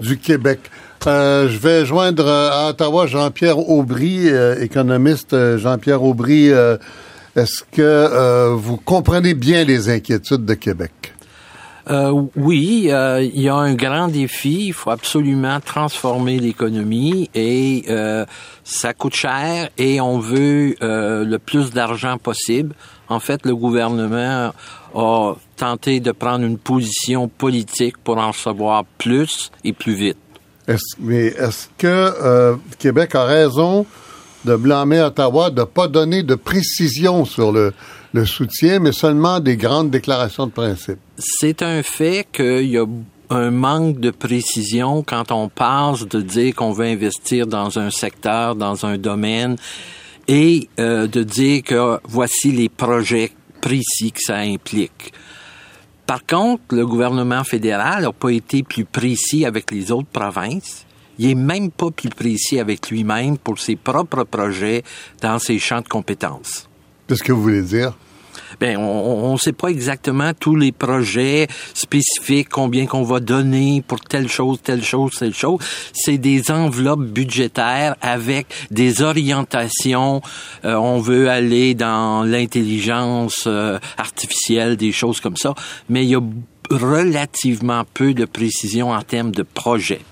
du 0.00 0.18
Québec. 0.18 0.60
Euh, 1.06 1.48
je 1.48 1.58
vais 1.58 1.86
joindre 1.86 2.26
euh, 2.26 2.50
à 2.50 2.68
Ottawa 2.70 3.06
Jean-Pierre 3.06 3.58
Aubry, 3.58 4.28
euh, 4.28 4.60
économiste 4.60 5.32
euh, 5.32 5.56
Jean-Pierre 5.58 6.02
Aubry. 6.02 6.50
euh, 6.52 6.76
Est-ce 7.36 7.62
que 7.62 7.80
euh, 7.80 8.54
vous 8.54 8.76
comprenez 8.76 9.32
bien 9.34 9.64
les 9.64 9.88
inquiétudes 9.88 10.44
de 10.44 10.54
Québec? 10.54 11.14
Euh, 11.90 12.22
oui, 12.36 12.88
euh, 12.90 13.22
il 13.22 13.40
y 13.40 13.48
a 13.48 13.54
un 13.54 13.74
grand 13.74 14.08
défi. 14.08 14.66
Il 14.66 14.72
faut 14.72 14.90
absolument 14.90 15.58
transformer 15.60 16.38
l'économie 16.38 17.30
et 17.34 17.84
euh, 17.88 18.26
ça 18.64 18.92
coûte 18.92 19.14
cher 19.14 19.70
et 19.78 20.00
on 20.00 20.18
veut 20.18 20.74
euh, 20.82 21.24
le 21.24 21.38
plus 21.38 21.70
d'argent 21.70 22.18
possible. 22.18 22.74
En 23.08 23.20
fait, 23.20 23.46
le 23.46 23.56
gouvernement 23.56 24.52
a 24.94 25.34
tenté 25.56 26.00
de 26.00 26.12
prendre 26.12 26.44
une 26.44 26.58
position 26.58 27.28
politique 27.28 27.96
pour 27.98 28.18
en 28.18 28.32
recevoir 28.32 28.84
plus 28.98 29.50
et 29.64 29.72
plus 29.72 29.94
vite. 29.94 30.18
Mais 30.98 31.28
est-ce 31.28 31.68
que 31.78 31.86
euh, 31.86 32.56
Québec 32.78 33.14
a 33.14 33.24
raison 33.24 33.86
de 34.44 34.54
blâmer 34.54 35.00
Ottawa 35.00 35.50
de 35.50 35.60
ne 35.60 35.64
pas 35.64 35.88
donner 35.88 36.22
de 36.22 36.34
précision 36.34 37.24
sur 37.24 37.52
le, 37.52 37.72
le 38.12 38.24
soutien, 38.24 38.78
mais 38.78 38.92
seulement 38.92 39.40
des 39.40 39.56
grandes 39.56 39.90
déclarations 39.90 40.46
de 40.46 40.52
principe? 40.52 40.98
C'est 41.18 41.62
un 41.62 41.82
fait 41.82 42.26
qu'il 42.32 42.70
y 42.70 42.78
a 42.78 42.86
un 43.30 43.50
manque 43.50 44.00
de 44.00 44.10
précision 44.10 45.02
quand 45.02 45.32
on 45.32 45.48
passe 45.48 46.06
de 46.06 46.22
dire 46.22 46.54
qu'on 46.54 46.72
veut 46.72 46.86
investir 46.86 47.46
dans 47.46 47.78
un 47.78 47.90
secteur, 47.90 48.56
dans 48.56 48.86
un 48.86 48.96
domaine, 48.96 49.56
et 50.26 50.68
euh, 50.78 51.06
de 51.06 51.22
dire 51.22 51.62
que 51.62 52.00
voici 52.04 52.52
les 52.52 52.68
projets 52.68 53.32
précis 53.60 54.12
que 54.12 54.20
ça 54.22 54.38
implique. 54.38 55.12
Par 56.06 56.24
contre, 56.24 56.62
le 56.74 56.86
gouvernement 56.86 57.44
fédéral 57.44 58.02
n'a 58.02 58.12
pas 58.12 58.30
été 58.30 58.62
plus 58.62 58.84
précis 58.84 59.44
avec 59.44 59.70
les 59.70 59.92
autres 59.92 60.08
provinces. 60.08 60.86
Il 61.18 61.30
est 61.30 61.34
même 61.34 61.70
pas 61.70 61.90
plus 61.90 62.08
précis 62.08 62.58
avec 62.60 62.90
lui-même 62.90 63.36
pour 63.36 63.58
ses 63.58 63.76
propres 63.76 64.24
projets 64.24 64.84
dans 65.20 65.38
ses 65.38 65.58
champs 65.58 65.80
de 65.80 65.88
compétences. 65.88 66.67
Qu'est-ce 67.08 67.22
que 67.22 67.32
vous 67.32 67.42
voulez 67.42 67.62
dire? 67.62 67.94
Ben, 68.60 68.76
on 68.76 69.32
ne 69.32 69.38
sait 69.38 69.52
pas 69.52 69.68
exactement 69.68 70.32
tous 70.38 70.56
les 70.56 70.72
projets 70.72 71.48
spécifiques, 71.74 72.48
combien 72.48 72.86
qu'on 72.86 73.02
va 73.02 73.20
donner 73.20 73.82
pour 73.86 74.00
telle 74.00 74.28
chose, 74.28 74.58
telle 74.62 74.82
chose, 74.82 75.12
telle 75.18 75.34
chose. 75.34 75.58
C'est 75.92 76.18
des 76.18 76.50
enveloppes 76.50 77.04
budgétaires 77.04 77.96
avec 78.00 78.46
des 78.70 79.02
orientations. 79.02 80.22
Euh, 80.64 80.74
on 80.74 80.98
veut 80.98 81.30
aller 81.30 81.74
dans 81.74 82.24
l'intelligence 82.24 83.44
euh, 83.46 83.78
artificielle, 83.96 84.76
des 84.76 84.92
choses 84.92 85.20
comme 85.20 85.36
ça. 85.36 85.54
Mais 85.88 86.04
il 86.04 86.10
y 86.10 86.16
a 86.16 86.22
relativement 86.70 87.84
peu 87.94 88.12
de 88.12 88.24
précision 88.24 88.90
en 88.90 89.02
termes 89.02 89.32
de 89.32 89.42
projets. 89.42 90.02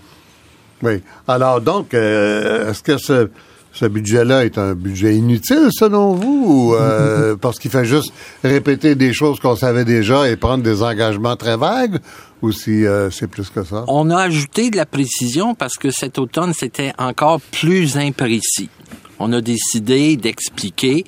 Oui. 0.83 1.03
Alors, 1.27 1.61
donc, 1.61 1.95
euh, 1.95 2.71
est-ce 2.71 2.83
que 2.83 2.99
ce, 2.99 3.31
ce 3.77 3.85
budget-là 3.85 4.45
est 4.45 4.57
un 4.57 4.75
budget 4.75 5.15
inutile, 5.15 5.69
selon 5.71 6.15
vous, 6.15 6.45
ou 6.47 6.75
euh, 6.75 7.37
parce 7.41 7.59
qu'il 7.59 7.71
fait 7.71 7.85
juste 7.85 8.13
répéter 8.43 8.95
des 8.95 9.13
choses 9.13 9.39
qu'on 9.39 9.55
savait 9.55 9.85
déjà 9.85 10.29
et 10.29 10.37
prendre 10.37 10.65
des 10.65 10.83
engagements 10.83 11.37
très 11.37 11.57
vagues, 11.57 11.99
ou 12.41 12.53
si 12.53 12.87
euh, 12.87 13.11
c'est 13.11 13.29
plus 13.29 13.51
que 13.51 13.65
ça? 13.65 13.85
On 13.89 14.11
a 14.11 14.17
ajouté 14.23 14.71
de 14.71 14.77
la 14.77 14.87
précision 14.87 15.55
parce 15.55 15.75
que 15.75 15.91
cet 15.91 16.19
automne, 16.19 16.55
c'était 16.55 16.93
encore 16.99 17.41
plus 17.41 17.99
imprécis. 17.99 18.71
On 19.19 19.33
a 19.33 19.41
décidé 19.41 20.17
d'expliquer. 20.17 21.05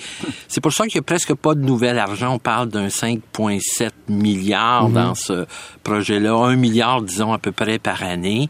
C'est 0.48 0.62
pour 0.62 0.72
ça 0.72 0.86
qu'il 0.86 0.98
n'y 0.98 1.00
a 1.00 1.02
presque 1.02 1.34
pas 1.34 1.54
de 1.54 1.60
nouvel 1.60 1.98
argent. 1.98 2.34
On 2.34 2.38
parle 2.38 2.68
d'un 2.68 2.88
5,7 2.88 3.90
milliards 4.08 4.88
dans 4.88 5.14
ce 5.14 5.46
projet-là. 5.84 6.34
Un 6.34 6.56
milliard, 6.56 7.02
disons, 7.02 7.34
à 7.34 7.38
peu 7.38 7.52
près 7.52 7.78
par 7.78 8.02
année. 8.02 8.48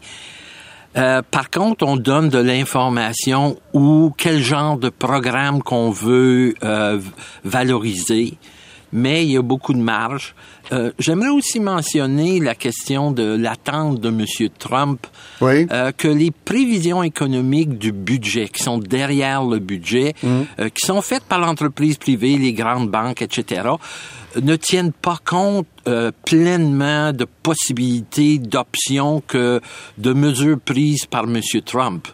Euh, 0.99 1.21
par 1.31 1.49
contre, 1.49 1.85
on 1.85 1.95
donne 1.97 2.29
de 2.29 2.39
l'information 2.39 3.57
ou 3.73 4.13
quel 4.17 4.41
genre 4.41 4.77
de 4.77 4.89
programme 4.89 5.61
qu'on 5.63 5.91
veut 5.91 6.53
euh, 6.63 6.99
valoriser, 7.45 8.33
mais 8.91 9.23
il 9.25 9.31
y 9.31 9.37
a 9.37 9.41
beaucoup 9.41 9.73
de 9.73 9.79
marge. 9.79 10.35
Euh, 10.71 10.91
J'aimerais 10.99 11.29
aussi 11.29 11.59
mentionner 11.59 12.39
la 12.39 12.53
question 12.53 13.11
de 13.11 13.23
l'attente 13.23 13.99
de 13.99 14.09
M. 14.09 14.25
Trump, 14.59 15.07
Oui. 15.41 15.67
euh, 15.71 15.91
que 15.91 16.07
les 16.07 16.29
prévisions 16.31 17.01
économiques 17.01 17.77
du 17.79 17.91
budget, 17.91 18.49
qui 18.49 18.61
sont 18.61 18.77
derrière 18.77 19.43
le 19.43 19.57
budget, 19.59 20.13
euh, 20.23 20.69
qui 20.69 20.85
sont 20.85 21.01
faites 21.01 21.23
par 21.23 21.39
l'entreprise 21.39 21.97
privée, 21.97 22.37
les 22.37 22.53
grandes 22.53 22.89
banques, 22.89 23.21
etc., 23.23 23.61
ne 24.41 24.55
tiennent 24.55 24.93
pas 24.93 25.17
compte 25.23 25.67
euh, 25.87 26.11
pleinement 26.25 27.13
de 27.13 27.25
possibilités, 27.25 28.37
d'options 28.37 29.21
que 29.27 29.61
de 29.97 30.13
mesures 30.13 30.59
prises 30.59 31.05
par 31.05 31.23
M. 31.23 31.39
Trump. 31.65 32.07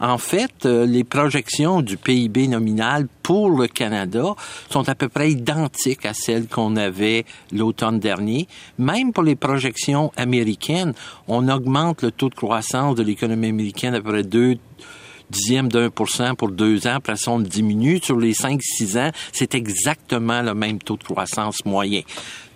En 0.00 0.18
fait, 0.18 0.66
euh, 0.66 0.84
les 0.86 1.04
projections 1.04 1.80
du 1.80 1.96
PIB 1.96 2.48
nominal 2.48 3.06
pour 3.22 3.50
le 3.50 3.68
Canada 3.68 4.34
sont 4.68 4.88
à 4.88 4.94
peu 4.94 5.08
près 5.08 5.30
identiques 5.30 6.04
à 6.04 6.12
celles 6.12 6.48
qu'on 6.48 6.76
avait 6.76 7.24
l'automne 7.52 8.00
dernier. 8.00 8.48
Même 8.78 9.12
pour 9.12 9.22
les 9.22 9.36
projections 9.36 10.12
américaines, 10.16 10.94
on 11.28 11.48
augmente 11.48 12.02
le 12.02 12.10
taux 12.10 12.28
de 12.28 12.34
croissance 12.34 12.96
de 12.96 13.02
l'économie 13.02 13.48
américaine 13.48 13.94
à 13.94 14.00
peu 14.00 14.10
près 14.10 14.24
2 14.24 14.58
dixième 15.30 15.68
d'un 15.68 15.90
pour 15.90 16.08
cent 16.08 16.34
pour 16.34 16.50
deux 16.50 16.86
ans, 16.86 16.96
après 16.96 17.16
ça, 17.16 17.30
on 17.30 17.40
diminue. 17.40 18.00
Sur 18.02 18.18
les 18.18 18.34
cinq, 18.34 18.62
six 18.62 18.96
ans, 18.96 19.10
c'est 19.32 19.54
exactement 19.54 20.42
le 20.42 20.54
même 20.54 20.78
taux 20.78 20.96
de 20.96 21.04
croissance 21.04 21.64
moyen. 21.64 22.02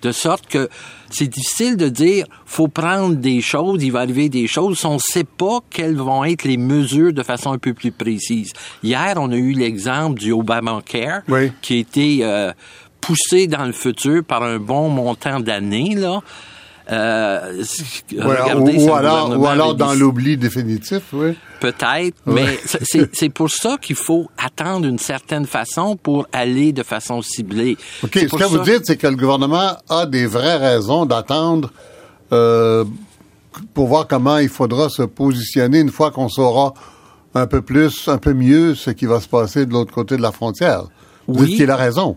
De 0.00 0.12
sorte 0.12 0.46
que 0.46 0.68
c'est 1.10 1.26
difficile 1.26 1.76
de 1.76 1.88
dire, 1.88 2.26
faut 2.46 2.68
prendre 2.68 3.16
des 3.16 3.40
choses, 3.40 3.82
il 3.82 3.90
va 3.90 4.00
arriver 4.00 4.28
des 4.28 4.46
choses, 4.46 4.84
on 4.84 4.94
ne 4.94 5.00
sait 5.00 5.24
pas 5.24 5.58
quelles 5.70 5.96
vont 5.96 6.24
être 6.24 6.44
les 6.44 6.56
mesures 6.56 7.12
de 7.12 7.22
façon 7.24 7.52
un 7.52 7.58
peu 7.58 7.74
plus 7.74 7.90
précise. 7.90 8.52
Hier, 8.84 9.14
on 9.16 9.32
a 9.32 9.36
eu 9.36 9.52
l'exemple 9.52 10.20
du 10.20 10.30
Obamacare, 10.30 11.22
oui. 11.28 11.50
qui 11.62 11.74
a 11.74 11.76
été 11.78 12.18
euh, 12.22 12.52
poussé 13.00 13.48
dans 13.48 13.64
le 13.64 13.72
futur 13.72 14.22
par 14.22 14.44
un 14.44 14.58
bon 14.58 14.88
montant 14.88 15.40
d'années, 15.40 15.96
là. 15.96 16.20
Euh, 16.90 17.62
ou, 18.16 18.30
alors, 18.92 19.38
ou, 19.38 19.46
alors, 19.46 19.74
dans 19.74 19.94
l'oubli 19.94 20.36
définitif, 20.36 21.02
oui. 21.12 21.34
Peut-être, 21.60 22.16
mais 22.26 22.58
c'est- 23.12 23.28
pour 23.30 23.50
ça 23.50 23.76
qu'il 23.80 23.96
faut 23.96 24.28
attendre 24.38 24.82
d'une 24.86 24.98
certaine 24.98 25.44
façon 25.46 25.96
pour 25.96 26.26
aller 26.32 26.72
de 26.72 26.82
façon 26.82 27.20
ciblée. 27.22 27.76
OK, 28.04 28.10
ce 28.14 28.26
que 28.26 28.44
vous 28.44 28.58
dites, 28.60 28.82
c'est 28.86 28.96
que 28.96 29.06
le 29.08 29.16
gouvernement 29.16 29.76
a 29.88 30.06
des 30.06 30.26
vraies 30.26 30.56
raisons 30.56 31.04
d'attendre 31.06 31.70
euh, 32.32 32.84
pour 33.74 33.88
voir 33.88 34.06
comment 34.06 34.38
il 34.38 34.48
faudra 34.48 34.88
se 34.88 35.02
positionner 35.02 35.80
une 35.80 35.90
fois 35.90 36.10
qu'on 36.10 36.28
saura 36.28 36.74
un 37.34 37.46
peu 37.46 37.60
plus, 37.62 38.06
un 38.08 38.18
peu 38.18 38.32
mieux 38.34 38.74
ce 38.74 38.90
qui 38.90 39.06
va 39.06 39.20
se 39.20 39.28
passer 39.28 39.66
de 39.66 39.72
l'autre 39.72 39.92
côté 39.92 40.16
de 40.16 40.22
la 40.22 40.32
frontière. 40.32 40.82
Vous 41.26 41.40
Oui. 41.42 41.46
dites 41.48 41.56
qu'il 41.58 41.70
a 41.70 41.76
raison. 41.76 42.16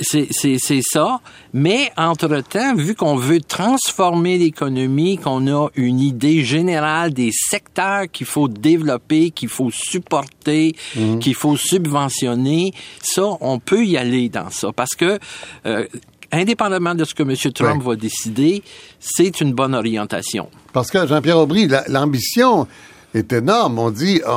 C'est- 0.00 0.82
ça. 0.82 1.20
Mais 1.52 1.90
entre-temps, 1.96 2.74
vu 2.76 2.94
qu'on 2.94 3.16
veut 3.16 3.40
transformer 3.40 4.38
l'économie, 4.38 5.18
qu'on 5.18 5.46
a 5.48 5.68
une 5.74 5.98
idée 6.00 6.44
générale 6.44 7.12
des 7.12 7.30
secteurs 7.32 8.04
qu'il 8.12 8.26
faut 8.26 8.46
développer, 8.48 9.30
qu'il 9.30 9.48
faut 9.48 9.70
supporter, 9.72 10.76
qu'il 11.20 11.34
faut 11.34 11.56
subventionner, 11.56 12.72
ça, 13.02 13.24
on 13.40 13.58
peut 13.58 13.84
y 13.84 13.96
aller 13.96 14.28
dans 14.28 14.50
ça. 14.50 14.68
Parce 14.72 14.94
que, 14.94 15.18
euh, 15.66 15.84
indépendamment 16.32 16.94
de 16.94 17.04
ce 17.04 17.14
que 17.14 17.22
M. 17.22 17.34
Trump 17.52 17.82
Ouais. 17.82 17.90
va 17.94 17.96
décider, 17.96 18.62
c'est 19.00 19.40
une 19.40 19.52
bonne 19.52 19.74
orientation. 19.74 20.48
Parce 20.72 20.90
que 20.90 21.06
Jean-Pierre 21.06 21.38
Aubry, 21.38 21.66
la- 21.66 21.84
l'ambition 21.88 22.66
est 23.14 23.32
énorme. 23.32 23.78
On 23.78 23.90
dit, 23.90 24.20
on, 24.26 24.30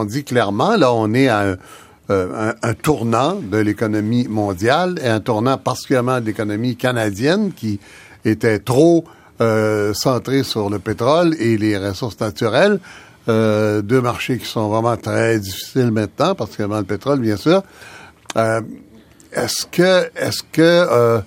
on 0.00 0.04
dit 0.04 0.24
clairement, 0.24 0.76
là, 0.76 0.92
on 0.92 1.12
est 1.14 1.28
à 1.28 1.50
un, 1.52 1.56
euh, 2.10 2.52
un- 2.62 2.74
tournant 2.74 3.34
de 3.34 3.58
l'économie 3.58 4.26
mondiale 4.28 4.98
et 5.02 5.08
un 5.08 5.20
tournant 5.20 5.58
particulièrement 5.58 6.20
de 6.20 6.26
l'économie 6.26 6.76
canadienne 6.76 7.52
qui 7.52 7.78
était 8.24 8.58
trop 8.58 9.04
euh, 9.40 9.92
centrée 9.94 10.42
sur 10.42 10.70
le 10.70 10.78
pétrole 10.78 11.34
et 11.38 11.56
les 11.58 11.76
ressources 11.78 12.18
naturelles. 12.20 12.80
Euh, 13.28 13.82
deux 13.82 14.00
marchés 14.00 14.38
qui 14.38 14.46
sont 14.46 14.68
vraiment 14.68 14.96
très 14.96 15.38
difficiles 15.38 15.90
maintenant, 15.90 16.34
particulièrement 16.34 16.78
le 16.78 16.84
pétrole, 16.84 17.20
bien 17.20 17.36
sûr. 17.36 17.62
Euh, 18.36 18.60
est-ce 19.32 19.66
que, 19.66 20.10
est-ce 20.16 20.42
que 20.50 20.62
euh, 20.62 21.20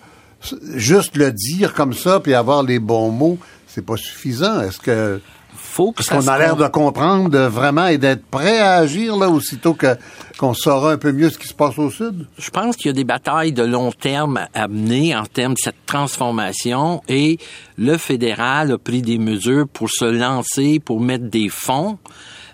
juste 0.75 1.15
le 1.15 1.31
dire 1.31 1.73
comme 1.75 1.93
ça 1.93 2.19
puis 2.19 2.33
avoir 2.33 2.63
les 2.63 2.79
bons 2.79 3.11
mots, 3.11 3.37
c'est 3.67 3.85
pas 3.85 3.97
suffisant? 3.97 4.61
Est-ce 4.61 4.79
que 4.79 5.21
Faut 5.55 5.91
que 5.91 6.03
qu'on 6.03 6.27
a 6.27 6.37
l'air 6.37 6.55
de 6.55 6.67
comprendre 6.67 7.29
de 7.29 7.39
vraiment 7.39 7.87
et 7.87 7.97
d'être 7.97 8.25
prêt 8.25 8.59
à 8.59 8.75
agir 8.75 9.15
là 9.17 9.29
aussitôt 9.29 9.73
que 9.73 9.95
qu'on 10.37 10.53
saura 10.53 10.93
un 10.93 10.97
peu 10.97 11.11
mieux 11.11 11.29
ce 11.29 11.37
qui 11.37 11.47
se 11.47 11.53
passe 11.53 11.77
au 11.77 11.89
sud 11.89 12.25
Je 12.37 12.49
pense 12.49 12.75
qu'il 12.75 12.87
y 12.87 12.89
a 12.89 12.93
des 12.93 13.03
batailles 13.03 13.53
de 13.53 13.63
long 13.63 13.91
terme 13.91 14.47
à 14.53 14.67
mener 14.67 15.15
en 15.15 15.25
termes 15.25 15.53
de 15.53 15.59
cette 15.59 15.85
transformation 15.85 17.01
et 17.07 17.37
le 17.77 17.97
fédéral 17.97 18.71
a 18.71 18.77
pris 18.77 19.01
des 19.01 19.17
mesures 19.17 19.67
pour 19.67 19.89
se 19.89 20.05
lancer, 20.05 20.79
pour 20.79 20.99
mettre 20.99 21.25
des 21.29 21.49
fonds. 21.49 21.97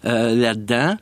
euh, 0.06 0.36
là-dedans. 0.36 0.96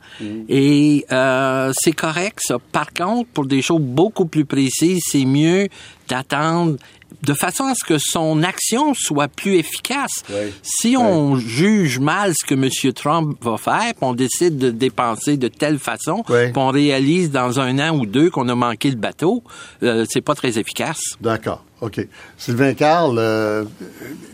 Et 0.48 1.04
euh, 1.12 1.72
c'est 1.76 1.92
correct, 1.92 2.38
ça. 2.42 2.56
Par 2.72 2.92
contre, 2.92 3.28
pour 3.30 3.46
des 3.46 3.62
choses 3.62 3.80
beaucoup 3.80 4.26
plus 4.26 4.44
précises, 4.44 5.02
c'est 5.06 5.24
mieux 5.24 5.68
d'attendre 6.08 6.76
de 7.22 7.34
façon 7.34 7.64
à 7.64 7.74
ce 7.74 7.84
que 7.84 7.98
son 7.98 8.42
action 8.42 8.94
soit 8.94 9.28
plus 9.28 9.54
efficace. 9.56 10.22
Si 10.62 10.96
on 10.96 11.36
juge 11.36 11.98
mal 11.98 12.32
ce 12.38 12.44
que 12.46 12.54
M. 12.54 12.92
Trump 12.92 13.36
va 13.42 13.56
faire, 13.56 13.80
puis 13.94 14.02
on 14.02 14.14
décide 14.14 14.58
de 14.58 14.70
dépenser 14.70 15.36
de 15.36 15.48
telle 15.48 15.78
façon, 15.78 16.22
Ouais. 16.28 16.50
puis 16.52 16.58
on 16.62 16.68
réalise 16.68 17.30
dans 17.30 17.58
un 17.60 17.78
an 17.78 17.96
ou 17.98 18.06
deux 18.06 18.30
qu'on 18.30 18.48
a 18.48 18.54
manqué 18.54 18.90
le 18.90 18.96
bateau, 18.96 19.42
euh, 19.82 20.04
c'est 20.08 20.20
pas 20.20 20.34
très 20.34 20.58
efficace. 20.58 21.00
D'accord. 21.20 21.64
OK. 21.80 22.06
Sylvain 22.38 22.74
Carl, 22.74 23.16
euh, 23.18 23.64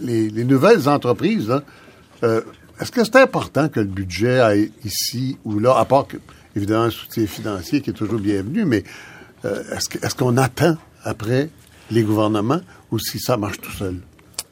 les, 0.00 0.28
les 0.30 0.44
nouvelles 0.44 0.88
entreprises, 0.88 1.48
là, 1.48 1.62
euh, 2.24 2.40
est-ce 2.80 2.90
que 2.92 3.04
c'est 3.04 3.16
important 3.16 3.68
que 3.68 3.80
le 3.80 3.87
budget 3.87 4.38
aille 4.40 4.72
ici 4.85 5.37
ou 5.44 5.58
là, 5.58 5.76
à 5.78 5.85
part 5.85 6.06
que, 6.06 6.16
évidemment, 6.56 6.85
un 6.85 6.90
soutien 6.90 7.26
financier 7.26 7.80
qui 7.80 7.90
est 7.90 7.94
toujours 7.94 8.18
bienvenu, 8.20 8.64
mais 8.64 8.85
euh, 9.44 9.62
est-ce 10.02 10.14
qu'on 10.14 10.37
attend 10.37 10.76
après 11.04 11.48
les 11.92 12.02
gouvernements 12.02 12.61
ou 12.90 12.98
si 12.98 13.18
ça 13.18 13.37
marche 13.37 13.61
tout 13.61 13.70
seul? 13.72 13.96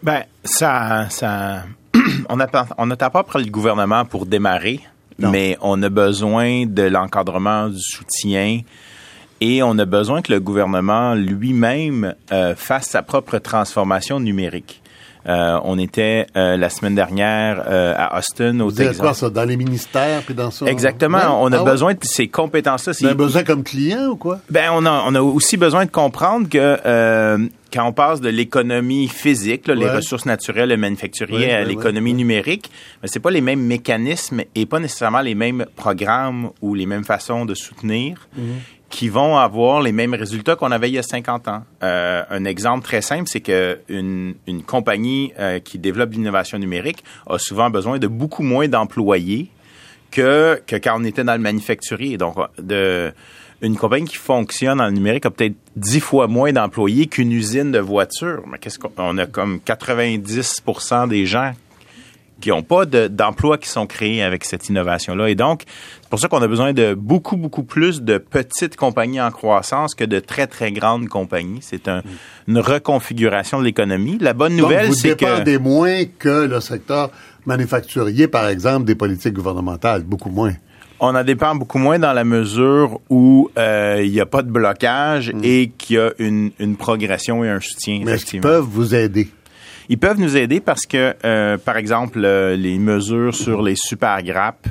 Ben, 0.02 0.24
ça, 0.44 1.06
ça, 1.10 1.64
on 2.28 2.36
n'attend 2.36 2.64
on 2.78 2.88
pas 2.88 3.18
après 3.18 3.42
le 3.42 3.50
gouvernement 3.50 4.04
pour 4.04 4.26
démarrer, 4.26 4.80
Non. 5.18 5.30
mais 5.30 5.56
on 5.60 5.82
a 5.82 5.88
besoin 5.88 6.66
de 6.66 6.82
l'encadrement, 6.82 7.68
du 7.68 7.80
soutien, 7.80 8.60
et 9.40 9.62
on 9.62 9.78
a 9.78 9.84
besoin 9.84 10.22
que 10.22 10.32
le 10.32 10.40
gouvernement 10.40 11.14
lui-même 11.14 12.14
euh, 12.32 12.54
fasse 12.54 12.88
sa 12.88 13.02
propre 13.02 13.38
transformation 13.38 14.20
numérique. 14.20 14.82
Euh, 15.28 15.58
on 15.64 15.78
était 15.78 16.26
euh, 16.36 16.56
la 16.56 16.70
semaine 16.70 16.94
dernière 16.94 17.62
euh, 17.68 17.94
à 17.96 18.18
Austin, 18.18 18.58
au 18.60 18.70
dites 18.70 18.78
quoi, 18.98 19.08
Texas. 19.08 19.18
ça, 19.18 19.30
dans 19.30 19.44
les 19.44 19.56
ministères 19.56 20.22
puis 20.22 20.34
dans 20.34 20.50
ça? 20.50 20.66
Exactement. 20.66 21.42
On 21.42 21.52
a 21.52 21.58
Ah 21.58 21.62
ouais? 21.64 21.70
besoin 21.70 21.92
de 21.94 21.98
ces 22.02 22.28
compétences-là. 22.28 22.92
Avez 22.98 23.08
C'est- 23.10 23.14
besoin 23.14 23.44
comme 23.44 23.62
client 23.62 24.08
ou 24.10 24.16
quoi? 24.16 24.38
ben, 24.50 24.70
on 24.72 24.86
a, 24.86 25.04
on 25.06 25.14
a 25.14 25.20
aussi 25.20 25.56
besoin 25.56 25.84
de 25.84 25.90
comprendre 25.90 26.48
que 26.48 27.48
quand 27.72 27.86
on 27.86 27.92
passe 27.92 28.20
de 28.20 28.28
l'économie 28.28 29.06
physique, 29.08 29.68
là, 29.68 29.74
les 29.74 29.88
ressources 29.88 30.26
naturelles, 30.26 30.70
le 30.70 30.76
manufacturier, 30.76 31.46
Ouais, 31.46 31.52
à 31.52 31.64
l'économie 31.64 32.14
numérique, 32.14 32.70
mais 33.02 33.08
c'est 33.08 33.20
pas 33.20 33.30
les 33.30 33.40
mêmes 33.40 33.60
mécanismes 33.64 34.42
et 34.56 34.66
pas 34.66 34.80
nécessairement 34.80 35.20
les 35.20 35.34
mêmes 35.36 35.66
programmes 35.76 36.50
ou 36.62 36.74
les 36.74 36.86
mêmes 36.86 37.04
façons 37.04 37.44
de 37.44 37.54
soutenir 37.54 38.28
Mhm. 38.36 38.44
Qui 38.90 39.08
vont 39.08 39.38
avoir 39.38 39.80
les 39.80 39.92
mêmes 39.92 40.14
résultats 40.14 40.56
qu'on 40.56 40.72
avait 40.72 40.90
il 40.90 40.94
y 40.94 40.98
a 40.98 41.02
50 41.02 41.48
ans. 41.48 41.62
Euh, 41.82 42.22
un 42.28 42.44
exemple 42.44 42.84
très 42.84 43.00
simple, 43.00 43.28
c'est 43.28 43.40
que 43.40 43.78
une, 43.88 44.34
compagnie 44.66 45.32
euh, 45.38 45.60
qui 45.60 45.78
développe 45.78 46.12
l'innovation 46.12 46.58
numérique 46.58 47.04
a 47.28 47.38
souvent 47.38 47.70
besoin 47.70 47.98
de 47.98 48.08
beaucoup 48.08 48.42
moins 48.42 48.68
d'employés 48.68 49.48
que, 50.10 50.60
que 50.66 50.76
quand 50.76 51.00
on 51.00 51.04
était 51.04 51.22
dans 51.22 51.34
le 51.34 51.40
manufacturier. 51.40 52.18
Donc, 52.18 52.36
de, 52.58 53.12
une 53.62 53.76
compagnie 53.76 54.06
qui 54.06 54.16
fonctionne 54.16 54.78
dans 54.78 54.86
le 54.86 54.92
numérique 54.92 55.24
a 55.24 55.30
peut-être 55.30 55.56
dix 55.76 56.00
fois 56.00 56.26
moins 56.26 56.52
d'employés 56.52 57.06
qu'une 57.06 57.30
usine 57.30 57.70
de 57.70 57.78
voitures. 57.78 58.42
Mais 58.50 58.58
qu'est-ce 58.58 58.78
qu'on 58.78 58.90
on 58.98 59.18
a 59.18 59.26
comme 59.26 59.60
90% 59.64 61.08
des 61.08 61.26
gens 61.26 61.52
qui 62.40 62.48
n'ont 62.48 62.62
pas 62.62 62.86
de- 62.86 63.06
d'emplois 63.08 63.58
qui 63.58 63.68
sont 63.68 63.86
créés 63.86 64.22
avec 64.22 64.44
cette 64.44 64.68
innovation-là. 64.68 65.28
Et 65.28 65.34
donc, 65.34 65.64
c'est 66.02 66.08
pour 66.08 66.18
ça 66.18 66.28
qu'on 66.28 66.42
a 66.42 66.48
besoin 66.48 66.72
de 66.72 66.94
beaucoup, 66.94 67.36
beaucoup 67.36 67.62
plus 67.62 68.02
de 68.02 68.18
petites 68.18 68.76
compagnies 68.76 69.20
en 69.20 69.30
croissance 69.30 69.94
que 69.94 70.04
de 70.04 70.18
très, 70.18 70.46
très 70.46 70.72
grandes 70.72 71.08
compagnies. 71.08 71.60
C'est 71.60 71.86
un- 71.88 72.02
une 72.48 72.58
reconfiguration 72.58 73.60
de 73.60 73.64
l'économie. 73.64 74.18
La 74.20 74.32
bonne 74.32 74.56
nouvelle, 74.56 74.86
vous 74.86 74.94
c'est 74.94 75.10
que... 75.16 75.24
dépendez 75.24 75.58
moins 75.58 76.04
que 76.18 76.46
le 76.46 76.60
secteur 76.60 77.10
manufacturier, 77.46 78.28
par 78.28 78.48
exemple, 78.48 78.86
des 78.86 78.94
politiques 78.94 79.34
gouvernementales, 79.34 80.02
beaucoup 80.02 80.30
moins. 80.30 80.52
On 81.02 81.14
en 81.14 81.24
dépend 81.24 81.54
beaucoup 81.54 81.78
moins 81.78 81.98
dans 81.98 82.12
la 82.12 82.24
mesure 82.24 83.00
où 83.08 83.50
euh, 83.56 84.02
il 84.04 84.10
n'y 84.10 84.20
a 84.20 84.26
pas 84.26 84.42
de 84.42 84.50
blocage 84.50 85.32
et 85.42 85.70
qu'il 85.78 85.96
y 85.96 85.98
a 85.98 86.10
une, 86.18 86.50
une 86.58 86.76
progression 86.76 87.42
et 87.42 87.48
un 87.48 87.58
soutien. 87.60 88.02
Mais 88.04 88.12
est-ce 88.12 88.26
qu'ils 88.26 88.38
effectivement. 88.40 88.42
peuvent 88.42 88.68
vous 88.70 88.94
aider? 88.94 89.28
Ils 89.90 89.98
peuvent 89.98 90.18
nous 90.20 90.36
aider 90.36 90.60
parce 90.60 90.86
que, 90.86 91.14
euh, 91.24 91.58
par 91.58 91.76
exemple, 91.76 92.24
euh, 92.24 92.56
les 92.56 92.78
mesures 92.78 93.34
sur 93.34 93.60
les 93.60 93.74
super 93.76 94.22
grappes 94.22 94.68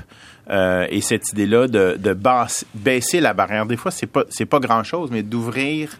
euh, 0.49 0.87
et 0.89 1.01
cette 1.01 1.29
idée-là 1.33 1.67
de, 1.67 1.97
de 1.99 2.13
basse- 2.13 2.65
baisser 2.73 3.19
la 3.19 3.33
barrière, 3.33 3.65
des 3.67 3.77
fois, 3.77 3.91
c'est 3.91 4.07
pas 4.07 4.23
c'est 4.29 4.45
pas 4.47 4.59
grand-chose, 4.59 5.09
mais 5.11 5.21
d'ouvrir 5.21 5.91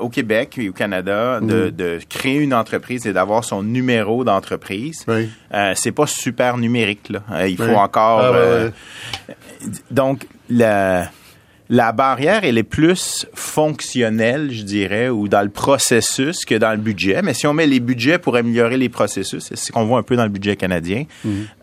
au 0.00 0.08
Québec 0.08 0.56
et 0.58 0.68
au 0.68 0.72
Canada, 0.72 1.40
de, 1.40 1.68
de 1.68 1.98
créer 2.08 2.36
une 2.38 2.54
entreprise 2.54 3.08
et 3.08 3.12
d'avoir 3.12 3.42
son 3.42 3.64
numéro 3.64 4.22
d'entreprise, 4.22 5.04
Oui. 5.08 5.28
c'est 5.74 5.90
pas 5.90 6.06
super 6.06 6.58
numérique. 6.58 7.08
Là. 7.08 7.22
Il 7.48 7.56
faut 7.56 7.64
Oui. 7.64 7.74
encore... 7.74 8.20
Ah, 8.20 8.30
ouais, 8.30 8.38
ouais. 9.66 9.74
donc, 9.90 10.28
la, 10.48 11.10
la 11.70 11.92
barrière, 11.92 12.44
elle 12.44 12.58
est 12.58 12.62
plus 12.62 13.26
fonctionnelle, 13.34 14.50
je 14.52 14.62
dirais, 14.64 15.08
ou 15.08 15.28
dans 15.28 15.40
le 15.42 15.48
processus 15.48 16.44
que 16.44 16.54
dans 16.54 16.72
le 16.72 16.76
budget. 16.76 17.22
Mais 17.22 17.32
si 17.34 17.46
on 17.46 17.54
met 17.54 17.66
les 17.66 17.80
budgets 17.80 18.18
pour 18.18 18.36
améliorer 18.36 18.76
les 18.76 18.90
processus, 18.90 19.42
c'est 19.48 19.56
ce 19.56 19.72
qu'on 19.72 19.84
voit 19.86 19.98
un 19.98 20.02
peu 20.02 20.14
dans 20.16 20.24
le 20.24 20.28
budget 20.30 20.56
canadien, 20.56 21.04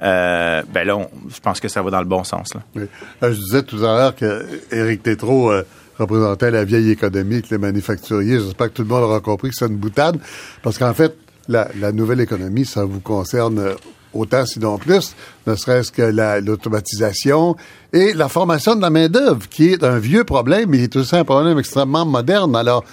euh, 0.01 0.63
ben 0.73 0.87
là, 0.87 0.97
on- 0.97 1.09
je 1.33 1.39
pense 1.39 1.59
que 1.59 1.67
ça 1.67 1.81
va 1.83 1.91
dans 1.91 1.99
le 1.99 2.05
bon 2.07 2.23
sens. 2.23 2.53
Là. 2.55 2.61
Oui. 2.75 2.83
Euh, 3.23 3.31
je 3.33 3.39
disais 3.39 3.63
tout 3.63 3.77
à 3.77 3.95
l'heure 3.95 4.15
que 4.15 4.43
Éric 4.71 5.03
Tétrault 5.03 5.51
euh, 5.51 5.63
représentait 5.99 6.49
la 6.49 6.65
vieille 6.65 6.89
économie 6.89 7.35
avec 7.35 7.49
les 7.51 7.57
manufacturiers. 7.59 8.39
J'espère 8.39 8.69
que 8.69 8.73
tout 8.73 8.81
le 8.81 8.87
monde 8.87 9.03
aura 9.03 9.19
compris 9.19 9.49
que 9.49 9.55
c'est 9.55 9.67
une 9.67 9.77
boutade, 9.77 10.17
parce 10.63 10.77
qu'en 10.79 10.93
fait, 10.95 11.15
la, 11.47 11.67
la 11.79 11.91
nouvelle 11.91 12.21
économie, 12.21 12.65
ça 12.65 12.85
vous 12.85 13.01
concerne 13.01 13.75
autant, 14.13 14.45
sinon 14.45 14.77
plus, 14.77 15.15
ne 15.47 15.55
serait-ce 15.55 15.91
que 15.91 16.01
la- 16.01 16.39
l'automatisation 16.41 17.55
et 17.93 18.13
la 18.13 18.29
formation 18.29 18.75
de 18.75 18.81
la 18.81 18.89
main-d'œuvre, 18.89 19.47
qui 19.49 19.69
est 19.73 19.83
un 19.83 19.97
vieux 19.99 20.23
problème, 20.23 20.69
mais 20.69 20.77
qui 20.77 20.83
est 20.85 20.95
aussi 20.95 21.15
un 21.15 21.23
problème 21.25 21.59
extrêmement 21.59 22.05
moderne. 22.05 22.55
Alors, 22.55 22.83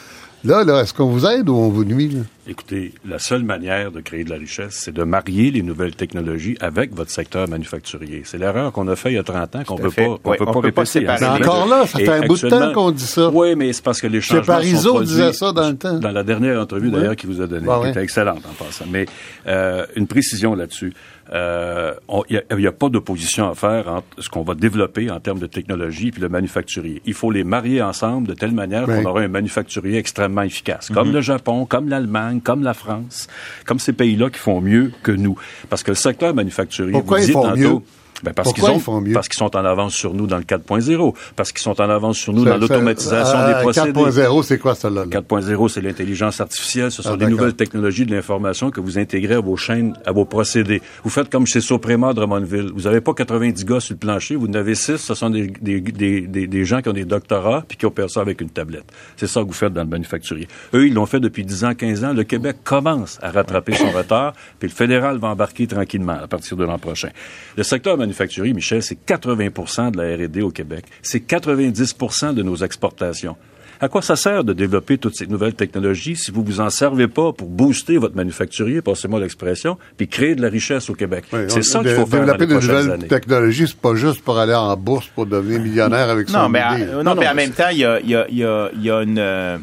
là, 0.44 0.64
là 0.64 0.82
est-ce 0.82 0.94
qu'on 0.94 1.06
vous 1.06 1.26
aide 1.26 1.48
ou 1.48 1.54
on 1.56 1.68
vous 1.68 1.84
nuit? 1.84 2.08
là? 2.08 2.20
Écoutez, 2.50 2.94
la 3.06 3.18
seule 3.18 3.42
manière 3.42 3.92
de 3.92 4.00
créer 4.00 4.24
de 4.24 4.30
la 4.30 4.36
richesse, 4.36 4.78
c'est 4.82 4.94
de 4.94 5.02
marier 5.02 5.50
les 5.50 5.60
nouvelles 5.62 5.94
technologies 5.94 6.56
avec 6.60 6.94
votre 6.94 7.10
secteur 7.10 7.46
manufacturier. 7.46 8.22
C'est 8.24 8.38
l'erreur 8.38 8.72
qu'on 8.72 8.88
a 8.88 8.96
fait 8.96 9.10
il 9.10 9.16
y 9.16 9.18
a 9.18 9.22
30 9.22 9.56
ans 9.56 9.64
qu'on 9.64 9.76
à 9.76 9.80
peut 9.82 9.90
fait. 9.90 10.06
pas, 10.06 10.12
Oui, 10.12 10.36
peut 10.38 10.44
on 10.44 10.44
pas 10.46 10.52
peut 10.52 10.72
pas 10.72 10.80
répéter. 10.82 10.86
séparer 10.86 11.20
Mais 11.40 11.46
encore 11.46 11.68
là, 11.68 11.86
ça 11.86 12.00
Et 12.00 12.06
fait 12.06 12.10
un 12.12 12.26
bout 12.26 12.40
de 12.40 12.48
temps 12.48 12.72
qu'on 12.72 12.90
dit 12.90 13.04
ça. 13.06 13.28
Oui, 13.28 13.54
mais 13.54 13.70
c'est 13.74 13.84
parce 13.84 14.00
que 14.00 14.06
les 14.06 14.22
changements 14.22 14.44
Parizeau 14.46 14.80
sont 14.80 14.94
produits- 14.94 15.08
disait 15.08 15.32
ça 15.34 15.52
dans 15.52 15.68
le 15.68 15.76
temps. 15.76 15.98
Dans 15.98 16.10
la 16.10 16.22
dernière 16.22 16.58
entrevue, 16.58 16.90
d'ailleurs, 16.90 17.16
qu'il 17.16 17.28
vous 17.28 17.42
a 17.42 17.46
donnée, 17.46 17.66
qui 17.66 17.70
ouais. 17.70 17.90
était 17.90 18.02
excellente 18.02 18.40
en 18.50 18.64
passant. 18.64 18.86
Mais 18.90 19.04
euh, 19.46 19.84
une 19.94 20.06
précision 20.06 20.54
là-dessus. 20.54 20.94
Euh, 21.32 21.94
Il 22.30 22.42
n'y 22.56 22.66
a, 22.66 22.72
pas 22.72 22.88
d'opposition 22.88 23.50
à 23.50 23.54
faire 23.54 23.88
entre 23.88 24.06
ce 24.18 24.28
qu'on 24.28 24.42
va 24.42 24.54
développer 24.54 25.10
en 25.10 25.20
termes 25.20 25.38
de 25.38 25.46
technologie 25.46 26.10
puis 26.10 26.22
le 26.22 26.28
manufacturier. 26.28 27.02
Il 27.04 27.14
faut 27.14 27.30
les 27.30 27.44
marier 27.44 27.82
ensemble 27.82 28.28
de 28.28 28.34
telle 28.34 28.52
manière 28.52 28.86
qu'on 28.86 29.04
aura 29.04 29.20
un 29.20 29.28
manufacturier 29.28 29.98
extrêmement 29.98 30.42
efficace, 30.42 30.90
comme 30.92 31.12
le 31.12 31.20
Japon, 31.20 31.66
comme 31.66 31.88
l'Allemagne, 31.88 32.40
comme 32.40 32.62
la 32.62 32.74
France, 32.74 33.28
comme 33.66 33.78
ces 33.78 33.92
pays-là 33.92 34.30
qui 34.30 34.38
font 34.38 34.60
mieux 34.60 34.92
que 35.02 35.12
nous. 35.12 35.36
Parce 35.68 35.82
que 35.82 35.90
le 35.90 35.96
secteur 35.96 36.34
manufacturier, 36.34 36.92
Pourquoi 36.92 37.20
vous 37.20 37.32
font 37.32 37.42
tantôt, 37.42 37.56
mieux? 37.56 37.80
Ben 38.22 38.32
parce 38.32 38.52
qu'ils 38.52 38.64
ont- 38.64 38.74
ils 38.74 38.80
font 38.80 39.00
mieux? 39.00 39.12
Parce 39.12 39.28
qu'ils 39.28 39.38
sont 39.38 39.54
en 39.56 39.64
avance 39.64 39.94
sur 39.94 40.14
nous 40.14 40.26
dans 40.26 40.38
le 40.38 40.42
4.0, 40.44 41.14
parce 41.36 41.52
qu'ils 41.52 41.60
sont 41.62 41.80
en 41.80 41.88
avance 41.88 42.16
sur 42.18 42.32
nous 42.32 42.44
dans 42.44 42.56
l'automatisation 42.56 43.46
des 43.46 43.52
euh, 43.54 43.60
procédés. 43.62 43.92
4.0, 43.92 44.42
c'est 44.42 44.58
quoi 44.58 44.74
là? 44.90 45.04
4.0, 45.06 45.68
c'est 45.68 45.80
l'intelligence 45.80 46.40
artificielle. 46.40 46.90
Ce 46.90 47.02
sont 47.02 47.10
Ah, 47.12 47.16
des 47.16 47.26
nouvelles 47.26 47.54
technologies 47.54 48.06
de 48.06 48.14
l'information 48.14 48.70
que 48.70 48.80
vous 48.80 48.98
intégrez 48.98 49.34
à 49.34 49.40
vos 49.40 49.56
chaînes, 49.56 49.94
à 50.06 50.12
vos 50.12 50.24
procédés. 50.24 50.82
Vous 51.04 51.10
faites 51.10 51.30
comme 51.30 51.46
chez 51.46 51.60
Soprema 51.60 52.10
de 52.10 52.16
Drummondville. 52.16 52.70
Vous 52.74 52.82
n'avez 52.82 53.00
pas 53.00 53.14
90 53.14 53.64
gars 53.64 53.80
sur 53.80 53.94
le 53.94 53.98
plancher, 53.98 54.36
vous 54.36 54.46
en 54.46 54.54
avez 54.54 54.74
6. 54.74 54.96
Ce 54.96 55.14
sont 55.14 55.30
des, 55.30 55.46
des, 55.60 55.80
des, 55.80 56.20
des, 56.22 56.46
des 56.46 56.64
gens 56.64 56.80
qui 56.82 56.88
ont 56.88 56.92
des 56.94 57.04
doctorats 57.04 57.64
puis 57.66 57.76
qui 57.76 57.86
opèrent 57.86 58.10
ça 58.10 58.20
avec 58.20 58.40
une 58.40 58.50
tablette. 58.50 58.84
C'est 59.16 59.26
ça 59.26 59.40
que 59.42 59.46
vous 59.46 59.52
faites 59.52 59.72
dans 59.72 59.82
le 59.82 59.88
manufacturier. 59.88 60.48
Eux, 60.74 60.86
ils 60.86 60.94
l'ont 60.94 61.06
fait 61.06 61.20
depuis 61.20 61.44
10 61.44 61.64
ans, 61.64 61.74
15 61.74 62.04
ans. 62.04 62.12
Le 62.12 62.24
Québec 62.24 62.56
commence 62.64 63.18
à 63.22 63.30
rattraper 63.30 63.74
son 63.74 63.90
retard, 63.90 64.32
puis 64.58 64.68
le 64.68 64.74
fédéral 64.74 65.18
va 65.18 65.28
embarquer 65.28 65.66
tranquillement 65.66 66.16
à 66.22 66.26
partir 66.26 66.56
de 66.56 66.64
l'an 66.64 66.78
prochain. 66.78 67.10
Le 67.56 67.62
secteur 67.62 67.96
manufacturier, 68.08 68.54
Michel, 68.54 68.82
c'est 68.82 68.98
80% 69.06 69.90
de 69.92 69.98
la 70.00 70.16
R&D 70.16 70.40
au 70.42 70.50
Québec. 70.50 70.84
C'est 71.02 71.20
90% 71.26 72.34
de 72.34 72.42
nos 72.42 72.56
exportations. 72.56 73.36
À 73.80 73.88
quoi 73.88 74.02
ça 74.02 74.16
sert 74.16 74.42
de 74.42 74.52
développer 74.52 74.98
toutes 74.98 75.14
ces 75.14 75.28
nouvelles 75.28 75.54
technologies 75.54 76.16
si 76.16 76.32
vous 76.32 76.42
vous 76.42 76.60
en 76.60 76.68
servez 76.68 77.06
pas 77.06 77.32
pour 77.32 77.46
booster 77.48 77.96
votre 77.96 78.16
manufacturier, 78.16 78.82
passez-moi 78.82 79.20
l'expression, 79.20 79.78
puis 79.96 80.08
créer 80.08 80.34
de 80.34 80.42
la 80.42 80.48
richesse 80.48 80.90
au 80.90 80.94
Québec? 80.94 81.26
Oui, 81.32 81.40
c'est 81.46 81.62
ça 81.62 81.78
qu'il 81.80 81.90
faut 81.90 82.04
faire 82.06 82.26
dans 82.26 82.32
Développer 82.32 82.46
les 82.46 82.46
de 82.46 82.52
prochaines 82.58 82.70
nouvelles 82.76 82.90
années. 82.92 83.06
technologies, 83.06 83.68
c'est 83.68 83.76
pas 83.78 83.94
juste 83.94 84.22
pour 84.22 84.36
aller 84.36 84.54
en 84.54 84.76
bourse 84.76 85.06
pour 85.14 85.26
devenir 85.26 85.60
millionnaire 85.60 86.08
avec 86.08 86.28
son 86.28 86.38
Non, 86.38 86.48
mais, 86.48 86.58
idée. 86.58 86.90
à- 86.90 86.94
non, 86.96 87.04
Non, 87.04 87.14
mais 87.14 87.28
en 87.28 87.34
mais 87.34 87.46
même 87.46 87.52
temps, 87.52 87.68
il 87.70 87.78
y 87.78 87.84
a, 87.84 88.00
il 88.00 88.08
y 88.10 88.16
a- 88.16 88.26
il 88.28 88.38
y 88.38 88.44
a- 88.44 88.70
il 88.74 88.82
y 88.82 88.90
a 88.90 89.02
une... 89.02 89.60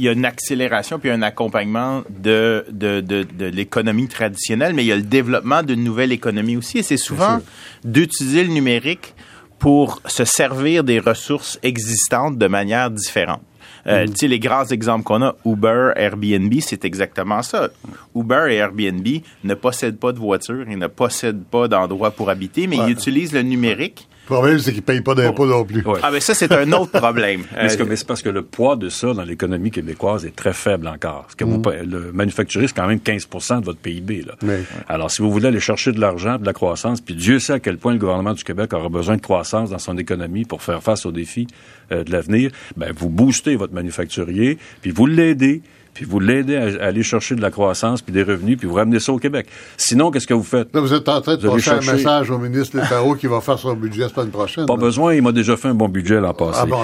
il 0.00 0.04
y 0.04 0.08
a 0.08 0.12
une 0.12 0.24
accélération 0.24 0.98
puis 0.98 1.10
un 1.10 1.20
accompagnement 1.20 2.02
de, 2.08 2.64
de, 2.70 3.00
de, 3.00 3.22
de 3.22 3.44
l'économie 3.44 4.08
traditionnelle, 4.08 4.72
mais 4.74 4.82
il 4.82 4.86
y 4.86 4.92
a 4.92 4.96
le 4.96 5.02
développement 5.02 5.62
d'une 5.62 5.84
nouvelle 5.84 6.10
économie 6.10 6.56
aussi. 6.56 6.78
Et 6.78 6.82
c'est 6.82 6.96
souvent 6.96 7.38
d'utiliser 7.84 8.44
le 8.44 8.50
numérique 8.50 9.14
pour 9.58 10.00
se 10.06 10.24
servir 10.24 10.84
des 10.84 10.98
ressources 11.00 11.58
existantes 11.62 12.38
de 12.38 12.46
manière 12.46 12.90
différente. 12.90 13.42
Euh, 13.86 14.06
Tu 14.06 14.12
sais, 14.16 14.28
les 14.28 14.38
grands 14.38 14.64
exemples 14.66 15.04
qu'on 15.04 15.22
a, 15.22 15.36
Uber, 15.44 15.92
Airbnb, 15.96 16.52
c'est 16.60 16.84
exactement 16.84 17.42
ça. 17.42 17.68
Uber 18.14 18.46
et 18.50 18.56
Airbnb 18.56 19.06
ne 19.44 19.54
possèdent 19.54 19.98
pas 19.98 20.12
de 20.12 20.18
voiture, 20.18 20.64
ils 20.68 20.78
ne 20.78 20.86
possèdent 20.86 21.44
pas 21.44 21.68
d'endroit 21.68 22.10
pour 22.10 22.30
habiter, 22.30 22.66
mais 22.66 22.76
ils 22.76 22.90
utilisent 22.90 23.32
le 23.34 23.42
numérique 23.42 24.08
Le 24.28 24.36
problème, 24.36 24.58
c'est 24.60 24.70
qu'ils 24.70 24.80
ne 24.82 24.84
payent 24.86 25.00
pas 25.00 25.16
d'impôts 25.16 25.46
non 25.46 25.64
plus. 25.64 25.82
Ouais. 25.84 25.98
ah, 26.04 26.10
mais 26.12 26.20
ça, 26.20 26.34
c'est 26.34 26.52
un 26.52 26.70
autre 26.72 26.92
problème. 26.92 27.42
Mais 27.56 27.68
c'est 27.68 27.80
Euh, 27.80 27.84
mais 27.88 27.96
c'est 27.96 28.06
parce 28.06 28.22
que 28.22 28.28
le 28.28 28.42
poids 28.42 28.76
de 28.76 28.88
ça 28.88 29.12
dans 29.12 29.24
l'économie 29.24 29.72
québécoise 29.72 30.24
est 30.24 30.36
très 30.36 30.52
faible 30.52 30.86
encore. 30.86 31.22
Parce 31.22 31.34
que 31.34 31.44
vous 31.44 31.58
pa- 31.58 31.82
le 31.82 32.12
manufacturier, 32.12 32.68
c'est 32.68 32.76
quand 32.76 32.86
même 32.86 33.00
15% 33.00 33.60
de 33.60 33.64
votre 33.64 33.80
PIB. 33.80 34.22
Là. 34.22 34.34
Oui. 34.42 34.54
Alors, 34.88 35.10
si 35.10 35.20
vous 35.20 35.32
voulez 35.32 35.48
aller 35.48 35.58
chercher 35.58 35.90
de 35.90 36.00
l'argent, 36.00 36.38
de 36.38 36.46
la 36.46 36.52
croissance, 36.52 37.00
puis 37.00 37.14
Dieu 37.14 37.40
sait 37.40 37.54
à 37.54 37.58
quel 37.60 37.76
point 37.78 37.92
le 37.92 37.98
gouvernement 37.98 38.34
du 38.34 38.44
Québec 38.44 38.72
aura 38.72 38.88
besoin 38.88 39.16
de 39.16 39.20
croissance 39.22 39.70
dans 39.70 39.78
son 39.78 39.98
économie 39.98 40.44
pour 40.44 40.62
faire 40.62 40.80
face 40.80 41.06
aux 41.06 41.12
défis 41.12 41.48
euh, 41.90 42.04
de 42.04 42.12
l'avenir, 42.12 42.52
ben, 42.76 42.92
vous 42.96 43.08
boostez 43.08 43.56
votre 43.56 43.74
manufacturier, 43.74 44.58
puis 44.80 44.92
vous 44.92 45.06
l'aidez, 45.06 45.60
puis 45.94 46.04
vous 46.04 46.20
l'aidez 46.20 46.56
à, 46.56 46.84
à 46.84 46.86
aller 46.88 47.02
chercher 47.02 47.34
de 47.34 47.40
la 47.42 47.50
croissance, 47.50 48.02
puis 48.02 48.12
des 48.12 48.22
revenus, 48.22 48.56
puis 48.58 48.66
vous 48.66 48.74
ramenez 48.74 49.00
ça 49.00 49.12
au 49.12 49.18
Québec. 49.18 49.46
Sinon, 49.76 50.10
qu'est-ce 50.10 50.26
que 50.26 50.34
vous 50.34 50.42
faites? 50.42 50.74
Là, 50.74 50.80
vous 50.80 50.92
êtes 50.94 51.08
en 51.08 51.20
train 51.20 51.36
de 51.36 51.42
passer 51.48 51.70
un 51.70 51.80
chercher- 51.80 51.92
message 51.92 52.30
au 52.30 52.38
ministre 52.38 52.76
Létaro 52.78 53.14
qui 53.14 53.26
va 53.26 53.40
faire 53.40 53.58
son 53.58 53.74
budget 53.74 54.02
la 54.02 54.08
semaine 54.08 54.30
prochaine. 54.30 54.66
Pas 54.66 54.74
là. 54.74 54.80
besoin, 54.80 55.14
il 55.14 55.22
m'a 55.22 55.32
déjà 55.32 55.56
fait 55.56 55.68
un 55.68 55.74
bon 55.74 55.88
budget 55.88 56.20
l'an 56.20 56.34
passé. 56.34 56.58
Ah 56.62 56.66
bon, 56.66 56.78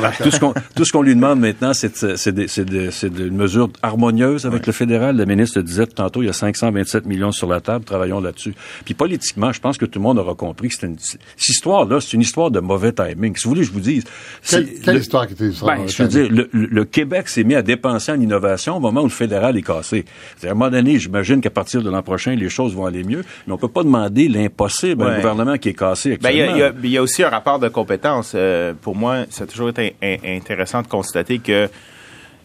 tout 0.75 0.85
ce 0.85 0.93
qu'on 0.93 1.03
lui 1.03 1.15
demande 1.15 1.41
maintenant, 1.41 1.73
c'est 1.73 1.93
une 2.03 3.37
mesure 3.37 3.69
harmonieuse 3.83 4.47
avec 4.47 4.67
le 4.67 4.73
fédéral. 4.73 5.17
Le 5.17 5.25
ministre 5.25 5.59
le 5.59 5.65
disait 5.65 5.87
tantôt, 5.87 6.23
il 6.23 6.27
y 6.27 6.29
a 6.29 6.33
527 6.33 7.07
millions 7.07 7.33
sur 7.33 7.49
la 7.49 7.61
table, 7.61 7.85
travaillons 7.85 8.21
là-dessus. 8.21 8.55
Puis 8.85 8.95
politiquement, 8.95 9.53
je 9.53 9.61
pense 9.61 9.79
que 9.79 9.85
tout 9.87 9.99
le 9.99 10.03
monde 10.03 10.19
aura 10.19 10.35
compris 10.35 10.69
que 10.69 10.75
c'est 10.79 10.87
une 10.87 10.97
cette 10.99 11.21
histoire-là, 11.49 12.01
c'est 12.01 12.13
une 12.15 12.21
histoire 12.23 12.51
de 12.51 12.61
mauvais 12.61 12.93
timing. 12.93 13.37
Si 13.37 13.45
vous 13.45 13.51
voulez, 13.51 13.65
je 13.65 13.73
vous 13.73 13.81
dise. 13.81 14.05
Quelle, 14.49 14.69
le- 14.87 15.01
histoire 15.01 15.27
qui 15.27 15.35
était 15.35 15.51
ben, 15.65 15.87
je 15.87 16.03
veux 16.03 16.09
dire, 16.09 16.29
le, 16.31 16.49
le- 16.53 16.67
le 16.67 16.85
Québec 16.85 17.29
s'est 17.29 17.45
mis 17.45 17.55
à 17.55 17.63
dépenser 17.63 18.13
en 18.13 18.21
innovation 18.21 18.77
au 18.77 18.81
moment 18.81 18.96
où 19.01 19.05
le 19.05 19.11
fédéral 19.11 19.57
est 19.57 19.63
cassé. 19.63 20.05
C'est-à-dire, 20.37 20.49
À 20.51 20.53
un 20.53 20.55
moment 20.55 20.71
donné, 20.71 20.99
j'imagine 20.99 21.41
qu'à 21.41 21.51
partir 21.51 21.83
de 21.83 21.91
l'an 21.91 22.03
prochain, 22.03 22.35
les 22.35 22.49
choses 22.49 22.75
vont 22.75 22.87
aller 22.87 23.05
mieux, 23.05 23.25
mais 23.47 23.53
on 23.53 23.59
peut 23.59 23.69
pas 23.69 23.83
demander 23.83 24.29
l'impossible 24.29 25.03
à 25.03 25.07
un 25.07 25.17
gouvernement 25.17 25.57
qui 25.59 25.71
est 25.71 25.75
cassé 25.79 26.19
Ben, 26.21 26.31
il 26.31 26.37
y, 26.39 26.41
a- 26.41 26.45
actuellement. 26.45 26.57
il 26.57 26.61
y 26.61 26.63
a- 26.63 26.73
il 26.85 26.91
y 26.91 26.99
a 26.99 27.03
aussi 27.03 27.23
un 27.23 27.29
rapport 27.31 27.59
de 27.59 27.69
compétences. 27.69 28.33
Euh, 28.35 28.73
pour 28.81 28.95
moi, 28.97 29.25
ça 29.31 29.45
a 29.45 29.47
toujours 29.47 29.69
été 29.71 29.97
in- 30.03 30.17
in- 30.25 30.37
intéressant 30.37 30.83
de 30.83 30.87
constater 30.89 31.39
que 31.39 31.69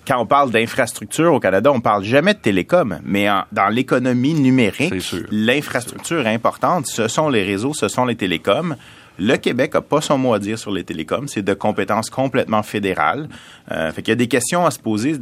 quand 0.07 0.19
on 0.19 0.25
parle 0.25 0.49
d'infrastructure 0.51 1.31
au 1.31 1.39
Canada, 1.39 1.71
on 1.71 1.79
parle 1.79 2.03
jamais 2.03 2.33
de 2.33 2.39
télécom, 2.39 2.99
mais 3.03 3.29
en- 3.29 3.43
dans 3.51 3.69
l'économie 3.69 4.33
numérique, 4.33 4.93
l'infrastructure 5.31 6.25
importante, 6.27 6.87
ce 6.87 7.07
sont 7.07 7.29
les 7.29 7.43
réseaux, 7.43 7.73
ce 7.73 7.87
sont 7.87 8.05
les 8.05 8.15
télécoms. 8.15 8.75
Le 9.23 9.37
Québec 9.37 9.75
n'a 9.75 9.81
pas 9.81 10.01
son 10.01 10.17
mot 10.17 10.33
à 10.33 10.39
dire 10.39 10.57
sur 10.57 10.71
les 10.71 10.83
télécoms. 10.83 11.27
C'est 11.27 11.43
de 11.43 11.53
compétences 11.53 12.09
complètement 12.09 12.63
fédérales. 12.63 13.29
Euh, 13.71 13.91
fait 13.91 14.01
qu'il 14.01 14.11
y 14.11 14.13
a 14.13 14.15
des 14.15 14.27
questions 14.27 14.65
à 14.65 14.71
se 14.71 14.79
poser 14.79 15.13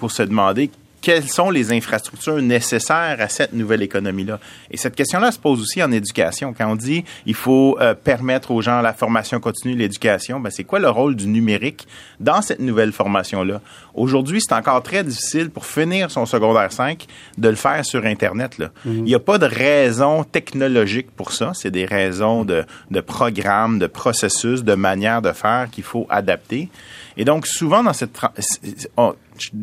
pour 0.00 0.10
se 0.10 0.24
demander 0.24 0.72
quelles 1.04 1.28
sont 1.28 1.50
les 1.50 1.70
infrastructures 1.70 2.40
nécessaires 2.40 3.18
à 3.18 3.28
cette 3.28 3.52
nouvelle 3.52 3.82
économie-là? 3.82 4.40
Et 4.70 4.78
cette 4.78 4.96
question-là 4.96 5.32
se 5.32 5.38
pose 5.38 5.60
aussi 5.60 5.82
en 5.82 5.92
éducation. 5.92 6.54
Quand 6.56 6.66
on 6.66 6.76
dit 6.76 7.04
il 7.26 7.34
faut 7.34 7.76
euh, 7.78 7.92
permettre 7.92 8.50
aux 8.52 8.62
gens 8.62 8.80
la 8.80 8.94
formation 8.94 9.38
continue, 9.38 9.76
l'éducation, 9.76 10.40
ben 10.40 10.48
c'est 10.48 10.64
quoi 10.64 10.78
le 10.78 10.88
rôle 10.88 11.14
du 11.14 11.26
numérique 11.26 11.86
dans 12.20 12.40
cette 12.40 12.60
nouvelle 12.60 12.90
formation-là? 12.90 13.60
Aujourd'hui, 13.92 14.40
c'est 14.40 14.54
encore 14.54 14.82
très 14.82 15.04
difficile 15.04 15.50
pour 15.50 15.66
finir 15.66 16.10
son 16.10 16.24
secondaire 16.24 16.72
5 16.72 17.04
de 17.36 17.48
le 17.50 17.54
faire 17.54 17.84
sur 17.84 18.06
Internet. 18.06 18.56
Là. 18.56 18.70
Il 18.86 19.04
n'y 19.04 19.14
a 19.14 19.20
pas 19.20 19.36
de 19.36 19.44
raison 19.44 20.24
technologique 20.24 21.10
pour 21.10 21.32
ça. 21.32 21.52
C'est 21.52 21.70
des 21.70 21.84
raisons 21.84 22.46
de, 22.46 22.64
de 22.90 23.00
programmes, 23.00 23.78
de 23.78 23.86
processus, 23.86 24.64
de 24.64 24.74
manières 24.74 25.20
de 25.20 25.32
faire 25.32 25.68
qu'il 25.70 25.84
faut 25.84 26.06
adapter. 26.08 26.70
Et 27.18 27.26
donc, 27.26 27.46
souvent, 27.46 27.84
dans 27.84 27.92
cette... 27.92 28.18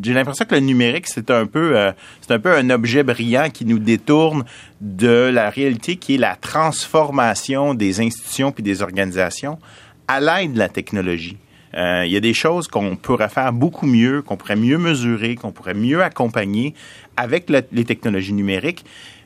J'ai 0.02 0.12
l'impression 0.12 0.44
que 0.44 0.54
le 0.54 0.60
numérique, 0.60 1.06
c'est 1.06 1.30
un 1.30 1.46
peu, 1.46 1.76
euh, 1.76 1.92
c'est 2.20 2.32
un 2.32 2.38
peu 2.38 2.54
un 2.54 2.70
objet 2.70 3.02
brillant 3.02 3.48
qui 3.50 3.64
nous 3.64 3.78
détourne 3.78 4.44
de 4.80 5.30
la 5.32 5.50
réalité 5.50 5.96
qui 5.96 6.14
est 6.14 6.18
la 6.18 6.36
transformation 6.36 7.74
des 7.74 8.00
institutions 8.00 8.52
puis 8.52 8.62
des 8.62 8.82
organisations 8.82 9.58
à 10.08 10.20
l'aide 10.20 10.54
de 10.54 10.58
la 10.58 10.68
technologie. 10.68 11.38
Euh, 11.74 12.04
Il 12.06 12.12
y 12.12 12.16
a 12.16 12.20
des 12.20 12.34
choses 12.34 12.68
qu'on 12.68 12.96
pourrait 12.96 13.28
faire 13.28 13.52
beaucoup 13.52 13.86
mieux, 13.86 14.22
qu'on 14.22 14.36
pourrait 14.36 14.56
mieux 14.56 14.78
mesurer, 14.78 15.34
qu'on 15.36 15.52
pourrait 15.52 15.74
mieux 15.74 16.02
accompagner 16.02 16.74
avec 17.16 17.48
le- 17.50 17.62
les 17.72 17.84
technologies 17.84 18.32
numériques, 18.32 18.84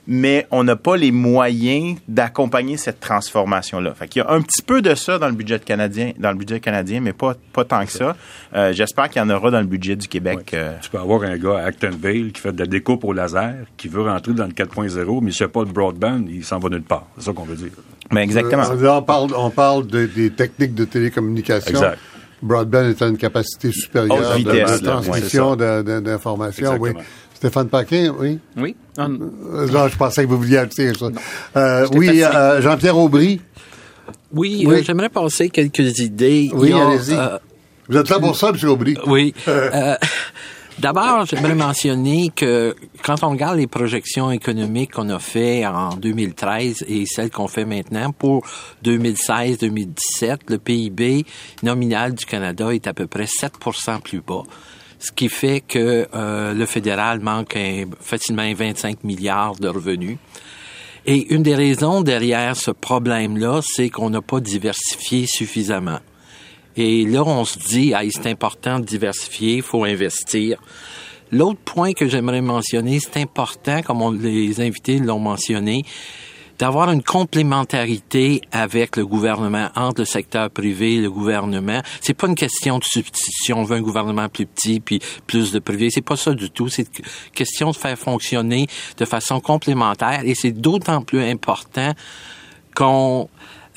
mais 0.08 0.46
on 0.52 0.62
n'a 0.62 0.76
pas 0.76 0.96
les 0.96 1.10
moyens 1.10 1.98
d'accompagner 2.06 2.76
cette 2.76 3.00
transformation-là. 3.00 3.92
Fait 3.94 4.06
qu'il 4.06 4.22
y 4.22 4.24
a 4.24 4.30
un 4.30 4.40
petit 4.40 4.62
peu 4.62 4.80
de 4.80 4.94
ça 4.94 5.18
dans 5.18 5.26
le 5.26 5.34
budget 5.34 5.58
canadien, 5.58 6.12
dans 6.18 6.30
le 6.30 6.36
budget 6.36 6.60
canadien, 6.60 7.00
mais 7.00 7.12
pas, 7.12 7.34
pas 7.52 7.64
tant 7.64 7.84
que 7.84 7.90
ça. 7.90 8.16
Euh, 8.54 8.72
J'espère 8.72 9.08
qu'il 9.08 9.20
y 9.20 9.24
en 9.24 9.30
aura 9.30 9.50
dans 9.50 9.58
le 9.60 9.66
budget 9.66 9.96
du 9.96 10.06
Québec. 10.06 10.54
euh, 10.54 10.76
Tu 10.80 10.90
peux 10.90 10.98
avoir 10.98 11.22
un 11.24 11.36
gars 11.36 11.58
à 11.58 11.62
Actonville 11.64 12.30
qui 12.32 12.40
fait 12.40 12.52
de 12.52 12.60
la 12.60 12.66
découpe 12.66 13.04
au 13.04 13.12
laser, 13.12 13.54
qui 13.76 13.88
veut 13.88 14.02
rentrer 14.02 14.32
dans 14.32 14.46
le 14.46 14.52
4.0, 14.52 15.20
mais 15.22 15.32
s'il 15.32 15.44
n'y 15.44 15.50
a 15.50 15.52
pas 15.52 15.64
de 15.64 15.72
broadband, 15.72 16.22
il 16.28 16.44
s'en 16.44 16.60
va 16.60 16.68
nulle 16.68 16.82
part. 16.82 17.06
C'est 17.18 17.24
ça 17.24 17.32
qu'on 17.32 17.44
veut 17.44 17.56
dire. 17.56 17.72
mais 18.12 18.22
exactement. 18.22 18.62
Euh, 18.70 18.88
on 18.98 19.02
parle, 19.02 19.30
on 19.36 19.50
parle 19.50 19.86
de- 19.88 20.06
des 20.06 20.30
techniques 20.30 20.74
de 20.76 20.84
télécommunication. 20.84 21.70
Exact. 21.72 21.98
Broadband 22.42 22.84
est 22.90 23.00
à 23.02 23.06
une 23.06 23.16
capacité 23.16 23.72
supérieure 23.72 24.32
de- 24.32 24.36
vitesse, 24.36 24.80
de, 24.82 24.86
là, 24.86 24.92
transmission 24.92 25.56
d'informations. 25.56 26.76
Oui. 26.78 26.90
Stéphane 27.34 27.68
Paquin, 27.68 28.14
oui? 28.18 28.38
Oui. 28.56 28.74
Euh, 28.98 29.06
Non, 29.08 29.88
je 29.88 29.96
pensais 29.96 30.24
que 30.24 30.28
vous 30.30 30.38
vouliez 30.38 30.56
ajouter 30.58 30.92
ça. 30.98 31.06
Euh, 31.56 31.86
oui, 31.92 32.22
euh, 32.22 32.60
Jean-Pierre 32.62 32.96
Aubry, 32.96 33.40
Oui, 34.32 34.64
Oui. 34.66 34.74
euh, 34.76 34.82
j'aimerais 34.82 35.08
passer 35.10 35.50
quelques 35.50 35.98
idées. 35.98 36.50
Oui, 36.54 36.72
allez-y. 36.72 37.14
euh, 37.14 37.38
vous 37.88 37.96
êtes 37.98 38.08
là 38.08 38.18
pour 38.18 38.36
ça, 38.36 38.50
M. 38.50 38.68
Aubry? 38.70 38.96
Oui. 39.06 39.34
D'abord, 40.78 41.24
j'aimerais 41.24 41.54
mentionner 41.54 42.30
que 42.36 42.76
quand 43.02 43.22
on 43.22 43.30
regarde 43.30 43.56
les 43.56 43.66
projections 43.66 44.30
économiques 44.30 44.92
qu'on 44.92 45.08
a 45.08 45.18
fait 45.18 45.64
en 45.64 45.96
2013 45.96 46.84
et 46.86 47.06
celles 47.06 47.30
qu'on 47.30 47.48
fait 47.48 47.64
maintenant 47.64 48.12
pour 48.12 48.44
2016-2017, 48.84 50.38
le 50.48 50.58
PIB 50.58 51.24
nominal 51.62 52.14
du 52.14 52.26
Canada 52.26 52.74
est 52.74 52.86
à 52.86 52.92
peu 52.92 53.06
près 53.06 53.24
7% 53.24 54.02
plus 54.02 54.20
bas. 54.20 54.42
Ce 54.98 55.12
qui 55.12 55.30
fait 55.30 55.62
que 55.66 56.08
euh, 56.14 56.52
le 56.52 56.66
fédéral 56.66 57.20
manque 57.20 57.58
facilement 58.00 58.50
25 58.54 59.02
milliards 59.02 59.56
de 59.56 59.68
revenus. 59.68 60.18
Et 61.06 61.32
une 61.32 61.42
des 61.42 61.54
raisons 61.54 62.02
derrière 62.02 62.54
ce 62.54 62.70
problème-là, 62.70 63.60
c'est 63.62 63.88
qu'on 63.88 64.10
n'a 64.10 64.20
pas 64.20 64.40
diversifié 64.40 65.26
suffisamment. 65.26 66.00
Et 66.76 67.04
là, 67.04 67.22
on 67.24 67.44
se 67.44 67.58
dit, 67.58 67.94
ah, 67.94 68.02
c'est 68.10 68.30
important 68.30 68.78
de 68.78 68.84
diversifier, 68.84 69.56
il 69.56 69.62
faut 69.62 69.84
investir. 69.84 70.58
L'autre 71.32 71.58
point 71.64 71.92
que 71.92 72.08
j'aimerais 72.08 72.42
mentionner, 72.42 73.00
c'est 73.00 73.20
important, 73.20 73.82
comme 73.82 74.20
les 74.20 74.60
invités 74.60 74.98
l'ont 74.98 75.18
mentionné, 75.18 75.84
d'avoir 76.58 76.90
une 76.90 77.02
complémentarité 77.02 78.40
avec 78.52 78.96
le 78.96 79.06
gouvernement, 79.06 79.68
entre 79.76 80.02
le 80.02 80.04
secteur 80.04 80.50
privé 80.50 80.94
et 80.94 81.00
le 81.00 81.10
gouvernement. 81.10 81.82
C'est 82.00 82.14
pas 82.14 82.26
une 82.28 82.34
question 82.34 82.78
de 82.78 82.84
substitution. 82.84 83.58
On 83.58 83.64
veut 83.64 83.76
un 83.76 83.82
gouvernement 83.82 84.28
plus 84.28 84.46
petit 84.46 84.80
puis 84.80 85.00
plus 85.26 85.52
de 85.52 85.58
privé. 85.58 85.90
C'est 85.90 86.00
pas 86.00 86.16
ça 86.16 86.32
du 86.32 86.50
tout. 86.50 86.68
C'est 86.68 86.88
une 86.98 87.04
question 87.34 87.70
de 87.70 87.76
faire 87.76 87.98
fonctionner 87.98 88.66
de 88.96 89.04
façon 89.04 89.40
complémentaire 89.40 90.22
et 90.24 90.34
c'est 90.34 90.52
d'autant 90.52 91.02
plus 91.02 91.22
important 91.22 91.92
qu'on 92.74 93.28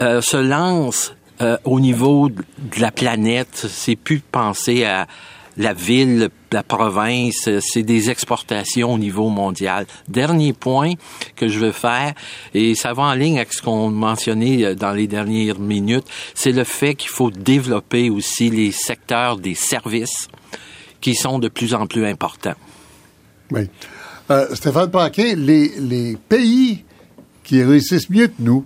euh, 0.02 0.22
se 0.22 0.38
lance 0.38 1.14
euh, 1.42 1.58
au 1.64 1.80
niveau 1.80 2.30
de 2.30 2.80
la 2.80 2.92
planète. 2.92 3.68
C'est 3.70 3.96
plus 3.96 4.20
penser 4.20 4.84
à 4.84 5.08
la 5.58 5.74
ville, 5.74 6.30
la 6.52 6.64
province, 6.64 7.50
c'est 7.60 7.84
des 7.84 8.10
exportations 8.10 8.94
au 8.94 8.98
niveau 8.98 9.30
mondial. 9.30 9.86
Dernier 10.08 10.54
point 10.54 10.94
que 11.36 11.50
je 11.50 11.60
veux 11.60 11.74
faire, 11.74 12.14
et 12.54 12.76
ça 12.76 12.94
va 12.94 13.04
en 13.04 13.14
ligne 13.14 13.38
avec 13.38 13.54
ce 13.54 13.62
qu'on 13.62 13.90
mentionnait 13.90 14.64
euh, 14.64 14.76
dans 14.76 14.94
les 14.94 15.08
dernières 15.08 15.60
minutes, 15.60 16.06
c'est 16.34 16.54
le 16.54 16.64
fait 16.64 16.96
qu'il 16.96 17.10
faut 17.10 17.30
développer 17.30 18.10
aussi 18.10 18.50
les 18.50 18.72
secteurs 18.72 19.38
des 19.38 19.54
services 19.54 20.30
qui 21.02 21.14
sont 21.14 21.40
de 21.40 21.50
plus 21.50 21.74
en 21.74 21.88
plus 21.88 22.06
importants. 22.06 22.56
Oui. 23.52 23.68
Euh, 24.32 24.56
Stéphane 24.56 24.92
Paquin, 24.92 25.34
les, 25.36 25.70
les 25.80 26.16
pays 26.16 26.86
qui 27.44 27.64
réussissent 27.64 28.10
mieux 28.10 28.28
que 28.28 28.34
nous, 28.40 28.66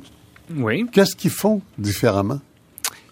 oui. 0.56 0.86
qu'est-ce 0.92 1.16
qu'ils 1.16 1.32
font 1.32 1.62
différemment? 1.78 2.40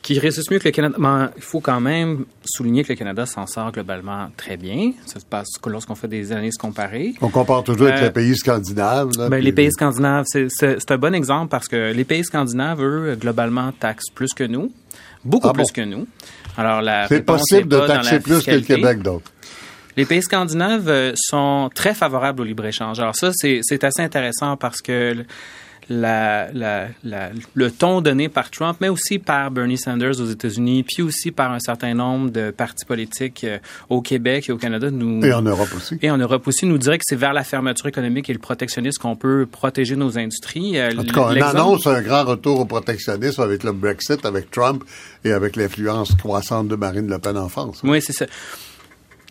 Qui 0.02 0.18
réussissent 0.20 0.50
mieux 0.50 0.60
que 0.60 0.68
le 0.68 0.72
Canada. 0.72 0.96
Mais 0.98 1.28
il 1.38 1.44
faut 1.44 1.60
quand 1.60 1.80
même 1.80 2.26
souligner 2.44 2.84
que 2.84 2.92
le 2.92 2.98
Canada 2.98 3.26
s'en 3.26 3.46
sort 3.46 3.72
globalement 3.72 4.30
très 4.36 4.58
bien. 4.58 4.94
Ça 5.06 5.20
se 5.20 5.26
passe 5.26 5.50
que 5.62 5.70
lorsqu'on 5.70 5.96
fait 5.96 6.08
des 6.08 6.32
analyses 6.32 6.58
comparées. 6.58 7.14
On 7.22 7.30
compare 7.30 7.64
toujours 7.64 7.88
avec 7.88 8.00
Euh, 8.02 8.06
les 8.06 8.12
pays 8.12 8.36
scandinaves. 8.36 9.10
là, 9.18 9.30
Ben, 9.30 9.38
puis- 9.38 9.46
les 9.46 9.52
pays 9.52 9.72
scandinaves, 9.72 10.26
c'est- 10.28 10.92
un 10.92 10.98
bon 10.98 11.14
exemple 11.14 11.50
parce 11.50 11.68
que 11.68 11.92
les 11.94 12.04
pays 12.04 12.24
scandinaves, 12.24 12.82
eux, 12.82 13.16
globalement, 13.20 13.72
taxent 13.74 14.10
plus 14.14 14.34
que 14.34 14.44
nous, 14.44 14.72
beaucoup 15.24 15.50
Ah 15.50 15.54
plus 15.54 15.72
que 15.72 15.82
nous. 15.82 16.08
Alors, 16.58 16.82
la 16.82 17.08
C'est 17.08 17.22
possible 17.22 17.68
de 17.70 17.80
taxer 17.88 18.20
plus 18.20 18.44
que 18.44 18.52
le. 18.52 18.62
Québec, 18.62 19.02
donc. 19.04 19.22
Les 19.98 20.06
pays 20.06 20.22
scandinaves 20.24 20.88
euh, 20.90 21.12
sont 21.16 21.70
très 21.76 21.94
favorables 21.94 22.42
au 22.42 22.44
libre-échange. 22.46 23.00
Alors 23.00 23.16
ça, 23.16 23.32
c'est 23.34 23.84
assez 23.84 24.02
intéressant 24.02 24.56
parce 24.58 24.82
que 24.82 25.26
la, 25.90 26.52
la, 26.54 26.88
la, 27.04 27.30
le 27.54 27.72
ton 27.72 28.02
donné 28.02 28.30
par 28.30 28.50
Trump, 28.52 28.78
mais 28.82 28.90
aussi 28.90 29.20
par 29.20 29.52
Bernie 29.52 29.78
Sanders 29.78 30.20
aux 30.20 30.26
États-Unis, 30.26 30.84
puis 30.84 31.04
aussi 31.04 31.32
par 31.32 31.52
un 31.52 31.60
certain 31.60 31.94
nombre 31.94 32.30
de 32.30 32.52
partis 32.52 32.86
politiques 32.86 33.44
euh, 33.44 33.58
au 33.90 34.02
Québec 34.02 34.50
et 34.50 34.52
au 34.52 34.58
Canada. 34.58 34.90
Nous, 34.92 35.24
et 35.24 35.34
en 35.34 35.42
Europe 35.42 35.70
aussi. 35.76 35.98
Et 36.02 36.10
en 36.10 36.18
Europe 36.18 36.48
aussi, 36.48 36.66
nous 36.66 36.78
dirait 36.78 36.98
que 36.98 37.04
c'est 37.06 37.16
vers 37.16 37.34
la 37.34 37.44
fermeture 37.44 37.88
économique 37.88 38.30
et 38.30 38.34
le 38.34 38.40
protectionnisme 38.40 39.02
qu'on 39.02 39.16
peut 39.16 39.48
protéger 39.50 39.96
nos 39.96 40.18
industries. 40.18 40.78
Euh, 40.78 40.92
en 40.98 41.04
tout 41.04 41.14
cas, 41.14 41.22
on 41.22 41.42
annonce 41.42 41.88
un 41.88 42.02
grand 42.02 42.24
retour 42.24 42.60
au 42.60 42.66
protectionnisme 42.66 43.42
avec 43.42 43.64
le 43.64 43.72
Brexit, 43.72 44.26
avec 44.26 44.52
Trump 44.52 44.84
et 45.24 45.32
avec 45.32 45.56
l'influence 45.56 46.14
croissante 46.16 46.68
de 46.68 46.76
Marine 46.76 47.08
Le 47.08 47.20
Pen 47.20 47.38
en 47.38 47.50
France. 47.50 47.82
Oui, 47.84 48.02
c'est 48.02 48.14
ça. 48.14 48.26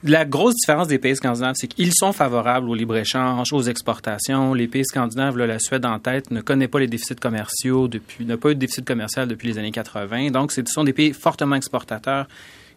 La 0.02 0.24
grosse 0.24 0.54
différence 0.54 0.88
des 0.88 0.98
pays 0.98 1.14
scandinaves, 1.14 1.56
c'est 1.56 1.66
qu'ils 1.66 1.92
sont 1.92 2.14
favorables 2.14 2.70
au 2.70 2.74
libre-échange, 2.74 3.52
aux 3.52 3.60
exportations. 3.60 4.54
Les 4.54 4.66
pays 4.66 4.84
scandinaves, 4.86 5.36
la 5.36 5.58
Suède 5.58 5.84
en 5.84 5.98
tête, 5.98 6.30
ne 6.30 6.40
connaît 6.40 6.68
pas 6.68 6.80
les 6.80 6.86
déficits 6.86 7.16
commerciaux 7.16 7.86
depuis, 7.86 8.24
n'a 8.24 8.38
pas 8.38 8.50
eu 8.50 8.54
de 8.54 8.60
déficit 8.60 8.86
commercial 8.86 9.28
depuis 9.28 9.48
les 9.48 9.58
années 9.58 9.72
80. 9.72 10.30
Donc, 10.30 10.52
ce 10.52 10.62
sont 10.64 10.84
des 10.84 10.94
pays 10.94 11.12
fortement 11.12 11.54
exportateurs 11.54 12.26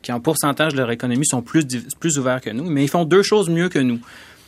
qui, 0.01 0.11
en 0.11 0.19
pourcentage 0.19 0.74
de 0.74 0.80
leur 0.80 0.91
économie, 0.91 1.26
sont 1.26 1.41
plus, 1.41 1.65
plus 1.97 2.17
ouverts 2.17 2.41
que 2.41 2.49
nous. 2.49 2.69
Mais 2.69 2.84
ils 2.84 2.89
font 2.89 3.05
deux 3.05 3.24
choses 3.24 3.49
mieux 3.49 3.69
que 3.69 3.80
nous. 3.80 4.01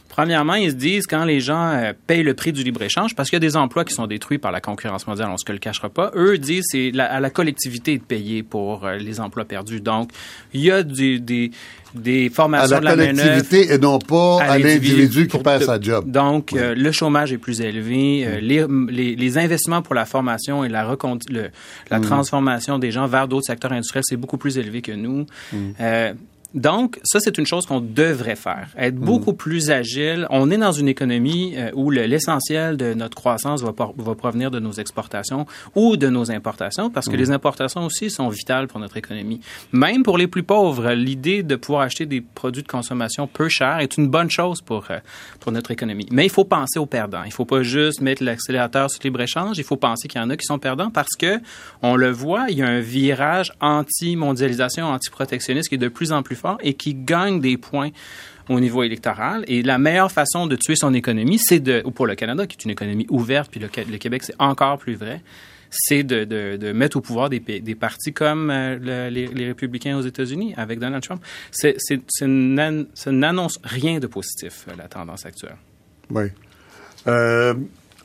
Premièrement, 0.09 0.53
ils 0.53 0.71
se 0.71 0.75
disent 0.75 1.07
quand 1.07 1.25
les 1.25 1.41
gens 1.41 1.71
euh, 1.71 1.91
payent 2.07 2.23
le 2.23 2.33
prix 2.33 2.53
du 2.53 2.63
libre-échange, 2.63 3.15
parce 3.15 3.29
qu'il 3.29 3.35
y 3.35 3.43
a 3.43 3.47
des 3.47 3.57
emplois 3.57 3.83
qui 3.83 3.93
sont 3.93 4.07
détruits 4.07 4.37
par 4.37 4.51
la 4.51 4.61
concurrence 4.61 5.07
mondiale, 5.07 5.29
on 5.29 5.37
se 5.37 5.51
le 5.51 5.57
cachera 5.57 5.89
pas, 5.89 6.11
eux 6.15 6.37
disent 6.37 6.63
c'est 6.69 6.97
à 6.97 7.19
la 7.19 7.29
collectivité 7.29 7.97
de 7.97 8.03
payer 8.03 8.41
pour 8.41 8.85
euh, 8.85 8.95
les 8.95 9.19
emplois 9.19 9.45
perdus. 9.45 9.81
Donc, 9.81 10.11
il 10.53 10.61
y 10.61 10.71
a 10.71 10.83
des, 10.83 11.19
des, 11.19 11.51
des 11.93 12.29
formations 12.29 12.77
à 12.77 12.81
la, 12.81 12.95
collectivité 12.95 13.73
et 13.73 13.77
non 13.77 13.99
pas 13.99 14.41
à, 14.41 14.57
l'individu 14.57 15.27
qui 15.27 15.37
perd 15.39 15.63
sa 15.63 15.81
job. 15.81 16.09
Donc, 16.09 16.53
euh, 16.53 16.75
le 16.75 16.91
chômage 16.93 17.33
est 17.33 17.37
plus 17.37 17.59
élevé. 17.59 18.39
les, 18.41 18.65
les, 18.89 19.15
les, 19.15 19.37
investissements 19.37 19.81
pour 19.81 19.95
la 19.95 20.05
formation 20.05 20.63
et 20.63 20.69
la, 20.69 20.95
le, 21.29 21.49
la 21.91 21.99
mm. 21.99 22.01
transformation 22.03 22.79
des 22.79 22.91
gens 22.91 23.07
vers 23.07 23.27
d'autres 23.27 23.47
secteurs 23.47 23.73
industriels, 23.73 24.03
c'est 24.07 24.17
beaucoup 24.17 24.37
plus 24.37 24.57
élevé 24.57 24.81
que 24.81 24.93
nous. 24.93 25.25
Mm. 25.51 25.57
Donc, 26.55 27.01
ça, 27.03 27.19
c'est 27.19 27.37
une 27.37 27.45
chose 27.45 27.65
qu'on 27.65 27.81
devrait 27.81 28.37
faire. 28.37 28.69
Être 28.77 28.95
beaucoup 28.95 29.33
mm. 29.33 29.37
plus 29.37 29.71
agile. 29.71 30.25
On 30.29 30.49
est 30.49 30.57
dans 30.57 30.71
une 30.71 30.87
économie 30.87 31.53
euh, 31.57 31.69
où 31.75 31.91
l'essentiel 31.91 32.77
de 32.77 32.93
notre 32.93 33.15
croissance 33.15 33.61
va, 33.61 33.73
va, 33.77 34.15
provenir 34.15 34.51
de 34.51 34.59
nos 34.59 34.71
exportations 34.71 35.45
ou 35.75 35.97
de 35.97 36.07
nos 36.07 36.31
importations, 36.31 36.89
parce 36.89 37.07
que 37.07 37.15
mm. 37.15 37.19
les 37.19 37.31
importations 37.31 37.85
aussi 37.85 38.09
sont 38.09 38.29
vitales 38.29 38.67
pour 38.67 38.79
notre 38.79 38.95
économie. 38.95 39.41
Même 39.73 40.03
pour 40.03 40.17
les 40.17 40.27
plus 40.27 40.43
pauvres, 40.43 40.93
l'idée 40.93 41.43
de 41.43 41.57
pouvoir 41.57 41.81
acheter 41.81 42.05
des 42.05 42.21
produits 42.21 42.63
de 42.63 42.67
consommation 42.69 43.27
peu 43.27 43.49
chers 43.49 43.79
est 43.79 43.97
une 43.97 44.07
bonne 44.07 44.31
chose 44.31 44.61
pour, 44.61 44.85
euh, 44.91 44.99
pour 45.41 45.51
notre 45.51 45.71
économie. 45.71 46.07
Mais 46.09 46.25
il 46.25 46.31
faut 46.31 46.45
penser 46.45 46.79
aux 46.79 46.85
perdants. 46.85 47.23
Il 47.23 47.29
ne 47.29 47.33
faut 47.33 47.43
pas 47.43 47.63
juste 47.63 47.99
mettre 47.99 48.23
l'accélérateur 48.23 48.89
sur 48.89 49.01
le 49.03 49.09
libre-échange. 49.09 49.57
Il 49.57 49.65
faut 49.65 49.75
penser 49.75 50.07
qu'il 50.07 50.21
y 50.21 50.23
en 50.23 50.29
a 50.29 50.37
qui 50.37 50.45
sont 50.45 50.59
perdants 50.59 50.89
parce 50.89 51.15
que, 51.19 51.41
on 51.81 51.97
le 51.97 52.11
voit, 52.11 52.45
il 52.47 52.59
y 52.59 52.61
a 52.61 52.67
un 52.67 52.79
virage 52.79 53.51
anti-mondialisation, 53.59 54.85
anti-protectionniste 54.85 55.67
qui 55.67 55.75
est 55.75 55.79
de 55.79 55.89
plus 55.89 56.13
en 56.13 56.23
plus 56.23 56.37
fort 56.37 56.44
et 56.61 56.73
qui 56.73 56.93
gagne 56.93 57.39
des 57.39 57.57
points 57.57 57.91
au 58.49 58.59
niveau 58.59 58.83
électoral. 58.83 59.43
Et 59.47 59.61
la 59.61 59.77
meilleure 59.77 60.11
façon 60.11 60.47
de 60.47 60.55
tuer 60.55 60.75
son 60.75 60.93
économie, 60.93 61.39
c'est 61.39 61.59
de, 61.59 61.81
ou 61.85 61.91
pour 61.91 62.07
le 62.07 62.15
Canada, 62.15 62.45
qui 62.47 62.57
est 62.57 62.65
une 62.65 62.71
économie 62.71 63.07
ouverte, 63.09 63.49
puis 63.51 63.59
le, 63.59 63.97
Québec, 63.97 64.23
c'est 64.23 64.35
encore 64.39 64.77
plus 64.77 64.95
vrai, 64.95 65.21
c'est 65.69 66.03
de, 66.03 66.71
mettre 66.73 66.97
au 66.97 67.01
pouvoir 67.01 67.29
des, 67.29 67.39
partis 67.79 68.13
comme 68.13 68.49
euh, 68.51 69.09
les, 69.09 69.45
républicains 69.45 69.97
aux 69.97 70.01
États-Unis 70.01 70.53
avec 70.57 70.79
Donald 70.79 71.03
Trump. 71.03 71.21
C'est, 71.51 71.75
n'annonce 72.25 73.59
rien 73.63 73.99
de 73.99 74.07
positif, 74.07 74.65
euh, 74.67 74.73
la 74.77 74.87
tendance 74.87 75.25
actuelle. 75.25 75.57
Oui. 76.11 76.25
Euh, 77.07 77.53